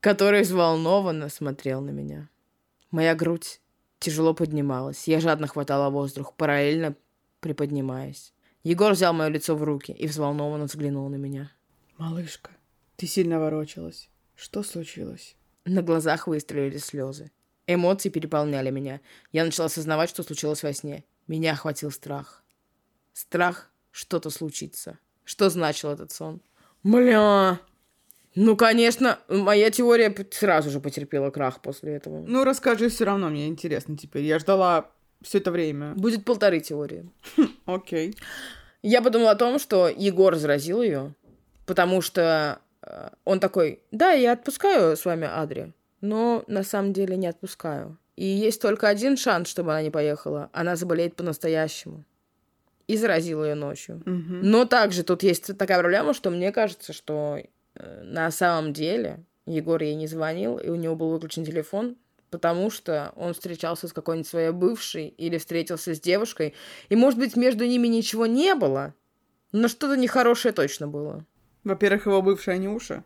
Который 0.00 0.42
взволнованно 0.42 1.28
смотрел 1.28 1.80
на 1.80 1.90
меня. 1.90 2.28
Моя 2.90 3.14
грудь 3.14 3.61
тяжело 4.02 4.34
поднималась. 4.34 5.08
Я 5.08 5.20
жадно 5.20 5.46
хватала 5.46 5.88
воздух, 5.90 6.34
параллельно 6.34 6.94
приподнимаясь. 7.40 8.34
Егор 8.62 8.92
взял 8.92 9.12
мое 9.12 9.28
лицо 9.28 9.56
в 9.56 9.62
руки 9.62 9.92
и 9.92 10.06
взволнованно 10.06 10.64
взглянул 10.64 11.08
на 11.08 11.16
меня. 11.16 11.50
Малышка, 11.98 12.50
ты 12.96 13.06
сильно 13.06 13.40
ворочалась. 13.40 14.08
Что 14.36 14.62
случилось? 14.62 15.36
На 15.64 15.82
глазах 15.82 16.26
выстрелили 16.26 16.78
слезы. 16.78 17.30
Эмоции 17.66 18.08
переполняли 18.08 18.70
меня. 18.70 19.00
Я 19.30 19.44
начала 19.44 19.66
осознавать, 19.66 20.10
что 20.10 20.22
случилось 20.22 20.62
во 20.62 20.72
сне. 20.72 21.04
Меня 21.26 21.52
охватил 21.52 21.90
страх. 21.90 22.44
Страх 23.12 23.70
что-то 23.90 24.30
случится. 24.30 24.98
Что 25.24 25.50
значил 25.50 25.90
этот 25.90 26.10
сон? 26.10 26.40
Бля! 26.82 27.60
Ну, 28.34 28.56
конечно, 28.56 29.18
моя 29.28 29.70
теория 29.70 30.14
сразу 30.30 30.70
же 30.70 30.80
потерпела 30.80 31.30
крах 31.30 31.60
после 31.60 31.96
этого. 31.96 32.24
Ну, 32.26 32.44
расскажи 32.44 32.88
все 32.88 33.04
равно, 33.04 33.28
мне 33.28 33.46
интересно 33.46 33.96
теперь. 33.96 34.24
Я 34.24 34.38
ждала 34.38 34.90
все 35.20 35.38
это 35.38 35.50
время. 35.50 35.94
Будет 35.94 36.24
полторы 36.24 36.60
теории. 36.60 37.08
Окей. 37.66 38.16
Я 38.82 39.02
подумала 39.02 39.32
о 39.32 39.36
том, 39.36 39.58
что 39.58 39.88
Егор 39.88 40.34
заразил 40.36 40.82
ее, 40.82 41.14
потому 41.66 42.00
что 42.00 42.58
э, 42.82 43.10
он 43.24 43.38
такой, 43.38 43.80
да, 43.92 44.10
я 44.12 44.32
отпускаю 44.32 44.96
с 44.96 45.04
вами 45.04 45.28
Адри, 45.30 45.72
но 46.00 46.42
на 46.48 46.64
самом 46.64 46.92
деле 46.92 47.16
не 47.16 47.28
отпускаю. 47.28 47.98
И 48.16 48.24
есть 48.24 48.60
только 48.60 48.88
один 48.88 49.16
шанс, 49.16 49.48
чтобы 49.48 49.72
она 49.72 49.82
не 49.82 49.90
поехала. 49.90 50.50
Она 50.52 50.76
заболеет 50.76 51.16
по-настоящему. 51.16 52.04
И 52.88 52.96
заразил 52.96 53.44
ее 53.44 53.54
ночью. 53.54 54.02
Мгм. 54.04 54.40
Но 54.42 54.64
также 54.64 55.02
тут 55.02 55.22
есть 55.22 55.56
такая 55.56 55.78
проблема, 55.78 56.12
что 56.12 56.30
мне 56.30 56.50
кажется, 56.52 56.92
что 56.92 57.38
на 57.74 58.30
самом 58.30 58.72
деле 58.72 59.24
Егор 59.46 59.82
ей 59.82 59.94
не 59.94 60.06
звонил, 60.06 60.58
и 60.58 60.68
у 60.68 60.74
него 60.74 60.94
был 60.94 61.10
выключен 61.10 61.44
телефон, 61.44 61.96
потому 62.30 62.70
что 62.70 63.12
он 63.16 63.34
встречался 63.34 63.88
с 63.88 63.92
какой-нибудь 63.92 64.28
своей 64.28 64.50
бывшей 64.50 65.08
или 65.08 65.38
встретился 65.38 65.94
с 65.94 66.00
девушкой, 66.00 66.54
и, 66.88 66.96
может 66.96 67.18
быть, 67.18 67.36
между 67.36 67.64
ними 67.66 67.88
ничего 67.88 68.26
не 68.26 68.54
было, 68.54 68.94
но 69.52 69.68
что-то 69.68 69.96
нехорошее 69.96 70.52
точно 70.52 70.88
было. 70.88 71.26
Во-первых, 71.64 72.06
его 72.06 72.22
бывшая 72.22 72.58
Нюша. 72.58 73.04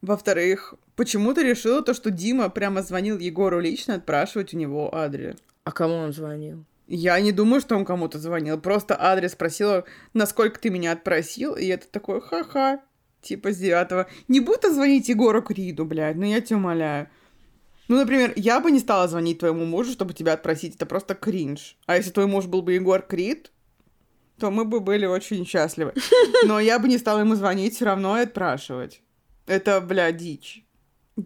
Во-вторых, 0.00 0.74
почему 0.96 1.34
ты 1.34 1.42
решила 1.42 1.82
то, 1.82 1.92
что 1.92 2.10
Дима 2.10 2.48
прямо 2.48 2.82
звонил 2.82 3.18
Егору 3.18 3.60
лично 3.60 3.96
отпрашивать 3.96 4.54
у 4.54 4.56
него 4.56 4.94
адрес? 4.94 5.36
А 5.64 5.72
кому 5.72 5.94
он 5.94 6.12
звонил? 6.12 6.64
Я 6.86 7.20
не 7.20 7.32
думаю, 7.32 7.60
что 7.60 7.76
он 7.76 7.84
кому-то 7.84 8.18
звонил. 8.18 8.58
Просто 8.58 8.96
адрес 8.98 9.32
спросила, 9.32 9.84
насколько 10.14 10.58
ты 10.58 10.70
меня 10.70 10.92
отпросил. 10.92 11.54
И 11.54 11.66
это 11.66 11.86
такой, 11.86 12.20
ха-ха, 12.20 12.80
типа 13.22 13.52
с 13.52 13.58
девятого. 13.58 14.08
Не 14.28 14.40
будто 14.40 14.72
звонить 14.72 15.08
Егору 15.08 15.42
Криду, 15.42 15.84
блядь, 15.84 16.16
ну 16.16 16.24
я 16.24 16.40
тебя 16.40 16.56
умоляю. 16.56 17.08
Ну, 17.88 17.96
например, 17.96 18.32
я 18.36 18.60
бы 18.60 18.70
не 18.70 18.78
стала 18.78 19.08
звонить 19.08 19.40
твоему 19.40 19.64
мужу, 19.64 19.90
чтобы 19.90 20.14
тебя 20.14 20.34
отпросить. 20.34 20.76
Это 20.76 20.86
просто 20.86 21.16
кринж. 21.16 21.76
А 21.86 21.96
если 21.96 22.12
твой 22.12 22.26
муж 22.26 22.46
был 22.46 22.62
бы 22.62 22.74
Егор 22.74 23.02
Крид, 23.02 23.50
то 24.38 24.52
мы 24.52 24.64
бы 24.64 24.78
были 24.78 25.06
очень 25.06 25.44
счастливы. 25.44 25.92
Но 26.46 26.60
я 26.60 26.78
бы 26.78 26.86
не 26.86 26.98
стала 26.98 27.18
ему 27.18 27.34
звонить 27.34 27.74
все 27.74 27.86
равно 27.86 28.16
и 28.16 28.22
отпрашивать. 28.22 29.02
Это, 29.46 29.80
бля, 29.80 30.12
дичь. 30.12 30.64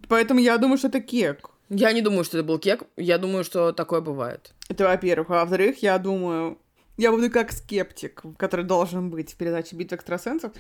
Поэтому 0.09 0.41
я 0.41 0.57
думаю, 0.57 0.79
что 0.79 0.89
это 0.89 1.01
кек. 1.01 1.51
Я 1.69 1.93
не 1.93 2.01
думаю, 2.01 2.25
что 2.25 2.39
это 2.39 2.47
был 2.47 2.59
кек. 2.59 2.85
Я 2.97 3.19
думаю, 3.19 3.45
что 3.45 3.73
такое 3.73 4.01
бывает. 4.01 4.55
Это 4.71 4.85
во-первых. 4.85 5.31
А 5.31 5.41
во-вторых, 5.41 5.83
я 5.83 5.99
думаю, 5.99 6.59
я 6.97 7.11
буду 7.11 7.31
как 7.31 7.53
скептик, 7.53 8.23
который 8.37 8.65
должен 8.65 9.11
быть 9.11 9.33
в 9.33 9.37
передаче 9.37 9.77
«Битва 9.77 9.97
экстрасенсов». 9.97 10.53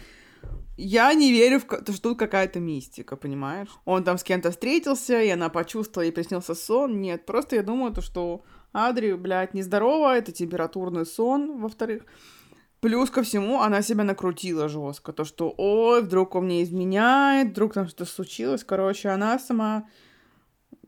Я 0.76 1.12
не 1.14 1.32
верю 1.32 1.60
в 1.60 1.64
то, 1.64 1.92
что 1.92 2.10
тут 2.10 2.18
какая-то 2.18 2.58
мистика, 2.60 3.16
понимаешь? 3.16 3.68
Он 3.84 4.02
там 4.02 4.18
с 4.18 4.24
кем-то 4.24 4.50
встретился, 4.50 5.22
и 5.22 5.28
она 5.28 5.48
почувствовала, 5.48 6.08
и 6.08 6.12
приснился 6.12 6.54
сон. 6.54 7.00
Нет, 7.00 7.26
просто 7.26 7.56
я 7.56 7.62
думаю, 7.62 7.92
то, 7.92 8.00
что 8.00 8.44
Адри, 8.72 9.12
блядь, 9.12 9.54
нездорова, 9.54 10.16
это 10.16 10.32
температурный 10.32 11.06
сон, 11.06 11.60
во-вторых. 11.60 12.04
Плюс 12.80 13.08
ко 13.08 13.22
всему, 13.22 13.60
она 13.60 13.82
себя 13.82 14.04
накрутила 14.04 14.68
жестко. 14.68 15.12
То, 15.12 15.24
что, 15.24 15.54
ой, 15.56 16.02
вдруг 16.02 16.34
он 16.34 16.46
мне 16.46 16.62
изменяет, 16.64 17.50
вдруг 17.50 17.72
там 17.72 17.86
что-то 17.86 18.04
случилось. 18.04 18.64
Короче, 18.64 19.08
она 19.08 19.38
сама 19.38 19.88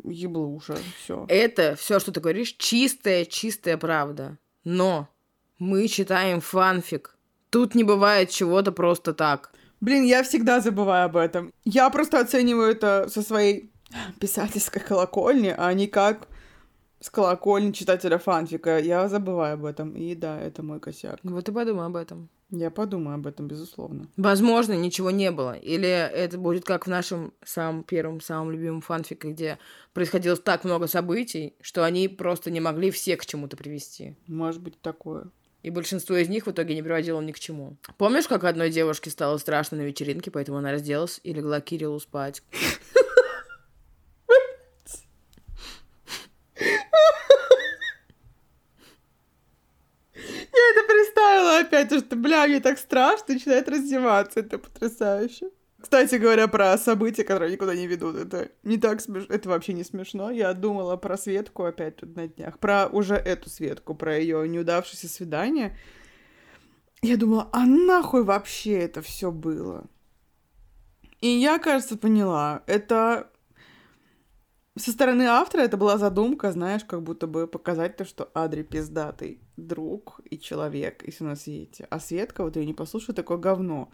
еблуша, 0.05 0.77
все. 0.99 1.25
Это 1.29 1.75
все, 1.77 1.99
что 1.99 2.13
ты 2.13 2.21
говоришь, 2.21 2.57
чистая, 2.59 3.25
чистая 3.25 3.79
правда. 3.79 4.37
Но 4.65 5.09
мы 5.59 5.89
читаем 5.89 6.41
фанфик. 6.41 7.16
Тут 7.57 7.75
не 7.75 7.85
бывает 7.85 8.29
чего-то 8.29 8.71
просто 8.71 9.15
так. 9.15 9.51
Блин, 9.81 10.05
я 10.05 10.23
всегда 10.23 10.61
забываю 10.61 11.07
об 11.07 11.17
этом. 11.17 11.55
Я 11.65 11.89
просто 11.89 12.21
оцениваю 12.21 12.71
это 12.71 13.09
со 13.09 13.23
своей 13.23 13.73
писательской 14.21 14.83
колокольни, 14.83 15.55
а 15.57 15.73
не 15.73 15.87
как 15.87 16.29
с 17.01 17.09
колокольни 17.09 17.73
читателя 17.73 18.19
фанфика. 18.19 18.79
Я 18.79 19.09
забываю 19.09 19.55
об 19.55 19.65
этом. 19.65 19.93
И 19.93 20.15
да, 20.15 20.39
это 20.39 20.63
мой 20.63 20.81
косяк. 20.81 21.19
Вот 21.23 21.49
и 21.49 21.53
подумай 21.53 21.87
об 21.87 21.97
этом. 21.97 22.29
Я 22.51 22.71
подумаю 22.71 23.15
об 23.15 23.27
этом, 23.27 23.49
безусловно. 23.49 24.07
Возможно, 24.19 24.75
ничего 24.75 25.11
не 25.11 25.31
было. 25.31 25.57
Или 25.57 25.89
это 25.89 26.37
будет 26.37 26.67
как 26.67 26.87
в 26.87 26.91
нашем 26.91 27.33
самом 27.43 27.85
первом, 27.85 28.21
самом 28.21 28.51
любимом 28.51 28.83
фанфике, 28.83 29.31
где 29.31 29.59
происходило 29.95 30.37
так 30.37 30.65
много 30.65 30.89
событий, 30.89 31.55
что 31.63 31.85
они 31.85 32.07
просто 32.09 32.51
не 32.51 32.61
могли 32.61 32.91
все 32.91 33.17
к 33.17 33.25
чему-то 33.25 33.57
привести. 33.57 34.15
Может 34.27 34.61
быть 34.61 34.79
такое. 34.83 35.31
И 35.67 35.71
большинство 35.71 36.17
из 36.17 36.29
них 36.29 36.47
в 36.47 36.51
итоге 36.53 36.77
не 36.77 36.83
приводило 36.83 37.21
ни 37.21 37.33
к 37.33 37.41
чему. 37.41 37.77
Помнишь, 37.99 38.29
как 38.29 38.45
одной 38.45 38.71
девушке 38.71 39.11
стало 39.11 39.37
страшно 39.37 39.79
на 39.79 39.83
вечеринке, 39.83 40.31
поэтому 40.31 40.59
она 40.59 40.71
разделась 40.71 41.19
и 41.25 41.33
легла 41.33 41.61
Кириллу 41.61 41.99
спать? 41.99 42.45
Я 46.55 46.63
это 50.71 50.87
представила 50.87 51.59
опять, 51.59 51.93
что, 51.93 52.15
бля, 52.15 52.47
мне 52.47 52.61
так 52.61 52.79
страшно, 52.79 53.35
начинает 53.35 53.69
раздеваться. 53.69 54.39
Это 54.39 54.59
потрясающе. 54.59 55.51
Кстати 55.81 56.15
говоря, 56.17 56.49
про 56.49 56.77
события, 56.79 57.23
которые 57.23 57.53
никуда 57.53 57.75
не 57.75 57.87
ведут, 57.87 58.17
это 58.17 58.51
не 58.63 58.79
так 58.79 59.01
смешно, 59.01 59.35
это 59.35 59.49
вообще 59.49 59.75
не 59.75 59.85
смешно. 59.85 60.31
Я 60.31 60.55
думала 60.55 60.97
про 60.97 61.19
Светку 61.19 61.65
опять 61.65 61.97
тут 61.97 62.17
на 62.17 62.29
днях, 62.29 62.59
про 62.59 62.87
уже 62.87 63.15
эту 63.15 63.51
Светку, 63.51 63.95
про 63.95 64.19
ее 64.19 64.49
неудавшееся 64.49 65.09
свидание. 65.09 65.77
Я 67.03 67.17
думала, 67.17 67.49
а 67.53 67.67
нахуй 67.67 68.25
вообще 68.25 68.79
это 68.79 69.03
все 69.03 69.31
было? 69.31 69.87
И 71.21 71.29
я, 71.29 71.59
кажется, 71.59 71.97
поняла, 71.97 72.63
это 72.67 73.31
со 74.79 74.93
стороны 74.93 75.23
автора 75.23 75.63
это 75.63 75.77
была 75.77 75.97
задумка, 75.97 76.53
знаешь, 76.53 76.85
как 76.85 77.03
будто 77.03 77.27
бы 77.27 77.47
показать 77.47 77.97
то, 77.97 78.05
что 78.05 78.31
Адри 78.35 78.63
пиздатый 78.63 79.41
друг 79.57 80.21
и 80.31 80.39
человек, 80.39 81.03
и 81.03 81.11
все 81.11 81.25
на 81.25 81.35
свете. 81.35 81.87
А 81.91 81.99
Светка, 81.99 82.43
вот 82.43 82.57
ее 82.57 82.67
не 82.67 82.75
послушай, 82.75 83.15
такое 83.15 83.39
говно. 83.39 83.91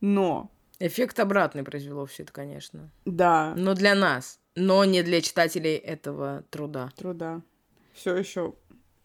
Но... 0.00 0.50
Эффект 0.80 1.20
обратный 1.20 1.62
произвело 1.62 2.04
все 2.06 2.24
это, 2.24 2.32
конечно. 2.32 2.90
Да. 3.04 3.54
Но 3.56 3.74
для 3.74 3.94
нас, 3.94 4.40
но 4.56 4.84
не 4.84 5.02
для 5.02 5.20
читателей 5.20 5.76
этого 5.76 6.44
труда. 6.50 6.90
Труда. 6.96 7.42
Все 7.92 8.16
еще. 8.16 8.54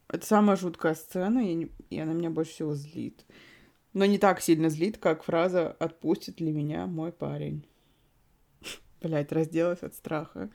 Это 0.07 0.25
самая 0.25 0.57
жуткая 0.57 0.95
сцена, 0.95 1.39
и, 1.39 1.53
не... 1.53 1.71
и 1.89 1.99
она 1.99 2.13
меня 2.13 2.31
больше 2.31 2.51
всего 2.53 2.73
злит. 2.73 3.25
Но 3.93 4.05
не 4.05 4.17
так 4.17 4.41
сильно 4.41 4.69
злит, 4.69 4.97
как 4.97 5.23
фраза 5.23 5.71
«Отпустит 5.79 6.39
ли 6.39 6.51
меня 6.51 6.87
мой 6.87 7.11
парень?» 7.11 7.67
Блять, 9.01 9.31
разделась 9.31 9.83
от 9.83 9.93
страха. 9.93 10.49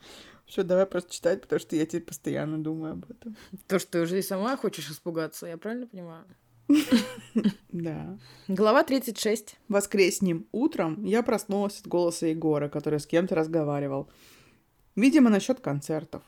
Все, 0.45 0.63
давай 0.63 0.85
просто 0.85 1.13
читать, 1.13 1.41
потому 1.41 1.59
что 1.59 1.75
я 1.75 1.85
теперь 1.85 2.03
постоянно 2.03 2.61
думаю 2.61 2.93
об 2.93 3.09
этом. 3.09 3.35
То, 3.67 3.79
что 3.79 3.91
ты 3.93 4.01
уже 4.01 4.19
и 4.19 4.21
сама 4.21 4.55
хочешь 4.57 4.89
испугаться, 4.89 5.47
я 5.47 5.57
правильно 5.57 5.87
понимаю? 5.87 6.25
Да. 7.71 8.17
Глава 8.47 8.83
36. 8.83 9.57
Воскресним 9.67 10.47
утром 10.51 11.03
я 11.03 11.23
проснулась 11.23 11.79
от 11.79 11.87
голоса 11.87 12.27
Егора, 12.27 12.69
который 12.69 12.99
с 12.99 13.05
кем-то 13.05 13.35
разговаривал. 13.35 14.09
Видимо, 14.95 15.29
насчет 15.29 15.59
концертов. 15.59 16.23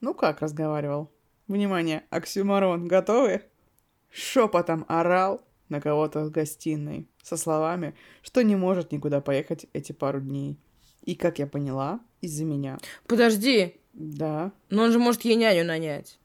Ну 0.00 0.14
как 0.14 0.40
разговаривал? 0.40 1.10
Внимание, 1.48 2.04
оксюмарон, 2.10 2.86
готовы? 2.86 3.42
Шепотом 4.10 4.84
орал 4.88 5.42
на 5.68 5.80
кого-то 5.80 6.24
в 6.24 6.30
гостиной 6.30 7.08
со 7.22 7.36
словами, 7.36 7.94
что 8.22 8.42
не 8.42 8.56
может 8.56 8.92
никуда 8.92 9.20
поехать 9.20 9.66
эти 9.72 9.92
пару 9.92 10.20
дней. 10.20 10.58
И, 11.02 11.16
как 11.16 11.38
я 11.40 11.46
поняла, 11.46 12.00
из-за 12.20 12.44
меня. 12.44 12.78
Подожди. 13.08 13.80
Да. 13.92 14.52
Но 14.70 14.84
он 14.84 14.92
же 14.92 14.98
может 14.98 15.22
ей 15.22 15.34
няню 15.34 15.64
нанять. 15.64 16.18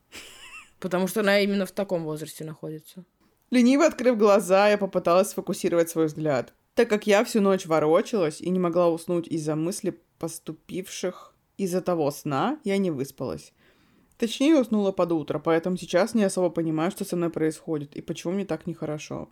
Потому 0.80 1.08
что 1.08 1.22
она 1.22 1.40
именно 1.40 1.66
в 1.66 1.72
таком 1.72 2.04
возрасте 2.04 2.44
находится. 2.44 3.04
Лениво 3.50 3.86
открыв 3.86 4.18
глаза, 4.18 4.70
я 4.70 4.78
попыталась 4.78 5.30
сфокусировать 5.30 5.90
свой 5.90 6.08
взгляд. 6.08 6.54
Так 6.76 6.90
как 6.90 7.08
я 7.08 7.24
всю 7.24 7.42
ночь 7.42 7.66
ворочалась 7.66 8.42
и 8.42 8.50
не 8.50 8.60
могла 8.60 8.90
уснуть 8.90 9.28
из-за 9.28 9.56
мысли 9.56 10.00
поступивших 10.20 11.34
из-за 11.58 11.82
того 11.82 12.12
сна, 12.12 12.60
я 12.64 12.78
не 12.78 12.92
выспалась. 12.92 13.54
Точнее, 14.18 14.60
уснула 14.60 14.92
под 14.92 15.12
утро, 15.12 15.40
поэтому 15.40 15.78
сейчас 15.78 16.14
не 16.14 16.24
особо 16.24 16.50
понимаю, 16.50 16.92
что 16.92 17.06
со 17.06 17.16
мной 17.16 17.30
происходит 17.30 17.96
и 17.96 18.02
почему 18.02 18.34
мне 18.34 18.46
так 18.46 18.68
нехорошо. 18.68 19.30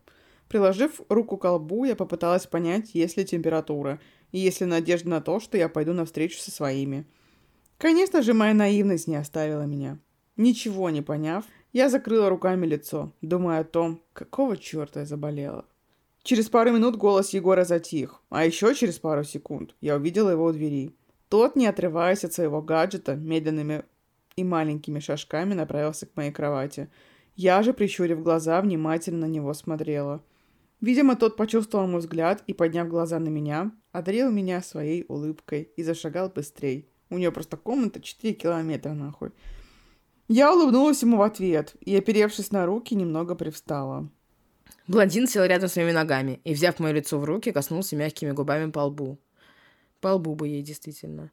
Приложив 0.48 1.02
руку 1.10 1.38
к 1.38 1.42
колбу, 1.42 1.86
я 1.86 1.96
попыталась 1.96 2.46
понять, 2.46 2.92
есть 2.94 3.18
ли 3.18 3.26
температура, 3.26 4.00
и 4.32 4.40
есть 4.40 4.62
ли 4.62 4.68
надежда 4.68 5.10
на 5.10 5.22
то, 5.22 5.40
что 5.40 5.58
я 5.58 5.70
пойду 5.70 5.94
навстречу 5.94 6.38
со 6.38 6.52
своими. 6.52 7.06
Конечно 7.78 8.22
же, 8.22 8.34
моя 8.34 8.54
наивность 8.54 9.08
не 9.08 9.16
оставила 9.16 9.64
меня. 9.64 10.00
Ничего 10.38 10.90
не 10.90 11.02
поняв, 11.02 11.46
я 11.76 11.90
закрыла 11.90 12.30
руками 12.30 12.66
лицо, 12.66 13.12
думая 13.22 13.60
о 13.60 13.64
том, 13.64 14.02
какого 14.14 14.58
черта 14.58 15.02
я 15.02 15.06
заболела. 15.06 15.66
Через 16.24 16.50
пару 16.50 16.72
минут 16.72 16.96
голос 16.96 17.34
Егора 17.34 17.66
затих, 17.66 18.22
а 18.30 18.46
еще 18.46 18.74
через 18.74 18.98
пару 18.98 19.24
секунд 19.24 19.76
я 19.82 19.96
увидела 19.96 20.30
его 20.32 20.46
у 20.46 20.52
двери. 20.52 20.96
Тот, 21.30 21.56
не 21.56 21.68
отрываясь 21.68 22.24
от 22.24 22.34
своего 22.34 22.62
гаджета, 22.62 23.16
медленными 23.16 23.84
и 24.36 24.44
маленькими 24.44 25.00
шажками 25.00 25.54
направился 25.54 26.06
к 26.06 26.16
моей 26.16 26.32
кровати. 26.32 26.90
Я 27.36 27.62
же, 27.62 27.74
прищурив 27.74 28.24
глаза, 28.24 28.62
внимательно 28.62 29.28
на 29.28 29.32
него 29.32 29.54
смотрела– 29.54 30.24
Видимо, 30.82 31.16
тот 31.16 31.38
почувствовал 31.38 31.88
мой 31.88 32.00
взгляд 32.00 32.44
и, 32.48 32.54
подняв 32.54 32.88
глаза 32.90 33.18
на 33.20 33.30
меня, 33.30 33.72
одарил 33.92 34.30
меня 34.30 34.62
своей 34.62 35.06
улыбкой 35.08 35.72
и 35.76 35.84
зашагал 35.84 36.30
быстрей. 36.30 36.90
У 37.10 37.18
нее 37.18 37.32
просто 37.32 37.58
комната 37.58 38.02
4 38.02 38.34
километра 38.34 38.94
нахуй. 38.94 39.32
Я 40.28 40.54
улыбнулась 40.54 41.04
ему 41.04 41.18
в 41.18 41.22
ответ 41.22 41.76
и, 41.82 41.96
оперевшись 41.96 42.52
на 42.52 42.66
руки, 42.66 42.96
немного 42.96 43.36
привстала. 43.36 44.10
Блондин 44.88 45.28
сел 45.28 45.44
рядом 45.44 45.70
с 45.70 45.76
моими 45.76 45.92
ногами 45.92 46.42
и, 46.44 46.54
взяв 46.54 46.80
мое 46.80 46.94
лицо 46.94 47.20
в 47.20 47.26
руки, 47.26 47.52
коснулся 47.52 47.96
мягкими 47.96 48.32
губами 48.32 48.72
по 48.72 48.80
лбу. 48.80 49.20
По 50.02 50.10
лбу 50.10 50.36
бы 50.36 50.48
ей, 50.48 50.64
действительно. 50.64 51.32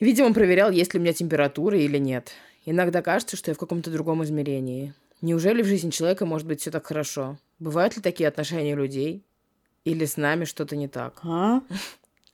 Видимо, 0.00 0.26
он 0.26 0.34
проверял, 0.34 0.70
есть 0.70 0.94
ли 0.94 1.00
у 1.00 1.02
меня 1.02 1.12
температура 1.12 1.78
или 1.78 1.98
нет. 1.98 2.32
Иногда 2.64 3.02
кажется, 3.02 3.36
что 3.36 3.50
я 3.50 3.54
в 3.54 3.58
каком-то 3.58 3.90
другом 3.90 4.24
измерении. 4.24 4.94
Неужели 5.20 5.62
в 5.62 5.66
жизни 5.66 5.90
человека 5.90 6.26
может 6.26 6.46
быть 6.46 6.60
все 6.60 6.70
так 6.70 6.86
хорошо? 6.86 7.38
Бывают 7.58 7.96
ли 7.96 8.02
такие 8.02 8.28
отношения 8.28 8.74
людей? 8.74 9.24
Или 9.84 10.04
с 10.04 10.16
нами 10.16 10.44
что-то 10.44 10.76
не 10.76 10.88
так? 10.88 11.20
А? 11.22 11.62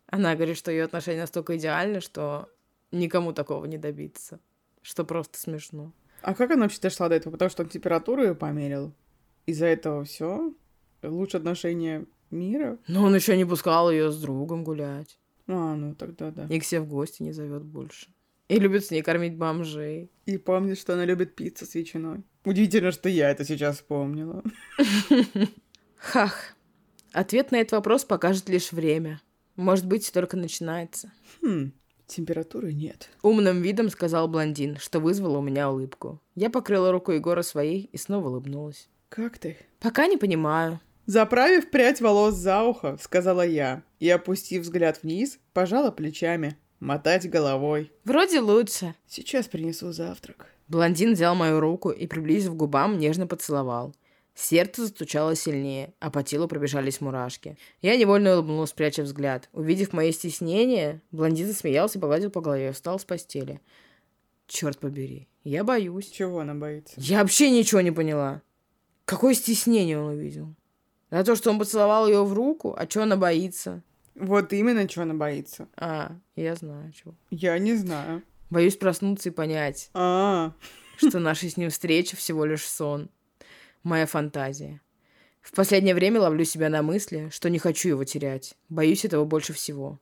Она 0.06 0.34
говорит, 0.34 0.56
что 0.56 0.70
ее 0.70 0.84
отношения 0.84 1.20
настолько 1.20 1.56
идеальны, 1.56 2.00
что 2.00 2.48
никому 2.92 3.32
такого 3.32 3.64
не 3.66 3.76
добиться. 3.76 4.40
Что 4.88 5.04
просто 5.04 5.38
смешно. 5.38 5.92
А 6.22 6.34
как 6.34 6.50
она 6.50 6.62
вообще 6.62 6.80
дошла 6.80 7.10
до 7.10 7.16
этого? 7.16 7.32
Потому 7.32 7.50
что 7.50 7.62
он 7.62 7.68
температуру 7.68 8.22
ее 8.22 8.34
померил. 8.34 8.94
Из-за 9.44 9.66
этого 9.66 10.04
все? 10.04 10.54
Лучшие 11.02 11.40
отношения 11.40 12.06
мира? 12.30 12.78
Но 12.88 13.04
он 13.04 13.14
еще 13.14 13.36
не 13.36 13.44
пускал 13.44 13.90
ее 13.90 14.10
с 14.10 14.18
другом 14.18 14.64
гулять. 14.64 15.18
А, 15.46 15.74
ну 15.76 15.94
тогда 15.94 16.30
да. 16.30 16.46
И 16.46 16.58
к 16.58 16.64
себе 16.64 16.80
в 16.80 16.88
гости 16.88 17.22
не 17.22 17.32
зовет 17.32 17.64
больше. 17.64 18.06
И 18.48 18.58
любит 18.58 18.86
с 18.86 18.90
ней 18.90 19.02
кормить 19.02 19.36
бомжей. 19.36 20.10
И 20.24 20.38
помнит, 20.38 20.78
что 20.78 20.94
она 20.94 21.04
любит 21.04 21.36
пиццу 21.36 21.66
с 21.66 21.74
ветчиной. 21.74 22.22
Удивительно, 22.46 22.90
что 22.90 23.10
я 23.10 23.30
это 23.30 23.44
сейчас 23.44 23.76
вспомнила. 23.76 24.42
Хах. 25.96 26.54
Ответ 27.12 27.50
на 27.50 27.56
этот 27.56 27.72
вопрос 27.72 28.06
покажет 28.06 28.48
лишь 28.48 28.72
время. 28.72 29.20
Может 29.56 29.84
быть, 29.84 30.10
только 30.14 30.38
начинается. 30.38 31.12
Хм, 31.42 31.72
температуры 32.08 32.72
нет. 32.72 33.08
Умным 33.22 33.62
видом 33.62 33.90
сказал 33.90 34.28
блондин, 34.28 34.76
что 34.78 35.00
вызвало 35.00 35.38
у 35.38 35.42
меня 35.42 35.70
улыбку. 35.70 36.20
Я 36.34 36.50
покрыла 36.50 36.90
руку 36.90 37.12
Егора 37.12 37.42
своей 37.42 37.88
и 37.92 37.96
снова 37.96 38.28
улыбнулась. 38.28 38.88
Как 39.08 39.38
ты? 39.38 39.56
Пока 39.80 40.06
не 40.06 40.16
понимаю. 40.16 40.80
Заправив 41.06 41.70
прядь 41.70 42.00
волос 42.00 42.34
за 42.34 42.62
ухо, 42.62 42.98
сказала 43.00 43.46
я, 43.46 43.82
и, 43.98 44.10
опустив 44.10 44.62
взгляд 44.62 45.02
вниз, 45.02 45.38
пожала 45.54 45.90
плечами. 45.90 46.56
Мотать 46.80 47.28
головой. 47.28 47.90
Вроде 48.04 48.40
лучше. 48.40 48.94
Сейчас 49.06 49.46
принесу 49.46 49.92
завтрак. 49.92 50.46
Блондин 50.68 51.14
взял 51.14 51.34
мою 51.34 51.60
руку 51.60 51.90
и, 51.90 52.06
приблизив 52.06 52.52
к 52.52 52.56
губам, 52.56 52.98
нежно 52.98 53.26
поцеловал. 53.26 53.94
Сердце 54.40 54.82
застучало 54.82 55.34
сильнее, 55.34 55.94
а 55.98 56.12
по 56.12 56.22
телу 56.22 56.46
пробежались 56.46 57.00
мурашки. 57.00 57.58
Я 57.82 57.96
невольно 57.96 58.34
улыбнулась, 58.34 58.70
пряча 58.70 59.02
взгляд. 59.02 59.48
Увидев 59.52 59.92
мое 59.92 60.12
стеснение, 60.12 61.02
блондин 61.10 61.48
засмеялся 61.48 61.98
и 61.98 62.00
погладил 62.00 62.30
по 62.30 62.40
голове, 62.40 62.70
встал 62.70 63.00
с 63.00 63.04
постели. 63.04 63.60
Черт 64.46 64.78
побери, 64.78 65.26
я 65.42 65.64
боюсь. 65.64 66.08
Чего 66.08 66.38
она 66.38 66.54
боится? 66.54 66.94
Я 66.98 67.22
вообще 67.22 67.50
ничего 67.50 67.80
не 67.80 67.90
поняла. 67.90 68.40
Какое 69.06 69.34
стеснение 69.34 69.98
он 69.98 70.10
увидел? 70.10 70.54
За 71.10 71.24
то, 71.24 71.34
что 71.34 71.50
он 71.50 71.58
поцеловал 71.58 72.06
ее 72.06 72.22
в 72.22 72.32
руку, 72.32 72.76
а 72.78 72.88
что 72.88 73.02
она 73.02 73.16
боится? 73.16 73.82
Вот 74.14 74.52
именно, 74.52 74.86
чего 74.86 75.02
она 75.02 75.14
боится. 75.14 75.66
А, 75.74 76.12
я 76.36 76.54
знаю, 76.54 76.92
чего. 76.92 77.16
Я 77.30 77.58
не 77.58 77.74
знаю. 77.74 78.22
Боюсь 78.50 78.76
проснуться 78.76 79.30
и 79.30 79.32
понять, 79.32 79.90
А, 79.94 80.52
что 80.96 81.18
наша 81.18 81.50
с 81.50 81.56
ним 81.56 81.70
встреча 81.70 82.14
всего 82.14 82.44
лишь 82.44 82.64
сон. 82.64 83.10
Моя 83.88 84.04
фантазия. 84.04 84.82
В 85.40 85.52
последнее 85.52 85.94
время 85.94 86.20
ловлю 86.20 86.44
себя 86.44 86.68
на 86.68 86.82
мысли, 86.82 87.30
что 87.32 87.48
не 87.48 87.58
хочу 87.58 87.88
его 87.88 88.04
терять. 88.04 88.54
Боюсь 88.68 89.06
этого 89.06 89.24
больше 89.24 89.54
всего. 89.54 89.98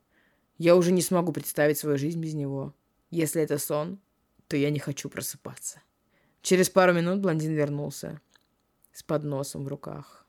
Я 0.59 0.75
уже 0.75 0.91
не 0.91 1.03
смогу 1.03 1.33
представить 1.33 1.79
свою 1.79 1.97
жизнь 1.97 2.21
без 2.21 2.35
него. 2.35 2.75
Если 3.13 3.41
это 3.41 3.59
сон, 3.59 4.01
то 4.49 4.57
я 4.57 4.71
не 4.71 4.81
хочу 4.81 5.09
просыпаться. 5.09 5.83
Через 6.43 6.69
пару 6.69 6.95
минут 6.95 7.21
блондин 7.21 7.55
вернулся. 7.55 8.21
С 8.93 9.05
подносом 9.05 9.65
в 9.65 9.69
руках. 9.69 10.27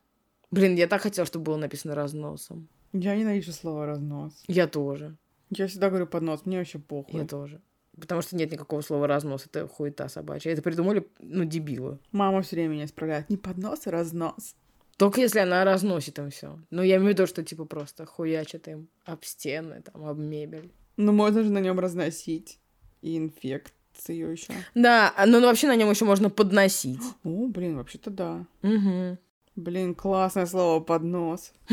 Блин, 0.52 0.76
я 0.76 0.86
так 0.86 1.02
хотела, 1.02 1.26
чтобы 1.26 1.46
было 1.46 1.56
написано 1.56 1.96
разносом. 1.96 2.68
я 2.92 3.16
ненавижу 3.16 3.52
слово 3.52 3.86
разнос. 3.86 4.44
Я 4.46 4.68
тоже. 4.68 5.16
Я 5.50 5.66
всегда 5.66 5.88
говорю 5.88 6.06
поднос, 6.06 6.46
мне 6.46 6.58
вообще 6.58 6.78
похуй. 6.78 7.22
Я 7.22 7.26
тоже. 7.26 7.60
Потому 8.00 8.22
что 8.22 8.36
нет 8.36 8.50
никакого 8.52 8.80
слова 8.80 9.06
разнос. 9.06 9.46
Это 9.46 9.66
хуета 9.66 10.08
собачья. 10.08 10.52
Это 10.52 10.62
придумали, 10.62 11.06
ну, 11.20 11.44
дебилы. 11.44 11.98
Мама 12.12 12.42
все 12.42 12.56
время 12.56 12.74
меня 12.74 12.84
исправляет. 12.84 13.28
Не 13.28 13.36
поднос, 13.36 13.86
а 13.86 13.90
разнос. 13.90 14.54
Только 14.96 15.20
если 15.20 15.38
она 15.38 15.64
разносит 15.64 16.18
им 16.18 16.30
все. 16.30 16.58
Ну, 16.70 16.82
я 16.82 16.96
имею 16.96 17.10
в 17.10 17.12
виду, 17.14 17.26
что 17.26 17.44
типа 17.44 17.64
просто 17.64 18.04
хуячит 18.04 18.66
им 18.66 18.88
об 19.04 19.24
стены, 19.24 19.80
там, 19.80 20.04
об 20.04 20.18
мебель. 20.18 20.72
Ну, 20.96 21.12
можно 21.12 21.44
же 21.44 21.50
на 21.50 21.58
нем 21.58 21.78
разносить. 21.78 22.58
И 23.00 23.16
инфекцию 23.16 24.32
еще. 24.32 24.52
Да, 24.74 25.14
ну, 25.24 25.38
ну, 25.38 25.46
вообще 25.46 25.68
на 25.68 25.76
нем 25.76 25.88
еще 25.88 26.04
можно 26.04 26.30
подносить. 26.30 27.00
О, 27.22 27.46
блин, 27.46 27.76
вообще-то 27.76 28.10
да. 28.10 28.46
Угу. 28.62 29.18
Блин, 29.58 29.96
классное 29.96 30.46
слово 30.46 30.78
поднос. 30.78 31.52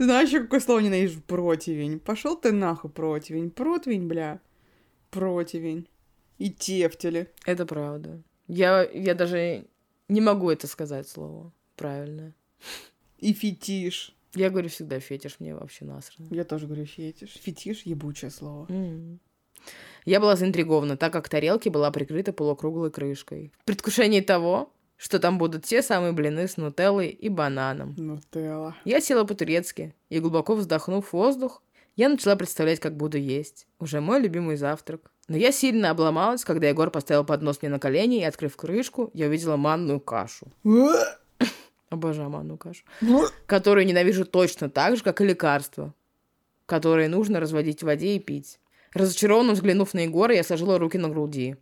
Знаешь, 0.00 0.28
еще 0.28 0.40
какое 0.40 0.58
слово 0.58 0.80
ненавижу? 0.80 1.20
Противень. 1.20 2.00
Пошел 2.00 2.36
ты 2.36 2.50
нахуй, 2.50 2.90
противень. 2.90 3.52
Противень, 3.52 4.08
бля. 4.08 4.40
Противень. 5.12 5.86
И 6.38 6.50
тефтели. 6.50 7.30
Это 7.46 7.64
правда. 7.64 8.20
Я, 8.48 8.82
я 8.90 9.14
даже 9.14 9.66
не 10.08 10.20
могу 10.20 10.50
это 10.50 10.66
сказать 10.66 11.08
слово 11.08 11.52
правильно. 11.76 12.34
И 13.18 13.32
фетиш. 13.32 14.12
Я 14.34 14.50
говорю 14.50 14.68
всегда 14.68 14.98
фетиш, 14.98 15.36
мне 15.38 15.54
вообще 15.54 15.84
насрано. 15.84 16.26
Я 16.32 16.42
тоже 16.42 16.66
говорю 16.66 16.86
фетиш. 16.86 17.34
Фетиш— 17.34 17.82
ебучее 17.84 18.32
слово. 18.32 18.66
М. 18.68 19.20
Я 20.06 20.18
была 20.18 20.34
заинтригована, 20.34 20.96
так 20.96 21.12
как 21.12 21.28
тарелки 21.28 21.68
была 21.68 21.92
прикрыта 21.92 22.32
полукруглой 22.32 22.90
крышкой. 22.90 23.52
В 23.60 23.64
предвкушении 23.64 24.22
того, 24.22 24.72
что 25.00 25.18
там 25.18 25.38
будут 25.38 25.64
те 25.64 25.80
самые 25.80 26.12
блины 26.12 26.46
с 26.46 26.58
нутеллой 26.58 27.08
и 27.08 27.30
бананом. 27.30 27.94
Нутелла. 27.96 28.76
Я 28.84 29.00
села 29.00 29.24
по-турецки 29.24 29.94
и, 30.10 30.20
глубоко 30.20 30.54
вздохнув 30.54 31.14
воздух, 31.14 31.62
я 31.96 32.10
начала 32.10 32.36
представлять, 32.36 32.80
как 32.80 32.96
буду 32.96 33.16
есть. 33.16 33.66
Уже 33.78 34.02
мой 34.02 34.20
любимый 34.20 34.56
завтрак. 34.56 35.10
Но 35.26 35.38
я 35.38 35.52
сильно 35.52 35.90
обломалась, 35.90 36.44
когда 36.44 36.68
Егор 36.68 36.90
поставил 36.90 37.24
поднос 37.24 37.62
мне 37.62 37.70
на 37.70 37.78
колени 37.78 38.20
и, 38.20 38.24
открыв 38.24 38.56
крышку, 38.56 39.10
я 39.14 39.28
увидела 39.28 39.56
манную 39.56 40.00
кашу. 40.00 40.48
Обожаю 41.88 42.28
манную 42.28 42.58
кашу. 42.58 42.84
Которую 43.46 43.86
ненавижу 43.86 44.26
точно 44.26 44.68
так 44.68 44.98
же, 44.98 45.02
как 45.02 45.22
и 45.22 45.26
лекарства, 45.26 45.94
которые 46.66 47.08
нужно 47.08 47.40
разводить 47.40 47.80
в 47.80 47.86
воде 47.86 48.16
и 48.16 48.18
пить. 48.18 48.60
Разочарованно 48.92 49.54
взглянув 49.54 49.94
на 49.94 50.00
Егора, 50.00 50.34
я 50.34 50.42
сложила 50.42 50.78
руки 50.78 50.98
на 50.98 51.08
груди. 51.08 51.56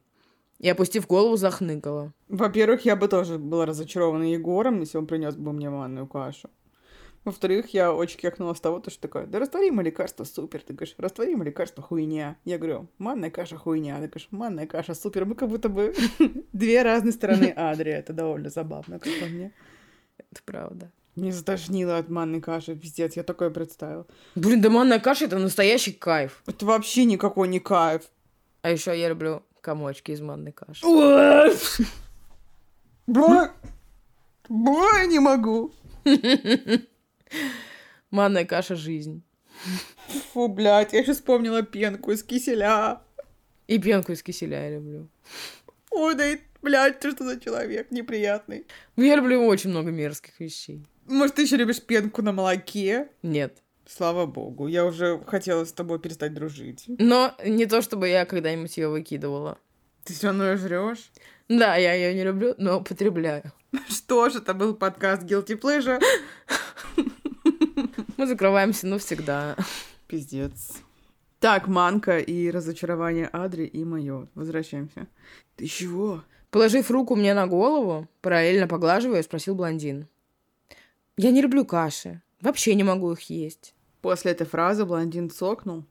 И, 0.59 0.69
опустив 0.69 1.07
голову, 1.07 1.37
захныкала. 1.37 2.13
Во-первых, 2.29 2.85
я 2.85 2.97
бы 2.97 3.09
тоже 3.09 3.39
была 3.39 3.65
разочарована 3.65 4.25
Егором, 4.25 4.81
если 4.81 4.99
он 4.99 5.07
принес 5.07 5.37
бы 5.37 5.53
мне 5.53 5.71
манную 5.71 6.07
кашу. 6.07 6.51
Во-вторых, 7.25 7.75
я 7.75 7.93
очень 7.93 8.19
кекнула 8.19 8.55
с 8.55 8.61
того, 8.61 8.81
то, 8.81 8.91
что 8.91 9.03
такое, 9.03 9.27
да 9.27 9.39
растворимое 9.39 9.85
лекарство 9.85 10.25
супер. 10.25 10.63
Ты 10.63 10.73
говоришь, 10.73 10.95
растворимое 10.99 11.47
лекарство 11.47 11.83
хуйня. 11.83 12.39
Я 12.45 12.59
говорю, 12.59 12.89
манная 12.99 13.31
каша 13.31 13.57
хуйня. 13.57 13.97
Ты 13.97 14.07
говоришь, 14.07 14.29
манная 14.31 14.67
каша 14.67 14.95
супер. 14.95 15.27
Мы 15.27 15.35
как 15.35 15.49
будто 15.49 15.69
бы 15.69 15.95
две 16.53 16.83
разные 16.83 17.13
стороны 17.13 17.53
Адри. 17.57 17.93
Это 17.93 18.13
довольно 18.13 18.51
забавно, 18.51 18.99
как 18.99 19.13
по 19.21 19.27
мне. 19.27 19.53
Это 20.17 20.43
правда. 20.45 20.91
Мне 21.17 21.33
затошнило 21.33 21.99
от 21.99 22.09
манной 22.09 22.41
каши, 22.41 22.77
пиздец, 22.77 23.17
я 23.17 23.25
такое 23.25 23.51
представил. 23.51 24.07
Блин, 24.35 24.61
да 24.61 24.71
манная 24.71 25.01
каша 25.01 25.25
это 25.25 25.39
настоящий 25.39 25.93
кайф. 25.93 26.43
Это 26.47 26.65
вообще 26.65 27.05
никакой 27.05 27.49
не 27.49 27.59
кайф. 27.61 28.03
А 28.63 28.71
еще 28.71 28.99
я 28.99 29.09
люблю 29.09 29.43
комочки 29.69 30.13
из 30.13 30.23
манной 30.23 30.53
каши. 30.53 30.81
Бля, 33.07 33.53
бля, 34.49 35.07
не 35.07 35.19
могу. 35.19 35.75
Манная 38.11 38.47
каша 38.47 38.77
жизнь. 38.77 39.23
Фу, 40.33 40.49
блядь, 40.49 40.95
я 40.95 41.05
сейчас 41.05 41.17
вспомнила 41.19 41.63
пенку 41.63 42.13
из 42.13 42.23
киселя. 42.23 43.03
И 43.67 43.79
пенку 43.79 44.13
из 44.13 44.23
киселя 44.23 44.65
я 44.65 44.77
люблю. 44.77 45.09
Ой, 45.91 46.15
да 46.15 46.27
и, 46.27 46.39
блядь, 46.63 47.01
ты 47.01 47.11
что 47.11 47.25
за 47.25 47.39
человек 47.39 47.91
неприятный. 47.91 48.67
Ну, 48.97 49.05
Я 49.05 49.17
люблю 49.17 49.45
очень 49.45 49.69
много 49.69 49.91
мерзких 49.91 50.41
вещей. 50.41 50.87
Может, 51.07 51.35
ты 51.35 51.43
еще 51.43 51.57
любишь 51.57 51.83
пенку 51.83 52.23
на 52.23 52.33
молоке? 52.33 53.09
Нет. 53.23 53.63
Слава 53.89 54.27
богу, 54.27 54.67
я 54.67 54.85
уже 54.85 55.19
хотела 55.27 55.65
с 55.65 55.73
тобой 55.73 55.99
перестать 55.99 56.35
дружить. 56.35 56.85
Но 56.99 57.35
не 57.43 57.65
то, 57.65 57.81
чтобы 57.81 58.07
я 58.09 58.27
когда-нибудь 58.27 58.77
ее 58.77 58.91
выкидывала. 58.91 59.57
Ты 60.05 60.13
все 60.13 60.27
равно 60.27 60.51
ее 60.51 60.57
жрешь? 60.59 61.11
Да, 61.49 61.75
я 61.77 61.95
ее 61.95 62.13
не 62.13 62.23
люблю, 62.23 62.55
но 62.59 62.81
употребляю. 62.81 63.51
Что 63.89 64.29
ж, 64.29 64.37
это 64.37 64.53
был 64.53 64.75
подкаст 64.75 65.23
Guilty 65.23 65.59
Pleasure. 65.59 66.03
Мы 68.19 68.27
закрываемся 68.27 68.87
навсегда. 68.87 69.57
Пиздец. 70.07 70.83
Так, 71.41 71.67
манка 71.67 72.19
и 72.19 72.51
разочарование 72.51 73.31
Адри 73.33 73.65
и 73.65 73.85
мое. 73.85 74.29
Возвращаемся. 74.35 75.07
Ты 75.57 75.67
чего? 75.67 76.23
Положив 76.51 76.91
руку 76.91 77.17
мне 77.17 77.33
на 77.33 77.47
голову, 77.47 78.07
параллельно 78.21 78.69
поглаживая, 78.69 79.23
спросил 79.23 79.55
блондин. 79.55 80.09
Я 81.17 81.31
не 81.31 81.41
люблю 81.41 81.65
каши. 81.65 82.21
Вообще 82.43 82.75
не 82.75 82.85
могу 82.85 83.13
их 83.13 83.23
есть. 83.31 83.75
После 84.01 84.33
этой 84.33 84.47
фразы 84.47 84.85
блондин 84.85 85.31
цокнул 85.31 85.85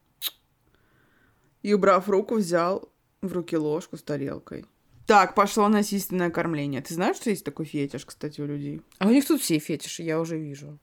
и, 1.61 1.73
убрав 1.73 2.07
руку, 2.07 2.35
взял 2.35 2.91
в 3.21 3.33
руки 3.33 3.57
ложку 3.57 3.97
с 3.97 4.03
тарелкой. 4.03 4.65
Так, 5.05 5.35
пошло 5.35 5.67
насильственное 5.69 6.29
кормление. 6.29 6.81
Ты 6.81 6.93
знаешь, 6.93 7.15
что 7.15 7.29
есть 7.29 7.45
такой 7.45 7.65
фетиш, 7.65 8.05
кстати, 8.05 8.41
у 8.41 8.45
людей? 8.45 8.81
А 8.99 9.07
у 9.07 9.11
них 9.11 9.25
тут 9.25 9.41
все 9.41 9.57
фетиши, 9.57 10.03
я 10.03 10.19
уже 10.19 10.37
вижу. 10.37 10.79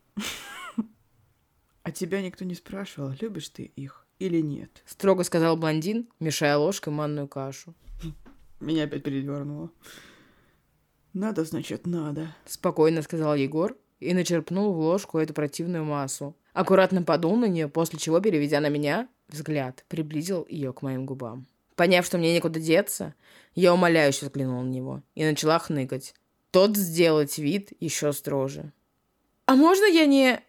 А 1.83 1.93
тебя 1.93 2.23
никто 2.23 2.47
не 2.47 2.55
спрашивал, 2.55 3.13
любишь 3.21 3.51
ты 3.51 3.65
их 3.65 4.07
или 4.19 4.41
нет? 4.41 4.83
Строго 4.87 5.23
сказал 5.25 5.59
блондин, 5.59 6.09
мешая 6.21 6.57
ложкой 6.57 6.95
манную 6.95 7.29
кашу. 7.29 7.75
Меня 8.61 8.85
опять 8.85 9.03
передернуло. 9.03 9.71
Надо, 11.13 11.45
значит, 11.45 11.87
надо. 11.87 12.35
Спокойно 12.47 13.03
сказал 13.03 13.35
Егор 13.35 13.77
и 14.01 14.15
начерпнул 14.15 14.73
в 14.73 14.79
ложку 14.79 15.19
эту 15.19 15.35
противную 15.35 15.85
массу. 15.85 16.35
Аккуратно 16.55 17.03
подул 17.03 17.37
на 17.37 17.47
нее, 17.47 17.69
после 17.69 17.99
чего, 17.99 18.21
переведя 18.21 18.61
на 18.61 18.69
меня 18.69 19.09
взгляд, 19.29 19.85
приблизил 19.89 20.47
ее 20.49 20.73
к 20.73 20.83
моим 20.83 21.05
губам. 21.05 21.47
Поняв, 21.75 22.07
что 22.07 22.17
мне 22.17 22.33
некуда 22.33 22.61
деться, 22.61 23.15
я 23.57 23.75
умоляюще 23.75 24.27
взглянула 24.27 24.63
на 24.63 24.71
него 24.71 25.03
и 25.17 25.25
начала 25.25 25.59
хныкать. 25.59 26.15
Тот 26.53 26.77
сделать 26.77 27.37
вид 27.39 27.73
еще 27.81 28.13
строже. 28.13 28.73
«А 29.47 29.57
можно 29.57 29.85
я 29.85 30.07
не...» 30.07 30.41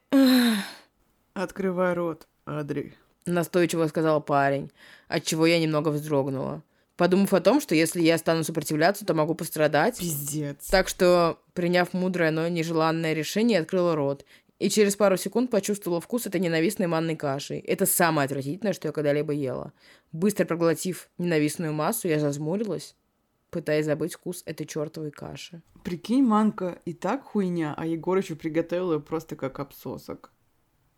«Открывай 1.34 1.94
рот, 1.96 2.28
Адри»,— 2.46 2.94
настойчиво 3.26 3.88
сказал 3.88 4.22
парень, 4.22 4.72
отчего 5.08 5.48
я 5.48 5.60
немного 5.60 5.90
вздрогнула. 5.90 6.62
Подумав 6.98 7.34
о 7.34 7.42
том, 7.42 7.60
что 7.60 7.76
если 7.76 8.02
я 8.02 8.18
стану 8.18 8.44
сопротивляться, 8.44 9.06
то 9.06 9.14
могу 9.14 9.36
пострадать. 9.36 10.00
Пиздец. 10.00 10.68
Так 10.68 10.88
что, 10.88 11.40
приняв 11.54 11.92
мудрое, 11.94 12.32
но 12.32 12.48
нежеланное 12.48 13.14
решение, 13.14 13.60
открыла 13.60 13.96
рот. 13.96 14.24
И 14.58 14.70
через 14.70 14.96
пару 14.96 15.18
секунд 15.18 15.52
почувствовала 15.52 16.00
вкус 16.00 16.28
этой 16.28 16.40
ненавистной 16.40 16.88
манной 16.88 17.16
каши. 17.16 17.60
Это 17.60 17.86
самое 17.86 18.26
отвратительное, 18.26 18.74
что 18.74 18.88
я 18.88 18.92
когда-либо 18.94 19.34
ела. 19.34 19.74
Быстро 20.12 20.46
проглотив 20.46 21.10
ненавистную 21.18 21.74
массу, 21.74 22.08
я 22.08 22.20
зазмурилась, 22.20 22.96
пытаясь 23.50 23.86
забыть 23.86 24.14
вкус 24.14 24.44
этой 24.46 24.66
чертовой 24.66 25.12
каши. 25.12 25.62
Прикинь, 25.84 26.24
манка 26.24 26.80
и 26.86 26.94
так 26.94 27.24
хуйня, 27.24 27.74
а 27.78 27.86
Егор 27.86 28.18
еще 28.18 28.36
приготовил 28.36 28.94
ее 28.94 29.00
просто 29.02 29.36
как 29.36 29.60
обсосок. 29.60 30.32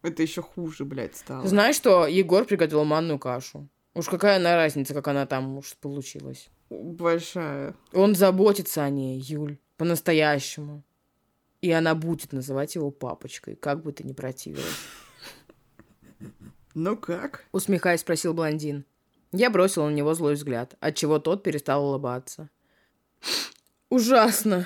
Это 0.04 0.22
еще 0.22 0.44
хуже, 0.44 0.86
блядь, 0.86 1.16
стало. 1.16 1.48
Знаешь 1.48 1.76
что? 1.76 2.06
Егор 2.06 2.46
приготовил 2.46 2.86
манную 2.86 3.18
кашу. 3.18 3.68
Уж 3.96 4.06
какая 4.06 4.38
она 4.38 4.56
разница, 4.56 4.94
как 4.94 5.08
она 5.08 5.26
там 5.26 5.58
уж 5.58 5.76
получилась. 5.78 6.50
Большая. 6.70 7.74
Он 7.94 8.14
заботится 8.14 8.84
о 8.84 8.90
ней, 8.92 9.20
Юль, 9.20 9.58
по-настоящему. 9.78 10.84
И 11.68 11.72
она 11.72 11.96
будет 11.96 12.32
называть 12.32 12.76
его 12.76 12.92
папочкой, 12.92 13.58
как 13.58 13.84
бы 13.84 13.92
ты 13.92 14.06
ни 14.06 14.14
противилась. 14.14 14.64
Ну 16.74 16.96
как? 16.96 17.44
Усмехаясь, 17.52 18.00
спросил 18.00 18.34
блондин. 18.34 18.86
Я 19.34 19.50
бросил 19.50 19.84
на 19.86 19.90
него 19.90 20.14
злой 20.14 20.36
взгляд, 20.36 20.76
отчего 20.80 21.20
тот 21.20 21.44
перестал 21.44 21.84
улыбаться. 21.84 22.50
Ужасно. 23.90 24.66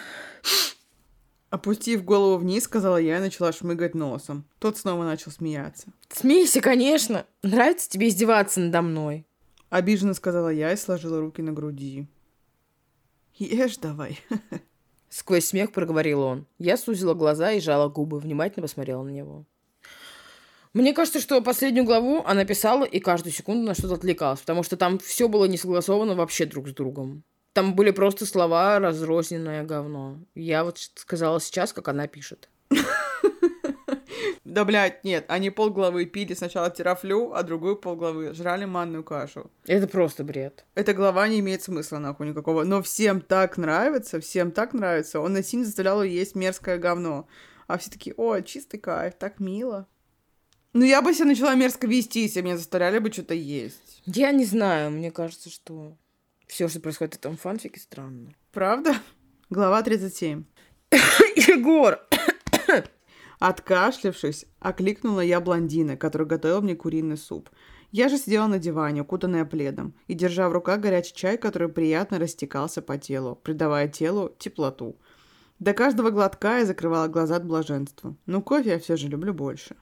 Опустив 1.49 2.05
голову 2.05 2.37
вниз, 2.37 2.65
сказала 2.65 2.97
я 2.97 3.17
и 3.17 3.21
начала 3.21 3.51
шмыгать 3.51 3.95
носом. 3.95 4.45
Тот 4.59 4.77
снова 4.77 5.03
начал 5.03 5.31
смеяться. 5.31 5.87
Смейся, 6.07 6.61
конечно. 6.61 7.25
Нравится 7.41 7.89
тебе 7.89 8.09
издеваться 8.09 8.59
надо 8.59 8.83
мной. 8.83 9.25
Обиженно 9.71 10.13
сказала 10.13 10.49
я 10.49 10.71
и 10.71 10.77
сложила 10.77 11.19
руки 11.19 11.41
на 11.41 11.51
груди. 11.51 12.07
Ешь 13.33 13.77
давай. 13.77 14.19
Сквозь 15.11 15.47
смех 15.47 15.73
проговорил 15.73 16.21
он. 16.21 16.47
Я 16.57 16.77
сузила 16.77 17.13
глаза 17.13 17.51
и 17.51 17.59
жала 17.59 17.89
губы, 17.89 18.17
внимательно 18.17 18.61
посмотрела 18.61 19.03
на 19.03 19.09
него. 19.09 19.43
Мне 20.73 20.93
кажется, 20.93 21.19
что 21.19 21.41
последнюю 21.41 21.85
главу 21.85 22.23
она 22.25 22.45
писала 22.45 22.85
и 22.85 23.01
каждую 23.01 23.33
секунду 23.33 23.67
на 23.67 23.73
что-то 23.73 23.95
отвлекалась, 23.95 24.39
потому 24.39 24.63
что 24.63 24.77
там 24.77 24.99
все 24.99 25.27
было 25.27 25.43
не 25.45 25.57
согласовано 25.57 26.15
вообще 26.15 26.45
друг 26.45 26.69
с 26.69 26.73
другом. 26.73 27.23
Там 27.51 27.75
были 27.75 27.91
просто 27.91 28.25
слова 28.25 28.79
разрозненное 28.79 29.65
говно. 29.65 30.17
Я 30.33 30.63
вот 30.63 30.77
сказала 30.77 31.41
сейчас, 31.41 31.73
как 31.73 31.89
она 31.89 32.07
пишет. 32.07 32.47
Да, 34.43 34.65
блядь, 34.65 35.03
нет, 35.03 35.25
они 35.27 35.51
полглавы 35.51 36.05
пили 36.05 36.33
сначала 36.33 36.71
терафлю, 36.71 37.33
а 37.33 37.43
другую 37.43 37.75
полглавы 37.75 38.33
жрали 38.33 38.65
манную 38.65 39.03
кашу. 39.03 39.51
Это 39.67 39.87
просто 39.87 40.23
бред. 40.23 40.65
Эта 40.73 40.93
глава 40.93 41.27
не 41.27 41.39
имеет 41.39 41.61
смысла 41.61 41.99
нахуй 41.99 42.29
никакого. 42.29 42.63
Но 42.63 42.81
всем 42.81 43.21
так 43.21 43.57
нравится, 43.57 44.19
всем 44.19 44.51
так 44.51 44.73
нравится. 44.73 45.19
Он 45.19 45.33
насильно 45.33 45.65
заставлял 45.65 46.01
ее 46.01 46.15
есть 46.15 46.35
мерзкое 46.35 46.79
говно. 46.79 47.27
А 47.67 47.77
все 47.77 47.91
такие, 47.91 48.15
о, 48.17 48.41
чистый 48.41 48.79
кайф, 48.79 49.13
так 49.13 49.39
мило. 49.39 49.87
Ну, 50.73 50.85
я 50.85 51.01
бы 51.01 51.13
себя 51.13 51.25
начала 51.25 51.53
мерзко 51.53 51.85
вести, 51.85 52.21
если 52.21 52.41
меня 52.41 52.57
заставляли 52.57 52.99
бы 52.99 53.11
что-то 53.11 53.33
есть. 53.33 54.01
Я 54.05 54.31
не 54.31 54.45
знаю, 54.45 54.89
мне 54.89 55.11
кажется, 55.11 55.49
что 55.49 55.97
все, 56.47 56.67
что 56.67 56.79
происходит 56.79 57.15
в 57.15 57.17
этом 57.17 57.37
фанфике, 57.37 57.79
странно. 57.79 58.33
Правда? 58.51 58.95
Глава 59.49 59.83
37. 59.83 60.45
Егор! 61.35 61.99
Откашлившись, 63.41 64.45
окликнула 64.59 65.21
я 65.21 65.41
блондина, 65.41 65.97
который 65.97 66.27
готовил 66.27 66.61
мне 66.61 66.75
куриный 66.75 67.17
суп. 67.17 67.49
Я 67.91 68.07
же 68.07 68.17
сидела 68.17 68.45
на 68.45 68.59
диване, 68.59 69.01
укутанная 69.01 69.45
пледом, 69.45 69.95
и 70.05 70.13
держа 70.13 70.47
в 70.47 70.51
руках 70.51 70.79
горячий 70.79 71.15
чай, 71.15 71.37
который 71.39 71.67
приятно 71.67 72.19
растекался 72.19 72.83
по 72.83 72.99
телу, 72.99 73.35
придавая 73.35 73.87
телу 73.87 74.31
теплоту. 74.37 74.95
До 75.57 75.73
каждого 75.73 76.11
глотка 76.11 76.59
я 76.59 76.65
закрывала 76.67 77.07
глаза 77.07 77.37
от 77.37 77.45
блаженства. 77.45 78.15
Но 78.27 78.43
кофе 78.43 78.69
я 78.69 78.79
все 78.79 78.95
же 78.95 79.07
люблю 79.07 79.33
больше. 79.33 79.75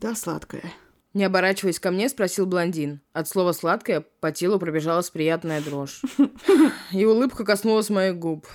Да, 0.00 0.14
сладкое. 0.14 0.64
Не 1.12 1.24
оборачиваясь 1.24 1.78
ко 1.78 1.90
мне, 1.90 2.08
спросил 2.08 2.46
блондин. 2.46 3.02
От 3.12 3.28
слова 3.28 3.52
«сладкое» 3.52 4.06
по 4.20 4.32
телу 4.32 4.58
пробежалась 4.58 5.10
приятная 5.10 5.60
дрожь. 5.60 6.00
И 6.92 7.04
улыбка 7.04 7.44
коснулась 7.44 7.90
моих 7.90 8.18
губ. 8.18 8.46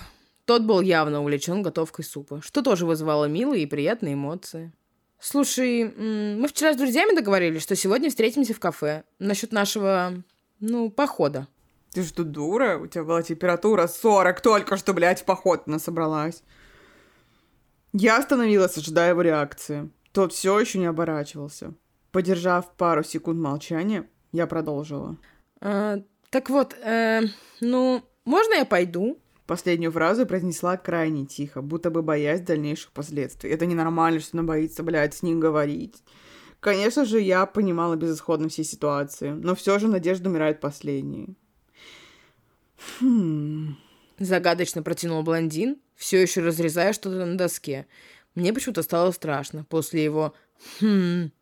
Тот 0.50 0.62
был 0.62 0.80
явно 0.80 1.20
увлечен 1.20 1.62
готовкой 1.62 2.04
супа, 2.04 2.42
что 2.42 2.60
тоже 2.60 2.84
вызывало 2.84 3.26
милые 3.26 3.62
и 3.62 3.66
приятные 3.66 4.14
эмоции. 4.14 4.72
«Слушай, 5.20 5.84
мы 5.84 6.48
вчера 6.48 6.72
с 6.72 6.76
друзьями 6.76 7.14
договорились, 7.14 7.62
что 7.62 7.76
сегодня 7.76 8.10
встретимся 8.10 8.52
в 8.52 8.58
кафе. 8.58 9.04
Насчет 9.20 9.52
нашего, 9.52 10.24
ну, 10.58 10.90
похода». 10.90 11.46
Ты 11.92 12.02
что, 12.02 12.24
дура? 12.24 12.78
У 12.78 12.88
тебя 12.88 13.04
была 13.04 13.22
температура 13.22 13.86
40, 13.86 14.40
только 14.40 14.76
что, 14.76 14.92
блядь, 14.92 15.20
в 15.20 15.24
поход 15.24 15.62
она 15.66 15.78
собралась. 15.78 16.42
Я 17.92 18.18
остановилась, 18.18 18.76
ожидая 18.76 19.10
его 19.10 19.22
реакции. 19.22 19.88
Тот 20.10 20.32
все 20.32 20.58
еще 20.58 20.80
не 20.80 20.86
оборачивался. 20.86 21.74
Подержав 22.10 22.72
пару 22.72 23.04
секунд 23.04 23.38
молчания, 23.38 24.10
я 24.32 24.48
продолжила. 24.48 25.16
А, 25.60 26.00
так 26.30 26.50
вот, 26.50 26.74
э, 26.82 27.20
ну, 27.60 28.02
можно 28.24 28.54
я 28.54 28.64
пойду? 28.64 29.16
Последнюю 29.50 29.90
фразу 29.90 30.26
произнесла 30.26 30.76
крайне 30.76 31.26
тихо, 31.26 31.60
будто 31.60 31.90
бы 31.90 32.02
боясь 32.02 32.40
дальнейших 32.40 32.92
последствий. 32.92 33.50
Это 33.50 33.66
ненормально, 33.66 34.20
что 34.20 34.38
она 34.38 34.46
боится, 34.46 34.84
блядь, 34.84 35.12
с 35.12 35.24
ним 35.24 35.40
говорить. 35.40 36.04
Конечно 36.60 37.04
же, 37.04 37.20
я 37.20 37.44
понимала 37.46 37.96
безысходность 37.96 38.52
всей 38.52 38.64
ситуации, 38.64 39.30
но 39.30 39.56
все 39.56 39.80
же 39.80 39.88
надежда 39.88 40.30
умирает 40.30 40.60
последней. 40.60 41.36
Хм... 43.00 43.76
Загадочно 44.20 44.84
протянул 44.84 45.24
блондин, 45.24 45.78
все 45.96 46.22
еще 46.22 46.42
разрезая 46.42 46.92
что-то 46.92 47.26
на 47.26 47.36
доске. 47.36 47.88
Мне 48.36 48.52
почему-то 48.52 48.84
стало 48.84 49.10
страшно. 49.10 49.64
После 49.64 50.04
его 50.04 50.32
«хм...» 50.78 51.32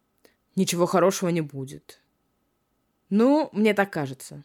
ничего 0.57 0.87
хорошего 0.87 1.29
не 1.29 1.43
будет. 1.43 2.01
Ну, 3.11 3.51
мне 3.53 3.75
так 3.75 3.93
кажется. 3.93 4.45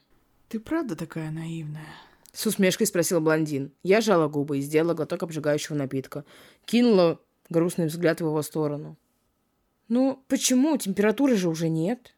Ты 0.49 0.59
правда 0.59 0.97
такая 0.97 1.32
наивная? 1.32 1.88
С 2.34 2.48
усмешкой 2.48 2.88
спросил 2.88 3.22
блондин. 3.22 3.72
Я 3.84 4.02
жала 4.02 4.28
губы 4.28 4.58
и 4.58 4.62
сделала 4.62 4.96
глоток 4.96 5.24
обжигающего 5.24 5.76
напитка. 5.76 6.26
Кинула 6.66 7.20
грустный 7.50 7.86
взгляд 7.86 8.20
в 8.20 8.26
его 8.26 8.42
сторону. 8.42 8.98
«Ну, 9.88 10.24
почему? 10.28 10.76
Температуры 10.78 11.36
же 11.36 11.48
уже 11.48 11.70
нет». 11.70 12.16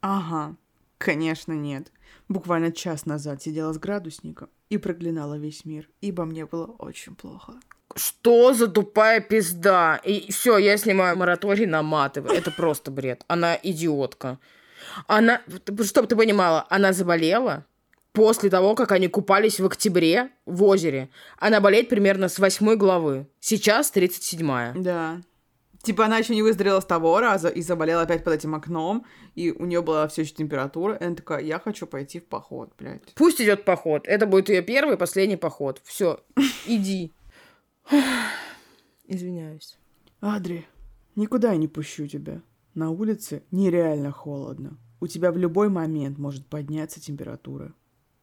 «Ага, 0.00 0.56
конечно 0.96 1.52
нет. 1.52 1.90
Буквально 2.28 2.70
час 2.70 3.04
назад 3.04 3.42
сидела 3.42 3.72
с 3.72 3.78
градусником 3.78 4.48
и 4.70 4.78
проклинала 4.78 5.36
весь 5.36 5.64
мир, 5.64 5.88
ибо 6.00 6.24
мне 6.24 6.46
было 6.46 6.66
очень 6.66 7.16
плохо». 7.16 7.54
Что 7.96 8.52
за 8.52 8.68
тупая 8.68 9.20
пизда? 9.20 9.96
И 10.04 10.30
все, 10.30 10.58
я 10.58 10.76
снимаю 10.76 11.16
мораторий 11.16 11.66
на 11.66 11.82
маты. 11.82 12.20
Это 12.20 12.52
просто 12.52 12.90
бред. 12.90 13.24
Она 13.26 13.58
идиотка. 13.60 14.38
Она, 15.06 15.40
чтобы 15.84 16.06
ты 16.06 16.14
понимала, 16.14 16.66
она 16.68 16.92
заболела, 16.92 17.64
после 18.12 18.50
того, 18.50 18.74
как 18.74 18.92
они 18.92 19.08
купались 19.08 19.60
в 19.60 19.66
октябре 19.66 20.30
в 20.46 20.64
озере. 20.64 21.08
Она 21.38 21.60
болеет 21.60 21.88
примерно 21.88 22.28
с 22.28 22.38
восьмой 22.38 22.76
главы. 22.76 23.26
Сейчас 23.40 23.92
37-я. 23.94 24.74
Да. 24.76 25.20
Типа 25.82 26.06
она 26.06 26.18
еще 26.18 26.34
не 26.34 26.42
выздоровела 26.42 26.80
с 26.80 26.84
того 26.84 27.20
раза 27.20 27.48
и 27.48 27.62
заболела 27.62 28.02
опять 28.02 28.24
под 28.24 28.34
этим 28.34 28.54
окном, 28.54 29.06
и 29.36 29.52
у 29.52 29.64
нее 29.64 29.80
была 29.80 30.08
все 30.08 30.22
еще 30.22 30.34
температура, 30.34 30.94
и 30.94 31.04
она 31.04 31.14
такая, 31.14 31.42
я 31.42 31.60
хочу 31.60 31.86
пойти 31.86 32.18
в 32.18 32.26
поход, 32.26 32.72
блядь. 32.78 33.14
Пусть 33.14 33.40
идет 33.40 33.64
поход. 33.64 34.06
Это 34.06 34.26
будет 34.26 34.48
ее 34.48 34.62
первый 34.62 34.96
и 34.96 34.98
последний 34.98 35.36
поход. 35.36 35.80
Все, 35.84 36.20
иди. 36.66 37.12
Извиняюсь. 39.06 39.78
Адри, 40.20 40.66
никуда 41.14 41.52
я 41.52 41.56
не 41.56 41.68
пущу 41.68 42.08
тебя. 42.08 42.42
На 42.74 42.90
улице 42.90 43.44
нереально 43.50 44.10
холодно. 44.10 44.78
У 45.00 45.06
тебя 45.06 45.30
в 45.30 45.38
любой 45.38 45.68
момент 45.68 46.18
может 46.18 46.44
подняться 46.46 47.00
температура. 47.00 47.72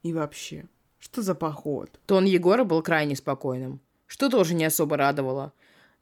И 0.06 0.14
вообще, 0.14 0.66
что 1.00 1.24
за 1.24 1.34
поход? 1.34 1.90
Тон 2.06 2.26
Егора 2.26 2.64
был 2.64 2.84
крайне 2.84 3.16
спокойным, 3.16 3.82
что 4.06 4.30
тоже 4.30 4.54
не 4.54 4.64
особо 4.64 4.98
радовало. 4.98 5.52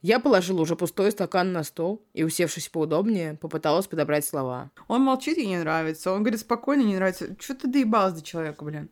Я 0.02 0.20
положила 0.20 0.60
уже 0.60 0.76
пустой 0.76 1.10
стакан 1.12 1.54
на 1.54 1.64
стол 1.64 2.06
и, 2.14 2.26
усевшись 2.26 2.68
поудобнее, 2.68 3.36
попыталась 3.36 3.88
подобрать 3.88 4.26
слова. 4.26 4.72
Он 4.90 5.04
молчит 5.04 5.38
и 5.38 5.48
не 5.48 5.58
нравится. 5.58 6.12
Он 6.12 6.20
говорит, 6.20 6.42
спокойно, 6.42 6.82
не 6.82 6.96
нравится. 6.96 7.34
Что 7.40 7.56
ты 7.56 7.70
доебалась 7.70 8.16
до 8.16 8.22
человека, 8.22 8.66
блин? 8.66 8.90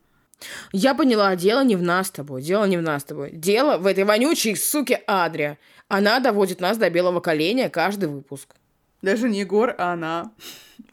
Я 0.72 0.96
поняла, 0.96 1.36
дело 1.36 1.66
не 1.66 1.76
в 1.76 1.84
нас 1.84 2.08
с 2.08 2.12
тобой, 2.12 2.42
дело 2.42 2.64
не 2.64 2.78
в 2.78 2.82
нас 2.82 3.02
с 3.02 3.06
тобой. 3.06 3.32
Дело 3.34 3.80
в 3.80 3.88
этой 3.88 4.06
вонючей 4.06 4.56
суке 4.56 5.04
Адре. 5.08 5.58
Она 5.90 6.22
доводит 6.22 6.62
нас 6.62 6.78
до 6.78 6.90
белого 6.90 7.20
коленя 7.20 7.70
каждый 7.70 8.08
выпуск. 8.08 8.56
Даже 9.02 9.28
не 9.28 9.42
Егор, 9.42 9.76
а 9.78 9.92
она. 9.92 10.32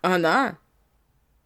Она? 0.03 0.59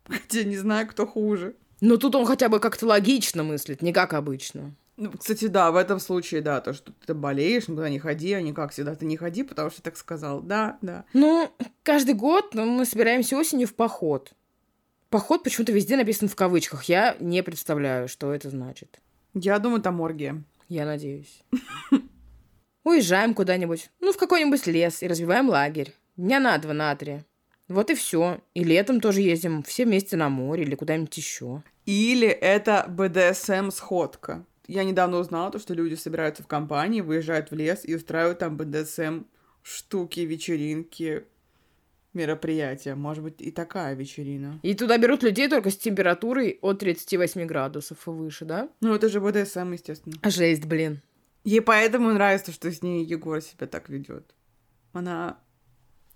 Хотя 0.09 0.45
не 0.45 0.57
знаю, 0.57 0.89
кто 0.89 1.07
хуже. 1.07 1.55
Но 1.83 1.97
тут 1.97 2.15
он 2.15 2.25
хотя 2.27 2.49
бы 2.49 2.61
как-то 2.61 2.87
логично 2.87 3.43
мыслит, 3.43 3.83
не 3.83 3.93
как 3.93 4.15
обычно. 4.15 4.73
Ну, 4.97 5.11
кстати, 5.11 5.49
да, 5.49 5.73
в 5.73 5.77
этом 5.77 5.99
случае, 5.99 6.41
да, 6.41 6.61
то, 6.61 6.75
что 6.75 6.93
ты 7.05 7.13
болеешь, 7.13 7.67
никуда 7.67 7.89
не 7.89 7.99
ходи, 7.99 8.33
а 8.35 8.41
не 8.41 8.53
как 8.53 8.71
всегда 8.71 8.95
ты 8.95 9.05
не 9.05 9.17
ходи, 9.17 9.43
потому 9.43 9.69
что 9.69 9.83
так 9.83 9.97
сказал. 9.97 10.41
Да, 10.41 10.79
да. 10.81 11.05
Ну, 11.13 11.51
каждый 11.83 12.15
год 12.15 12.55
ну, 12.55 12.67
мы 12.67 12.85
собираемся 12.85 13.37
осенью 13.37 13.67
в 13.67 13.75
поход. 13.75 14.33
Поход 15.11 15.43
почему-то 15.43 15.73
везде 15.73 15.97
написан 15.97 16.29
в 16.29 16.37
кавычках. 16.37 16.85
Я 16.85 17.17
не 17.19 17.43
представляю, 17.43 18.07
что 18.07 18.33
это 18.33 18.49
значит. 18.49 19.01
Я 19.35 19.59
думаю, 19.59 19.83
там 19.83 20.01
оргия. 20.01 20.45
Я 20.69 20.87
надеюсь. 20.87 21.43
Уезжаем 22.85 23.35
куда-нибудь, 23.35 23.91
ну, 23.99 24.13
в 24.13 24.17
какой-нибудь 24.17 24.69
лес 24.69 25.03
и 25.03 25.09
разбиваем 25.09 25.49
лагерь. 25.49 25.93
Дня 26.17 26.39
на 26.39 26.57
два, 26.59 26.75
на 26.75 26.95
три. 26.95 27.25
Вот 27.67 27.91
и 27.91 27.97
все. 27.97 28.41
И 28.55 28.63
летом 28.63 29.01
тоже 29.01 29.21
ездим 29.23 29.65
все 29.65 29.85
вместе 29.85 30.17
на 30.17 30.29
море 30.29 30.63
или 30.63 30.77
куда-нибудь 30.77 31.17
еще. 31.17 31.65
Или 31.87 32.29
это 32.29 32.87
БДСМ-сходка. 32.89 34.45
Я 34.69 34.85
недавно 34.85 35.19
узнала, 35.19 35.51
то, 35.51 35.59
что 35.59 35.75
люди 35.75 35.95
собираются 35.95 36.43
в 36.43 36.47
компании, 36.47 37.01
выезжают 37.01 37.51
в 37.51 37.55
лес 37.55 37.81
и 37.85 37.95
устраивают 37.95 38.39
там 38.39 38.57
БДСМ 38.57 39.25
штуки, 39.63 40.21
вечеринки, 40.21 41.25
мероприятия. 42.15 42.95
Может 42.95 43.25
быть, 43.25 43.41
и 43.41 43.51
такая 43.51 43.95
вечерина. 43.95 44.61
И 44.63 44.75
туда 44.75 44.99
берут 44.99 45.23
людей 45.23 45.49
только 45.49 45.71
с 45.71 45.77
температурой 45.77 46.59
от 46.63 46.79
38 46.79 47.45
градусов 47.47 48.07
и 48.07 48.11
выше, 48.11 48.45
да? 48.45 48.69
Ну, 48.81 48.95
это 48.95 49.09
же 49.09 49.21
БДСМ, 49.21 49.73
естественно. 49.73 50.17
Жесть, 50.25 50.67
блин. 50.67 51.01
Ей 51.45 51.61
поэтому 51.61 52.13
нравится, 52.13 52.53
что 52.53 52.71
с 52.71 52.83
ней 52.83 53.05
Егор 53.05 53.41
себя 53.41 53.67
так 53.67 53.89
ведет. 53.89 54.35
Она 54.93 55.39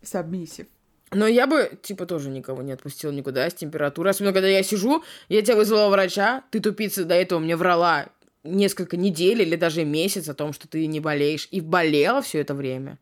сабмиссив. 0.03 0.67
Но 1.13 1.27
я 1.27 1.47
бы, 1.47 1.79
типа, 1.83 2.07
тоже 2.07 2.31
никого 2.31 2.63
не 2.63 2.73
отпустила 2.73 3.13
никуда 3.13 3.49
с 3.49 3.55
температурой. 3.55 4.11
Особенно, 4.11 4.33
когда 4.33 4.49
я 4.49 4.63
сижу, 4.63 5.05
я 5.29 5.43
тебя 5.43 5.57
вызвала 5.57 5.89
врача, 5.89 6.43
ты, 6.51 6.61
тупица, 6.61 7.05
до 7.05 7.15
этого 7.15 7.39
мне 7.39 7.57
врала 7.57 8.09
несколько 8.43 8.97
недель 8.97 9.43
или 9.43 9.57
даже 9.57 9.85
месяц 9.85 10.29
о 10.29 10.35
том, 10.35 10.53
что 10.53 10.69
ты 10.69 10.87
не 10.87 11.01
болеешь, 11.01 11.49
и 11.51 11.61
болела 11.61 12.23
все 12.23 12.41
это 12.41 12.55
время. 12.55 12.99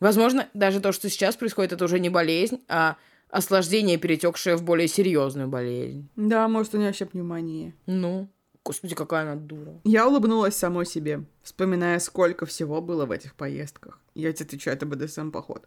Возможно, 0.00 0.48
даже 0.52 0.80
то, 0.80 0.92
что 0.92 1.08
сейчас 1.08 1.36
происходит, 1.36 1.72
это 1.72 1.84
уже 1.84 1.98
не 1.98 2.10
болезнь, 2.10 2.60
а 2.68 2.96
осложнение, 3.30 3.98
перетекшее 3.98 4.56
в 4.56 4.62
более 4.62 4.88
серьезную 4.88 5.48
болезнь. 5.48 6.08
Да, 6.16 6.48
может, 6.48 6.74
у 6.74 6.78
нее 6.78 6.88
вообще 6.88 7.06
пневмония. 7.06 7.74
Ну, 7.86 8.28
господи, 8.64 8.94
какая 8.94 9.22
она 9.22 9.36
дура. 9.36 9.80
Я 9.84 10.06
улыбнулась 10.06 10.56
самой 10.56 10.86
себе, 10.86 11.24
вспоминая, 11.42 11.98
сколько 11.98 12.46
всего 12.46 12.80
было 12.80 13.06
в 13.06 13.10
этих 13.10 13.34
поездках. 13.34 14.00
Я 14.14 14.32
тебе 14.32 14.46
отвечаю, 14.46 14.76
это 14.76 14.86
БДСМ-поход. 14.86 15.66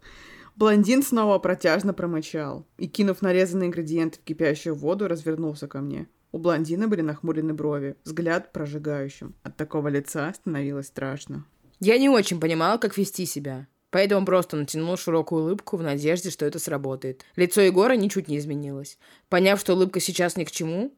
Блондин 0.59 1.03
снова 1.03 1.39
протяжно 1.39 1.93
промычал 1.93 2.67
и, 2.77 2.87
кинув 2.87 3.21
нарезанные 3.21 3.67
ингредиенты 3.67 4.19
в 4.19 4.23
кипящую 4.25 4.75
воду, 4.75 5.07
развернулся 5.07 5.69
ко 5.69 5.79
мне. 5.79 6.09
У 6.33 6.37
блондина 6.37 6.89
были 6.89 6.99
нахмурены 6.99 7.53
брови, 7.53 7.95
взгляд 8.03 8.51
прожигающим. 8.51 9.35
От 9.41 9.55
такого 9.55 9.87
лица 9.87 10.33
становилось 10.33 10.87
страшно. 10.87 11.45
Я 11.79 11.97
не 11.97 12.09
очень 12.09 12.41
понимала, 12.41 12.77
как 12.77 12.97
вести 12.97 13.25
себя. 13.25 13.69
Поэтому 13.89 14.25
просто 14.25 14.57
натянул 14.57 14.97
широкую 14.97 15.43
улыбку 15.43 15.77
в 15.77 15.81
надежде, 15.81 16.29
что 16.29 16.45
это 16.45 16.59
сработает. 16.59 17.23
Лицо 17.37 17.61
Егора 17.61 17.93
ничуть 17.93 18.27
не 18.27 18.37
изменилось. 18.37 18.97
Поняв, 19.29 19.61
что 19.61 19.75
улыбка 19.75 20.01
сейчас 20.01 20.35
ни 20.35 20.43
к 20.43 20.51
чему, 20.51 20.93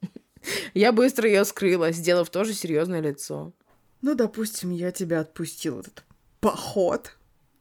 я 0.72 0.92
быстро 0.92 1.28
ее 1.28 1.44
скрыла, 1.44 1.92
сделав 1.92 2.30
тоже 2.30 2.54
серьезное 2.54 3.02
лицо. 3.02 3.52
Ну, 4.00 4.14
допустим, 4.14 4.70
я 4.70 4.92
тебя 4.92 5.20
отпустил 5.20 5.80
этот 5.80 6.04
поход 6.40 7.17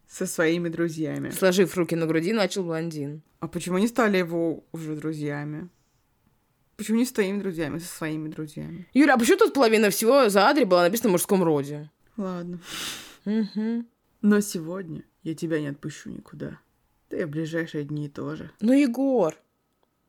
со 0.07 0.25
своими 0.25 0.69
друзьями. 0.69 1.29
Сложив 1.29 1.75
руки 1.75 1.95
на 1.95 2.05
груди, 2.05 2.33
начал 2.33 2.63
блондин. 2.63 3.21
А 3.39 3.47
почему 3.47 3.77
не 3.77 3.87
стали 3.87 4.17
его 4.17 4.63
уже 4.71 4.95
друзьями? 4.95 5.69
Почему 6.77 6.99
не 6.99 7.05
с 7.05 7.11
твоими 7.11 7.41
друзьями, 7.41 7.79
со 7.79 7.87
своими 7.87 8.29
друзьями? 8.29 8.87
Юля, 8.93 9.15
а 9.15 9.17
почему 9.17 9.37
тут 9.37 9.53
половина 9.53 9.89
всего 9.89 10.29
за 10.29 10.47
Адри 10.47 10.63
была 10.63 10.83
написана 10.83 11.09
в 11.09 11.13
мужском 11.13 11.43
роде? 11.43 11.91
Ладно. 12.17 12.59
Угу. 13.25 13.85
Но 14.21 14.39
сегодня 14.41 15.03
я 15.23 15.33
тебя 15.33 15.59
не 15.59 15.67
отпущу 15.67 16.09
никуда. 16.09 16.59
Да 17.09 17.17
и 17.17 17.25
в 17.25 17.29
ближайшие 17.29 17.83
дни 17.83 18.09
тоже. 18.09 18.51
Ну, 18.59 18.73
Егор, 18.73 19.35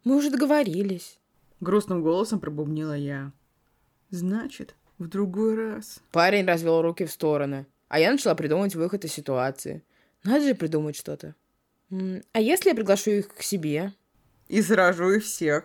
мы 0.04 0.16
уже 0.16 0.30
договорились. 0.30 1.18
Грустным 1.60 2.02
голосом 2.02 2.38
пробубнила 2.38 2.96
я. 2.96 3.32
Значит, 4.10 4.74
в 4.98 5.08
другой 5.08 5.54
раз. 5.54 6.00
Парень 6.12 6.46
развел 6.46 6.82
руки 6.82 7.04
в 7.04 7.10
стороны, 7.10 7.66
а 7.88 7.98
я 7.98 8.12
начала 8.12 8.34
придумывать 8.34 8.74
выход 8.74 9.04
из 9.04 9.12
ситуации. 9.12 9.82
Надо 10.28 10.44
же 10.44 10.54
придумать 10.54 10.94
что-то. 10.94 11.34
А 11.90 12.40
если 12.40 12.68
я 12.68 12.74
приглашу 12.74 13.10
их 13.12 13.34
к 13.34 13.42
себе? 13.42 13.94
И 14.48 14.60
сражу 14.60 15.10
их 15.10 15.24
всех, 15.24 15.64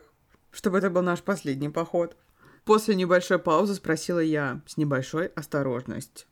чтобы 0.52 0.78
это 0.78 0.90
был 0.90 1.02
наш 1.02 1.22
последний 1.22 1.68
поход. 1.68 2.16
После 2.64 2.96
небольшой 2.96 3.40
паузы 3.40 3.76
спросила 3.76 4.20
я, 4.20 4.62
с 4.66 4.78
небольшой 4.78 5.28
осторожностью. 5.28 6.28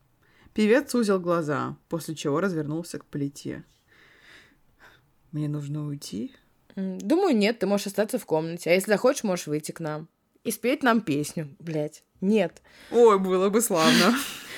Певец 0.53 0.91
сузил 0.91 1.19
глаза, 1.19 1.75
после 1.89 2.15
чего 2.15 2.39
развернулся 2.39 2.99
к 2.99 3.05
плите. 3.05 3.65
Мне 5.33 5.49
нужно 5.49 5.85
уйти? 5.85 6.33
Думаю, 6.77 7.35
нет, 7.35 7.59
ты 7.59 7.65
можешь 7.65 7.87
остаться 7.87 8.17
в 8.17 8.25
комнате. 8.25 8.69
А 8.69 8.73
если 8.73 8.91
захочешь, 8.91 9.25
можешь 9.25 9.47
выйти 9.47 9.73
к 9.73 9.81
нам. 9.81 10.07
И 10.45 10.51
спеть 10.51 10.83
нам 10.83 11.01
песню, 11.01 11.53
блядь. 11.59 12.05
Нет. 12.21 12.61
Ой, 12.91 13.19
было 13.19 13.49
бы 13.49 13.61
славно. 13.61 14.15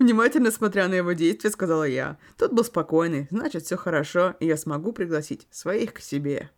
Внимательно 0.00 0.50
смотря 0.50 0.88
на 0.88 0.94
его 0.94 1.12
действия, 1.12 1.50
сказала 1.50 1.84
я. 1.84 2.16
Тот 2.38 2.54
был 2.54 2.64
спокойный, 2.64 3.28
значит, 3.30 3.64
все 3.64 3.76
хорошо, 3.76 4.34
и 4.40 4.46
я 4.46 4.56
смогу 4.56 4.92
пригласить 4.92 5.46
своих 5.50 5.92
к 5.92 6.00
себе. 6.00 6.50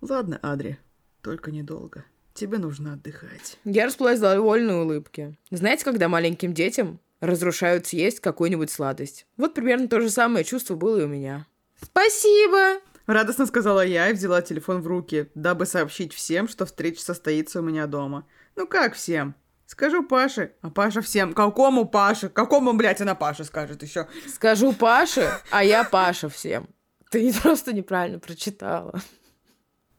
Ладно, 0.00 0.40
Адри, 0.42 0.80
только 1.22 1.52
недолго. 1.52 2.04
Тебе 2.34 2.58
нужно 2.58 2.94
отдыхать. 2.94 3.56
Я 3.64 3.84
расплылась 3.84 4.18
в 4.18 4.22
довольной 4.22 4.82
улыбке. 4.82 5.38
Знаете, 5.52 5.84
когда 5.84 6.08
маленьким 6.08 6.52
детям 6.52 6.98
разрушают 7.20 7.86
съесть 7.86 8.18
какую-нибудь 8.18 8.70
сладость? 8.70 9.26
Вот 9.36 9.54
примерно 9.54 9.86
то 9.86 10.00
же 10.00 10.10
самое 10.10 10.44
чувство 10.44 10.74
было 10.74 10.98
и 10.98 11.04
у 11.04 11.08
меня. 11.08 11.46
Спасибо! 11.80 12.80
Радостно 13.06 13.46
сказала 13.46 13.86
я 13.86 14.10
и 14.10 14.12
взяла 14.12 14.42
телефон 14.42 14.82
в 14.82 14.88
руки, 14.88 15.30
дабы 15.36 15.66
сообщить 15.66 16.12
всем, 16.12 16.48
что 16.48 16.66
встреча 16.66 17.00
состоится 17.00 17.60
у 17.60 17.62
меня 17.62 17.86
дома. 17.86 18.26
Ну 18.56 18.66
как 18.66 18.94
всем? 18.94 19.36
Скажу 19.68 20.02
Паше, 20.02 20.54
а 20.62 20.70
Паша 20.70 21.02
всем. 21.02 21.34
Какому 21.34 21.84
Паше? 21.86 22.30
Какому, 22.30 22.72
блядь, 22.72 23.02
она 23.02 23.14
Паша 23.14 23.44
скажет 23.44 23.82
еще? 23.82 24.08
Скажу 24.26 24.72
Паше, 24.72 25.30
а 25.50 25.62
я 25.62 25.84
Паша 25.84 26.30
всем. 26.30 26.70
Ты 27.10 27.30
просто 27.42 27.74
неправильно 27.74 28.18
прочитала. 28.18 28.98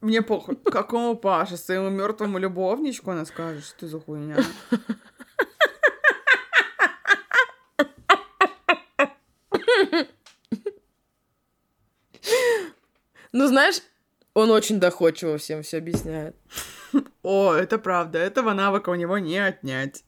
Мне 0.00 0.22
похуй. 0.22 0.56
Какому 0.56 1.14
Паше? 1.14 1.56
Своему 1.56 1.88
мертвому 1.88 2.38
любовничку 2.38 3.12
она 3.12 3.24
скажет, 3.24 3.64
что 3.64 3.78
ты 3.78 3.86
за 3.86 4.00
хуйня. 4.00 4.38
Ну, 13.30 13.46
знаешь, 13.46 13.82
он 14.34 14.50
очень 14.50 14.80
доходчиво 14.80 15.38
всем 15.38 15.62
все 15.62 15.78
объясняет. 15.78 16.34
О, 17.22 17.52
это 17.52 17.78
правда, 17.78 18.18
этого 18.18 18.52
навыка 18.52 18.90
у 18.90 18.94
него 18.94 19.18
не 19.18 19.38
отнять. 19.38 20.04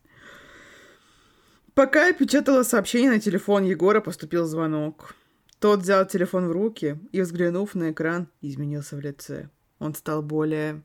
Пока 1.74 2.06
я 2.06 2.12
печатала 2.12 2.62
сообщение 2.64 3.10
на 3.10 3.20
телефон 3.20 3.64
Егора, 3.64 4.00
поступил 4.00 4.44
звонок. 4.44 5.14
Тот 5.58 5.80
взял 5.80 6.04
телефон 6.06 6.48
в 6.48 6.52
руки 6.52 6.98
и, 7.12 7.20
взглянув 7.20 7.74
на 7.74 7.92
экран, 7.92 8.28
изменился 8.40 8.96
в 8.96 9.00
лице. 9.00 9.48
Он 9.78 9.94
стал 9.94 10.22
более 10.22 10.82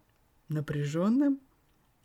напряженным, 0.50 1.40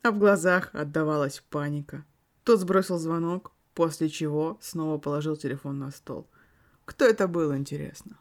а 0.02 0.10
в 0.10 0.18
глазах 0.18 0.70
отдавалась 0.72 1.42
паника. 1.48 2.04
Тот 2.44 2.58
сбросил 2.60 2.98
звонок, 2.98 3.52
после 3.74 4.08
чего 4.08 4.58
снова 4.60 4.98
положил 4.98 5.36
телефон 5.36 5.78
на 5.78 5.90
стол. 5.90 6.28
Кто 6.84 7.04
это 7.04 7.28
был, 7.28 7.54
интересно? 7.56 8.18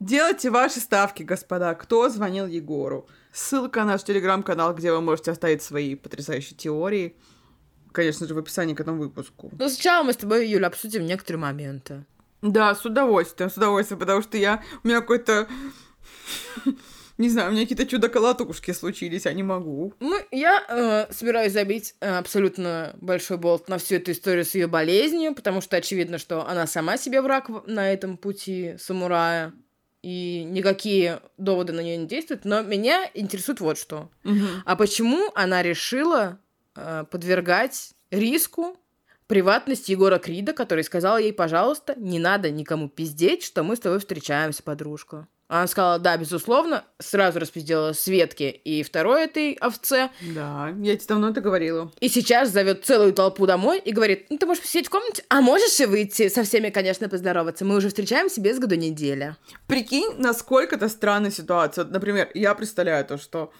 Делайте 0.00 0.50
ваши 0.50 0.80
ставки, 0.80 1.22
господа. 1.22 1.74
Кто 1.74 2.08
звонил 2.08 2.46
Егору? 2.46 3.08
Ссылка 3.38 3.80
на 3.80 3.92
наш 3.92 4.02
телеграм-канал, 4.02 4.74
где 4.74 4.90
вы 4.90 5.00
можете 5.00 5.30
оставить 5.30 5.62
свои 5.62 5.94
потрясающие 5.94 6.56
теории. 6.56 7.14
Конечно 7.92 8.26
же, 8.26 8.34
в 8.34 8.38
описании 8.38 8.74
к 8.74 8.80
этому 8.80 8.98
выпуску. 8.98 9.52
Но 9.56 9.68
сначала 9.68 10.02
мы 10.02 10.12
с 10.12 10.16
тобой, 10.16 10.48
Юля, 10.48 10.66
обсудим 10.66 11.06
некоторые 11.06 11.40
моменты. 11.40 12.04
Да, 12.42 12.74
с 12.74 12.84
удовольствием, 12.84 13.48
с 13.48 13.56
удовольствием, 13.56 14.00
потому 14.00 14.22
что 14.22 14.36
я... 14.36 14.64
У 14.82 14.88
меня 14.88 15.00
какой-то... 15.00 15.46
Не 17.18 17.28
знаю, 17.28 17.50
у 17.50 17.52
меня 17.52 17.62
какие-то 17.62 17.86
чудо-колотушки 17.86 18.72
случились, 18.72 19.24
я 19.24 19.32
не 19.32 19.42
могу. 19.42 19.92
Ну, 19.98 20.16
я 20.30 20.64
э, 20.68 21.12
собираюсь 21.12 21.52
забить 21.52 21.96
э, 22.00 22.16
абсолютно 22.16 22.96
большой 23.00 23.38
болт 23.38 23.68
на 23.68 23.78
всю 23.78 23.96
эту 23.96 24.12
историю 24.12 24.44
с 24.44 24.54
ее 24.54 24.68
болезнью, 24.68 25.34
потому 25.34 25.60
что 25.60 25.76
очевидно, 25.76 26.18
что 26.18 26.46
она 26.46 26.68
сама 26.68 26.96
себе 26.96 27.20
враг 27.20 27.50
на 27.66 27.92
этом 27.92 28.16
пути 28.16 28.76
самурая, 28.78 29.52
и 30.02 30.44
никакие 30.44 31.20
доводы 31.36 31.72
на 31.72 31.80
нее 31.80 31.96
не 31.96 32.06
действуют. 32.06 32.44
Но 32.44 32.62
меня 32.62 33.10
интересует 33.14 33.60
вот 33.60 33.78
что. 33.78 34.10
А 34.64 34.76
почему 34.76 35.30
она 35.34 35.62
решила 35.62 36.38
э, 36.74 37.04
подвергать 37.10 37.94
риску 38.10 38.76
приватность 39.26 39.88
Егора 39.88 40.18
Крида, 40.18 40.52
который 40.52 40.82
сказал 40.84 41.18
ей, 41.18 41.32
пожалуйста, 41.32 41.94
не 41.96 42.18
надо 42.18 42.50
никому 42.50 42.88
пиздеть, 42.88 43.44
что 43.44 43.62
мы 43.62 43.76
с 43.76 43.80
тобой 43.80 43.98
встречаемся, 44.00 44.62
подружка. 44.62 45.28
Она 45.48 45.66
сказала, 45.66 45.98
да, 45.98 46.16
безусловно, 46.18 46.84
сразу 46.98 47.40
распиздила 47.40 47.92
Светке 47.94 48.50
и 48.50 48.82
второй 48.82 49.24
этой 49.24 49.54
овце. 49.54 50.10
Да, 50.34 50.74
я 50.82 50.94
тебе 50.94 51.06
давно 51.08 51.30
это 51.30 51.40
говорила. 51.40 51.90
И 52.00 52.10
сейчас 52.10 52.50
зовет 52.50 52.84
целую 52.84 53.14
толпу 53.14 53.46
домой 53.46 53.80
и 53.82 53.92
говорит, 53.92 54.26
ну 54.28 54.36
ты 54.36 54.44
можешь 54.44 54.62
посидеть 54.62 54.88
в 54.88 54.90
комнате, 54.90 55.24
а 55.30 55.40
можешь 55.40 55.80
и 55.80 55.86
выйти 55.86 56.28
со 56.28 56.42
всеми, 56.42 56.68
конечно, 56.68 57.08
поздороваться. 57.08 57.64
Мы 57.64 57.76
уже 57.76 57.88
встречаемся 57.88 58.42
без 58.42 58.58
году 58.58 58.74
неделя. 58.74 59.38
Прикинь, 59.66 60.16
насколько 60.18 60.76
это 60.76 60.90
странная 60.90 61.30
ситуация. 61.30 61.84
Вот, 61.84 61.92
например, 61.94 62.30
я 62.34 62.54
представляю 62.54 63.06
то, 63.06 63.16
что 63.16 63.50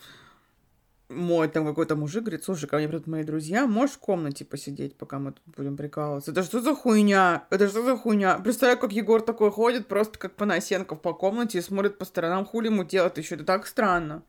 мой 1.09 1.48
там 1.48 1.66
какой-то 1.66 1.96
мужик 1.96 2.24
говорит, 2.24 2.44
слушай, 2.44 2.66
ко 2.66 2.76
мне 2.76 2.88
придут 2.88 3.06
мои 3.06 3.22
друзья, 3.24 3.66
можешь 3.66 3.96
в 3.96 3.98
комнате 3.98 4.44
посидеть, 4.44 4.96
пока 4.96 5.18
мы 5.18 5.32
тут 5.32 5.42
будем 5.56 5.76
прикалываться? 5.76 6.32
Это 6.32 6.42
что 6.42 6.61
за 6.61 6.74
хуйня? 6.74 7.46
Это 7.50 7.68
что 7.68 7.82
за 7.82 7.96
хуйня? 7.96 8.38
Представляю, 8.38 8.78
как 8.78 8.92
Егор 8.92 9.22
такой 9.22 9.50
ходит, 9.50 9.86
просто 9.86 10.18
как 10.18 10.34
Панасенков 10.34 11.00
по 11.00 11.14
комнате 11.14 11.59
и 11.59 11.62
смотрит 11.62 11.98
по 11.98 12.04
сторонам, 12.04 12.44
хули 12.44 12.66
ему 12.66 12.84
делать 12.84 13.16
еще. 13.16 13.36
Это 13.36 13.44
так 13.44 13.66
странно. 13.66 14.22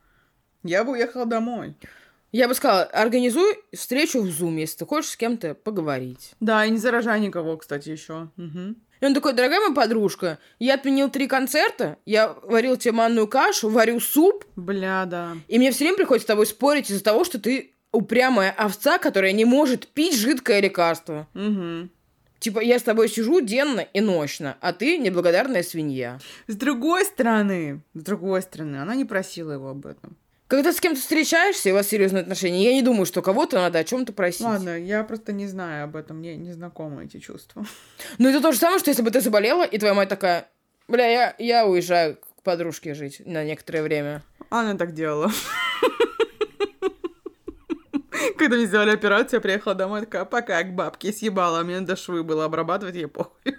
Я 0.64 0.84
бы 0.84 0.94
уехала 0.94 1.26
домой. 1.26 1.76
Я 2.32 2.48
бы 2.48 2.54
сказала, 2.54 2.84
организуй 2.84 3.58
встречу 3.74 4.22
в 4.22 4.28
Zoom, 4.28 4.60
если 4.60 4.80
ты 4.80 4.86
хочешь 4.86 5.12
с 5.12 5.18
кем-то 5.18 5.56
поговорить. 5.56 6.36
Да, 6.40 6.64
и 6.66 6.70
не 6.70 6.78
заражай 6.78 7.20
никого, 7.20 7.58
кстати, 7.58 7.90
еще. 7.90 8.30
Угу. 8.38 8.76
И 9.00 9.06
он 9.06 9.14
такой, 9.14 9.34
дорогая 9.34 9.60
моя 9.60 9.74
подружка, 9.74 10.40
я 10.60 10.76
отменил 10.76 11.10
три 11.10 11.28
концерта, 11.28 11.98
я 12.06 12.36
варил 12.44 12.76
тебе 12.78 12.92
манную 12.94 13.28
кашу, 13.28 13.70
варю 13.70 14.00
суп. 14.00 14.46
Бля, 14.56 15.06
да. 15.06 15.38
И 15.48 15.58
мне 15.58 15.72
все 15.72 15.86
время 15.86 15.98
приходится 15.98 16.26
с 16.26 16.28
тобой 16.28 16.46
спорить 16.46 16.90
из-за 16.90 17.04
того, 17.04 17.24
что 17.24 17.40
ты 17.40 17.74
упрямая 17.92 18.52
овца, 18.52 18.98
которая 18.98 19.32
не 19.32 19.46
может 19.46 19.88
пить 19.88 20.18
жидкое 20.18 20.60
лекарство. 20.60 21.28
Угу. 21.34 21.90
Типа, 22.40 22.60
я 22.60 22.80
с 22.80 22.84
тобой 22.84 23.10
сижу 23.10 23.42
денно 23.42 23.82
и 23.82 24.00
ночно, 24.00 24.58
а 24.62 24.72
ты 24.72 24.98
неблагодарная 24.98 25.64
свинья. 25.64 26.20
С 26.48 26.56
другой 26.56 27.06
стороны, 27.06 27.82
с 27.94 28.02
другой 28.02 28.42
стороны, 28.42 28.78
она 28.78 28.96
не 28.96 29.06
просила 29.06 29.52
его 29.52 29.70
об 29.70 29.86
этом. 29.86 30.18
Когда 30.50 30.74
с 30.74 30.80
кем-то 30.80 31.00
встречаешься, 31.00 31.70
и 31.70 31.72
у 31.72 31.76
вас 31.76 31.88
серьезные 31.88 32.22
отношения, 32.22 32.64
я 32.64 32.74
не 32.74 32.82
думаю, 32.82 33.06
что 33.06 33.22
кого-то 33.22 33.58
надо 33.58 33.78
о 33.78 33.84
чем-то 33.84 34.14
просить. 34.14 34.42
Ладно, 34.42 34.80
я 34.80 35.04
просто 35.04 35.32
не 35.32 35.46
знаю 35.46 35.84
об 35.84 35.96
этом, 35.96 36.18
мне 36.18 36.36
не 36.38 36.52
знакомы 36.52 37.06
эти 37.06 37.20
чувства. 37.20 37.64
Ну, 38.18 38.30
это 38.30 38.42
то 38.42 38.52
же 38.52 38.58
самое, 38.58 38.80
что 38.80 38.90
если 38.90 39.04
бы 39.04 39.12
ты 39.12 39.22
заболела, 39.22 39.64
и 39.64 39.78
твоя 39.78 39.94
мать 39.94 40.10
такая, 40.10 40.50
бля, 40.88 41.06
я, 41.06 41.36
я 41.38 41.68
уезжаю 41.68 42.16
к 42.16 42.42
подружке 42.42 42.96
жить 42.96 43.22
на 43.28 43.44
некоторое 43.44 43.84
время. 43.84 44.24
Она 44.50 44.74
так 44.74 44.96
делала. 44.96 45.32
Когда 48.40 48.56
мне 48.56 48.66
сделали 48.66 48.90
операцию, 48.90 49.38
я 49.38 49.42
приехала 49.42 49.76
домой, 49.76 50.02
такая, 50.02 50.26
пока 50.26 50.64
к 50.64 50.74
бабке 50.74 51.14
съебала, 51.14 51.60
а 51.60 51.64
мне 51.64 51.80
надо 51.80 51.96
швы 51.96 52.24
было 52.24 52.46
обрабатывать, 52.46 52.96
ей 52.96 53.08
похуй. 53.08 53.56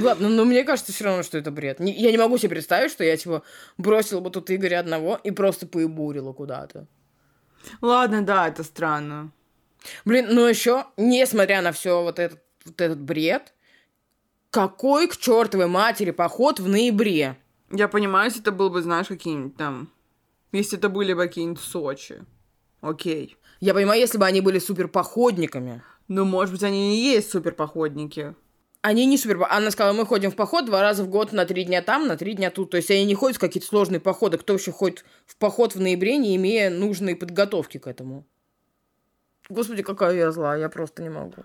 Ладно, 0.00 0.28
но 0.28 0.44
мне 0.44 0.64
кажется 0.64 0.92
все 0.92 1.04
равно, 1.04 1.22
что 1.22 1.38
это 1.38 1.50
бред. 1.50 1.80
Я 1.80 2.10
не 2.10 2.18
могу 2.18 2.38
себе 2.38 2.50
представить, 2.50 2.92
что 2.92 3.04
я, 3.04 3.16
типа, 3.16 3.42
бросила 3.78 4.20
бы 4.20 4.30
тут 4.30 4.50
Игоря 4.50 4.80
одного 4.80 5.18
и 5.22 5.30
просто 5.30 5.66
поебурила 5.66 6.32
куда-то. 6.32 6.86
Ладно, 7.80 8.22
да, 8.22 8.48
это 8.48 8.64
странно. 8.64 9.32
Блин, 10.04 10.28
но 10.30 10.48
еще, 10.48 10.86
несмотря 10.96 11.62
на 11.62 11.72
все 11.72 12.02
вот 12.02 12.18
этот, 12.18 12.40
вот 12.64 12.80
этот 12.80 13.00
бред, 13.00 13.54
какой 14.50 15.08
к 15.08 15.16
чертовой 15.16 15.66
матери 15.66 16.10
поход 16.10 16.60
в 16.60 16.68
ноябре? 16.68 17.38
Я 17.70 17.88
понимаю, 17.88 18.26
если 18.26 18.40
это 18.42 18.52
был 18.52 18.70
бы, 18.70 18.82
знаешь, 18.82 19.06
какие-нибудь 19.06 19.56
там... 19.56 19.92
Если 20.52 20.76
это 20.76 20.88
были 20.88 21.12
бы 21.12 21.22
какие-нибудь 21.22 21.60
Сочи. 21.60 22.24
Окей. 22.80 23.36
Я 23.60 23.74
понимаю, 23.74 24.00
если 24.00 24.18
бы 24.18 24.26
они 24.26 24.40
были 24.40 24.58
супер 24.58 24.88
походниками. 24.88 25.82
Ну, 26.08 26.24
может 26.24 26.52
быть, 26.52 26.64
они 26.64 26.96
и 26.96 27.02
есть 27.02 27.30
суперпоходники. 27.30 28.34
Они 28.82 29.04
не 29.04 29.18
супер... 29.18 29.46
Она 29.50 29.70
сказала, 29.70 29.92
мы 29.92 30.06
ходим 30.06 30.30
в 30.30 30.36
поход 30.36 30.64
два 30.64 30.80
раза 30.80 31.04
в 31.04 31.08
год 31.08 31.32
на 31.32 31.44
три 31.44 31.64
дня 31.64 31.82
там, 31.82 32.06
на 32.06 32.16
три 32.16 32.32
дня 32.32 32.50
тут. 32.50 32.70
То 32.70 32.78
есть 32.78 32.90
они 32.90 33.04
не 33.04 33.14
ходят 33.14 33.36
в 33.36 33.40
какие-то 33.40 33.68
сложные 33.68 34.00
походы. 34.00 34.38
Кто 34.38 34.54
вообще 34.54 34.72
ходит 34.72 35.04
в 35.26 35.36
поход 35.36 35.74
в 35.74 35.80
ноябре, 35.80 36.16
не 36.16 36.34
имея 36.36 36.70
нужной 36.70 37.14
подготовки 37.14 37.78
к 37.78 37.86
этому? 37.86 38.26
Господи, 39.50 39.82
какая 39.82 40.14
я 40.14 40.32
зла, 40.32 40.56
я 40.56 40.68
просто 40.68 41.02
не 41.02 41.10
могу. 41.10 41.42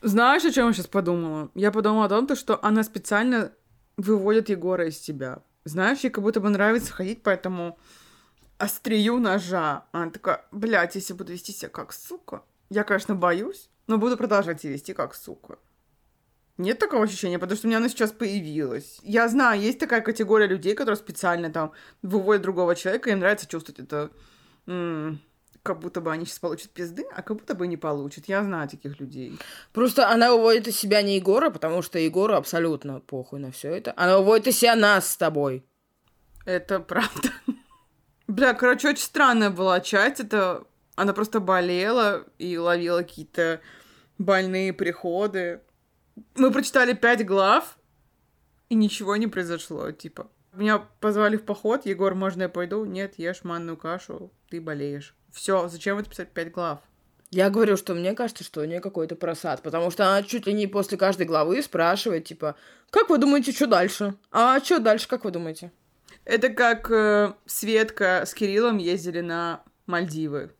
Знаешь, 0.00 0.44
о 0.44 0.52
чем 0.52 0.68
я 0.68 0.72
сейчас 0.72 0.86
подумала? 0.86 1.50
Я 1.54 1.72
подумала 1.72 2.06
о 2.06 2.08
том, 2.08 2.26
то, 2.26 2.36
что 2.36 2.58
она 2.64 2.84
специально 2.84 3.52
выводит 3.96 4.48
Егора 4.48 4.86
из 4.86 4.98
тебя. 4.98 5.42
Знаешь, 5.64 5.98
ей 6.00 6.10
как 6.10 6.22
будто 6.22 6.40
бы 6.40 6.48
нравится 6.48 6.92
ходить 6.92 7.22
по 7.22 7.30
этому 7.30 7.78
острию 8.56 9.18
ножа. 9.18 9.86
Она 9.92 10.10
такая, 10.10 10.44
блядь, 10.52 10.94
если 10.94 11.12
буду 11.12 11.32
вести 11.32 11.52
себя 11.52 11.68
как 11.68 11.92
сука, 11.92 12.42
я, 12.70 12.84
конечно, 12.84 13.14
боюсь, 13.14 13.68
но 13.86 13.98
буду 13.98 14.16
продолжать 14.16 14.60
себя 14.60 14.72
вести 14.72 14.94
как 14.94 15.14
сука. 15.14 15.58
Нет 16.58 16.80
такого 16.80 17.04
ощущения, 17.04 17.38
потому 17.38 17.56
что 17.56 17.66
у 17.66 17.70
меня 17.70 17.78
оно 17.78 17.88
сейчас 17.88 18.10
появилось. 18.10 18.98
Я 19.02 19.28
знаю, 19.28 19.60
есть 19.60 19.78
такая 19.78 20.00
категория 20.00 20.48
людей, 20.48 20.74
которые 20.74 20.96
специально 20.96 21.50
там 21.50 21.72
выводят 22.02 22.42
другого 22.42 22.74
человека, 22.74 23.10
им 23.10 23.20
нравится 23.20 23.46
чувствовать 23.46 23.78
это, 23.78 24.10
м, 24.66 25.20
как 25.62 25.78
будто 25.78 26.00
бы 26.00 26.10
они 26.10 26.26
сейчас 26.26 26.40
получат 26.40 26.70
пизды, 26.70 27.06
а 27.14 27.22
как 27.22 27.36
будто 27.36 27.54
бы 27.54 27.68
не 27.68 27.76
получат. 27.76 28.26
Я 28.26 28.42
знаю 28.42 28.68
таких 28.68 28.98
людей. 28.98 29.38
Просто 29.72 30.08
она 30.10 30.32
выводит 30.32 30.66
из 30.66 30.76
себя 30.76 31.00
не 31.02 31.16
Егора, 31.16 31.50
потому 31.50 31.80
что 31.80 31.98
Егору 31.98 32.34
абсолютно 32.34 33.00
похуй 33.00 33.38
на 33.38 33.52
все 33.52 33.70
это. 33.70 33.92
Она 33.96 34.18
выводит 34.18 34.48
из 34.48 34.58
себя 34.58 34.74
нас 34.74 35.12
с 35.12 35.16
тобой. 35.16 35.64
Это 36.44 36.80
правда. 36.80 37.30
Бля, 38.26 38.54
короче, 38.54 38.88
очень 38.88 39.02
странная 39.04 39.50
была 39.50 39.80
часть. 39.80 40.18
Это 40.20 40.64
она 40.96 41.12
просто 41.12 41.38
болела 41.38 42.24
и 42.38 42.58
ловила 42.58 43.02
какие-то 43.02 43.60
больные 44.18 44.72
приходы. 44.72 45.60
Мы 46.34 46.50
прочитали 46.50 46.92
пять 46.92 47.24
глав, 47.24 47.78
и 48.68 48.74
ничего 48.74 49.16
не 49.16 49.26
произошло, 49.26 49.90
типа. 49.92 50.30
Меня 50.52 50.78
позвали 51.00 51.36
в 51.36 51.44
поход, 51.44 51.86
Егор, 51.86 52.14
можно 52.14 52.42
я 52.42 52.48
пойду? 52.48 52.84
Нет, 52.84 53.14
ешь 53.18 53.44
манную 53.44 53.76
кашу, 53.76 54.32
ты 54.50 54.60
болеешь. 54.60 55.14
Все, 55.32 55.68
зачем 55.68 55.98
это 55.98 56.10
писать 56.10 56.32
пять 56.32 56.50
глав? 56.50 56.80
Я 57.30 57.50
говорю, 57.50 57.76
что 57.76 57.94
мне 57.94 58.14
кажется, 58.14 58.42
что 58.42 58.62
у 58.62 58.64
нее 58.64 58.80
какой-то 58.80 59.14
просад, 59.14 59.62
потому 59.62 59.90
что 59.90 60.06
она 60.06 60.22
чуть 60.22 60.46
ли 60.46 60.54
не 60.54 60.66
после 60.66 60.96
каждой 60.96 61.26
главы 61.26 61.62
спрашивает, 61.62 62.24
типа, 62.24 62.56
как 62.90 63.10
вы 63.10 63.18
думаете, 63.18 63.52
что 63.52 63.66
дальше? 63.66 64.14
А 64.30 64.58
что 64.60 64.78
дальше, 64.78 65.08
как 65.08 65.24
вы 65.24 65.30
думаете? 65.30 65.70
Это 66.24 66.48
как 66.48 66.90
э, 66.90 67.34
Светка 67.44 68.24
с 68.26 68.32
Кириллом 68.32 68.78
ездили 68.78 69.20
на 69.20 69.62
Мальдивы. 69.86 70.50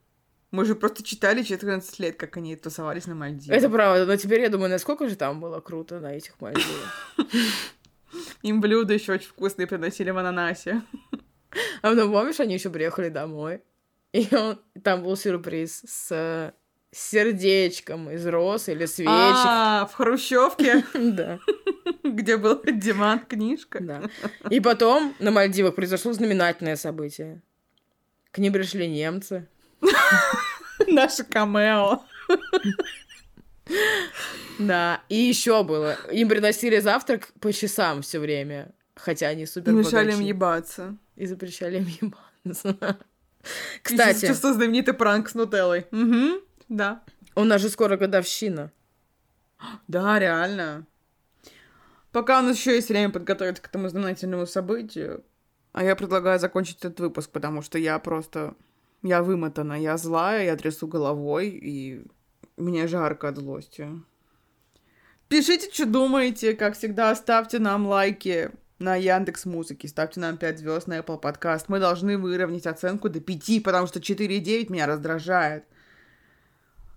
Мы 0.51 0.65
же 0.65 0.75
просто 0.75 1.03
читали 1.03 1.43
14 1.43 1.99
лет, 1.99 2.17
как 2.17 2.37
они 2.39 2.57
тусовались 2.57 3.07
на 3.07 3.15
Мальдивах. 3.15 3.57
Это 3.59 3.69
правда, 3.69 4.07
но 4.07 4.17
теперь 4.17 4.41
я 4.41 4.49
думаю, 4.49 4.71
насколько 4.71 5.07
же 5.09 5.17
там 5.17 5.41
было 5.41 5.61
круто 5.61 6.01
на 6.01 6.15
этих 6.15 6.41
Мальдивах. 6.41 7.05
Им 8.43 8.61
блюда 8.61 8.95
еще 8.95 9.13
очень 9.13 9.29
вкусные 9.29 9.67
приносили 9.67 10.11
в 10.11 10.19
ананасе. 10.19 10.83
А 11.81 11.91
потом, 11.91 12.13
помнишь, 12.13 12.41
они 12.41 12.55
еще 12.55 12.69
приехали 12.69 13.09
домой, 13.09 13.63
и 14.13 14.29
он, 14.35 14.61
там 14.85 15.03
был 15.03 15.17
сюрприз 15.17 15.83
с 15.87 16.09
э, 16.11 16.53
сердечком 16.91 18.11
из 18.11 18.27
роз 18.27 18.69
или 18.69 18.85
свечек. 18.85 19.11
А, 19.11 19.87
в 19.87 19.95
Хрущевке, 19.95 20.85
Да, 20.95 21.39
где 22.05 22.37
был 22.37 22.61
Диман 22.63 23.21
книжка. 23.21 23.83
да. 23.83 24.03
И 24.51 24.61
потом 24.61 25.15
на 25.21 25.31
Мальдивах 25.31 25.75
произошло 25.75 26.13
знаменательное 26.13 26.77
событие. 26.77 27.41
К 28.31 28.39
ним 28.39 28.53
пришли 28.53 28.87
немцы. 28.87 29.49
Наше 30.89 31.25
камео. 31.25 32.03
Да, 34.59 35.03
и 35.09 35.17
еще 35.17 35.63
было. 35.63 35.97
Им 36.11 36.29
приносили 36.29 36.79
завтрак 36.81 37.29
по 37.41 37.53
часам 37.53 38.03
все 38.03 38.19
время. 38.19 38.73
Хотя 38.97 39.29
они 39.29 39.47
супер 39.47 39.73
Мешали 39.73 40.13
им 40.13 40.21
ебаться. 40.21 40.97
И 41.17 41.27
запрещали 41.27 41.79
им 41.79 41.87
ебаться. 42.01 42.99
Кстати. 43.83 44.33
Что 44.33 44.53
знаменитый 44.53 44.95
пранк 44.95 45.29
с 45.29 45.35
Нутеллой. 45.35 45.87
Угу, 45.93 46.43
да. 46.69 47.03
у 47.35 47.45
нас 47.45 47.61
же 47.61 47.69
скоро 47.69 47.97
годовщина. 47.97 48.73
Да, 49.89 50.19
реально. 50.19 50.87
Пока 52.13 52.41
у 52.41 52.43
нас 52.43 52.57
еще 52.57 52.75
есть 52.75 52.89
время 52.89 53.11
подготовиться 53.11 53.63
к 53.63 53.67
этому 53.67 53.89
знаменательному 53.89 54.47
событию, 54.47 55.25
а 55.73 55.85
я 55.85 55.95
предлагаю 55.95 56.39
закончить 56.39 56.79
этот 56.79 57.01
выпуск, 57.01 57.31
потому 57.31 57.63
что 57.63 57.79
я 57.79 57.99
просто... 57.99 58.55
Я 59.03 59.23
вымотана, 59.23 59.81
я 59.81 59.97
злая, 59.97 60.45
я 60.45 60.57
трясу 60.57 60.89
головой, 60.89 61.49
и 61.49 62.05
мне 62.57 62.89
жарко 62.89 63.29
от 63.29 63.37
злости. 63.37 63.89
Пишите, 65.29 65.71
что 65.73 65.87
думаете, 65.87 66.55
как 66.55 66.75
всегда, 66.75 67.15
ставьте 67.15 67.59
нам 67.59 67.87
лайки 67.87 68.51
на 68.79 68.97
Яндекс 68.97 69.45
Музыке, 69.45 69.87
ставьте 69.87 70.21
нам 70.21 70.37
5 70.37 70.59
звезд 70.59 70.87
на 70.87 70.99
Apple 70.99 71.21
Podcast. 71.21 71.67
Мы 71.69 71.81
должны 71.81 72.17
выровнять 72.17 72.67
оценку 72.67 73.09
до 73.09 73.21
5, 73.21 73.63
потому 73.63 73.87
что 73.87 74.01
4,9 74.01 74.73
меня 74.73 74.87
раздражает. 74.87 75.65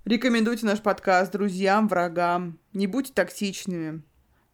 Рекомендуйте 0.06 0.66
наш 0.66 0.82
подкаст 0.82 1.32
друзьям, 1.32 1.88
врагам. 1.88 2.58
Не 2.74 2.88
будьте 2.88 3.14
токсичными. 3.14 4.02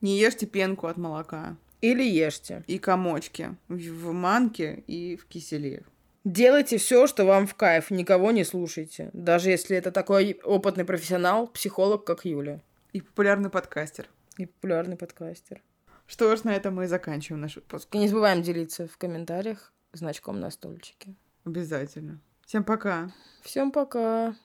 Не 0.02 0.20
ешьте 0.20 0.46
пенку 0.46 0.88
от 0.88 0.98
молока. 0.98 1.56
Или 1.80 2.04
ешьте. 2.04 2.64
И 2.68 2.80
комочки 2.80 3.56
в 3.70 4.12
манке 4.12 4.84
и 4.88 5.16
в 5.16 5.26
киселе. 5.26 5.84
Делайте 6.28 6.78
все, 6.78 7.08
что 7.08 7.24
вам 7.24 7.48
в 7.48 7.56
кайф, 7.56 7.90
никого 7.90 8.32
не 8.32 8.44
слушайте. 8.44 9.10
Даже 9.14 9.50
если 9.50 9.78
это 9.78 9.94
такой 9.94 10.38
опытный 10.44 10.84
профессионал, 10.84 11.48
психолог, 11.48 12.04
как 12.04 12.26
Юля. 12.26 12.60
И 12.92 13.00
популярный 13.00 13.50
подкастер. 13.50 14.10
И 14.38 14.46
популярный 14.46 14.98
подкастер. 14.98 15.62
Что 16.06 16.36
ж, 16.36 16.44
на 16.44 16.54
этом 16.54 16.76
мы 16.76 16.84
и 16.84 16.88
заканчиваем 16.88 17.40
наш 17.40 17.56
выпуск. 17.56 17.88
И 17.96 17.98
не 17.98 18.10
забываем 18.10 18.42
делиться 18.42 18.90
в 18.90 18.98
комментариях 18.98 19.72
значком 19.94 20.42
на 20.42 20.52
стульчике. 20.52 21.16
Обязательно. 21.46 22.20
Всем 22.46 22.66
пока. 22.66 23.10
Всем 23.42 23.72
пока. 23.72 24.36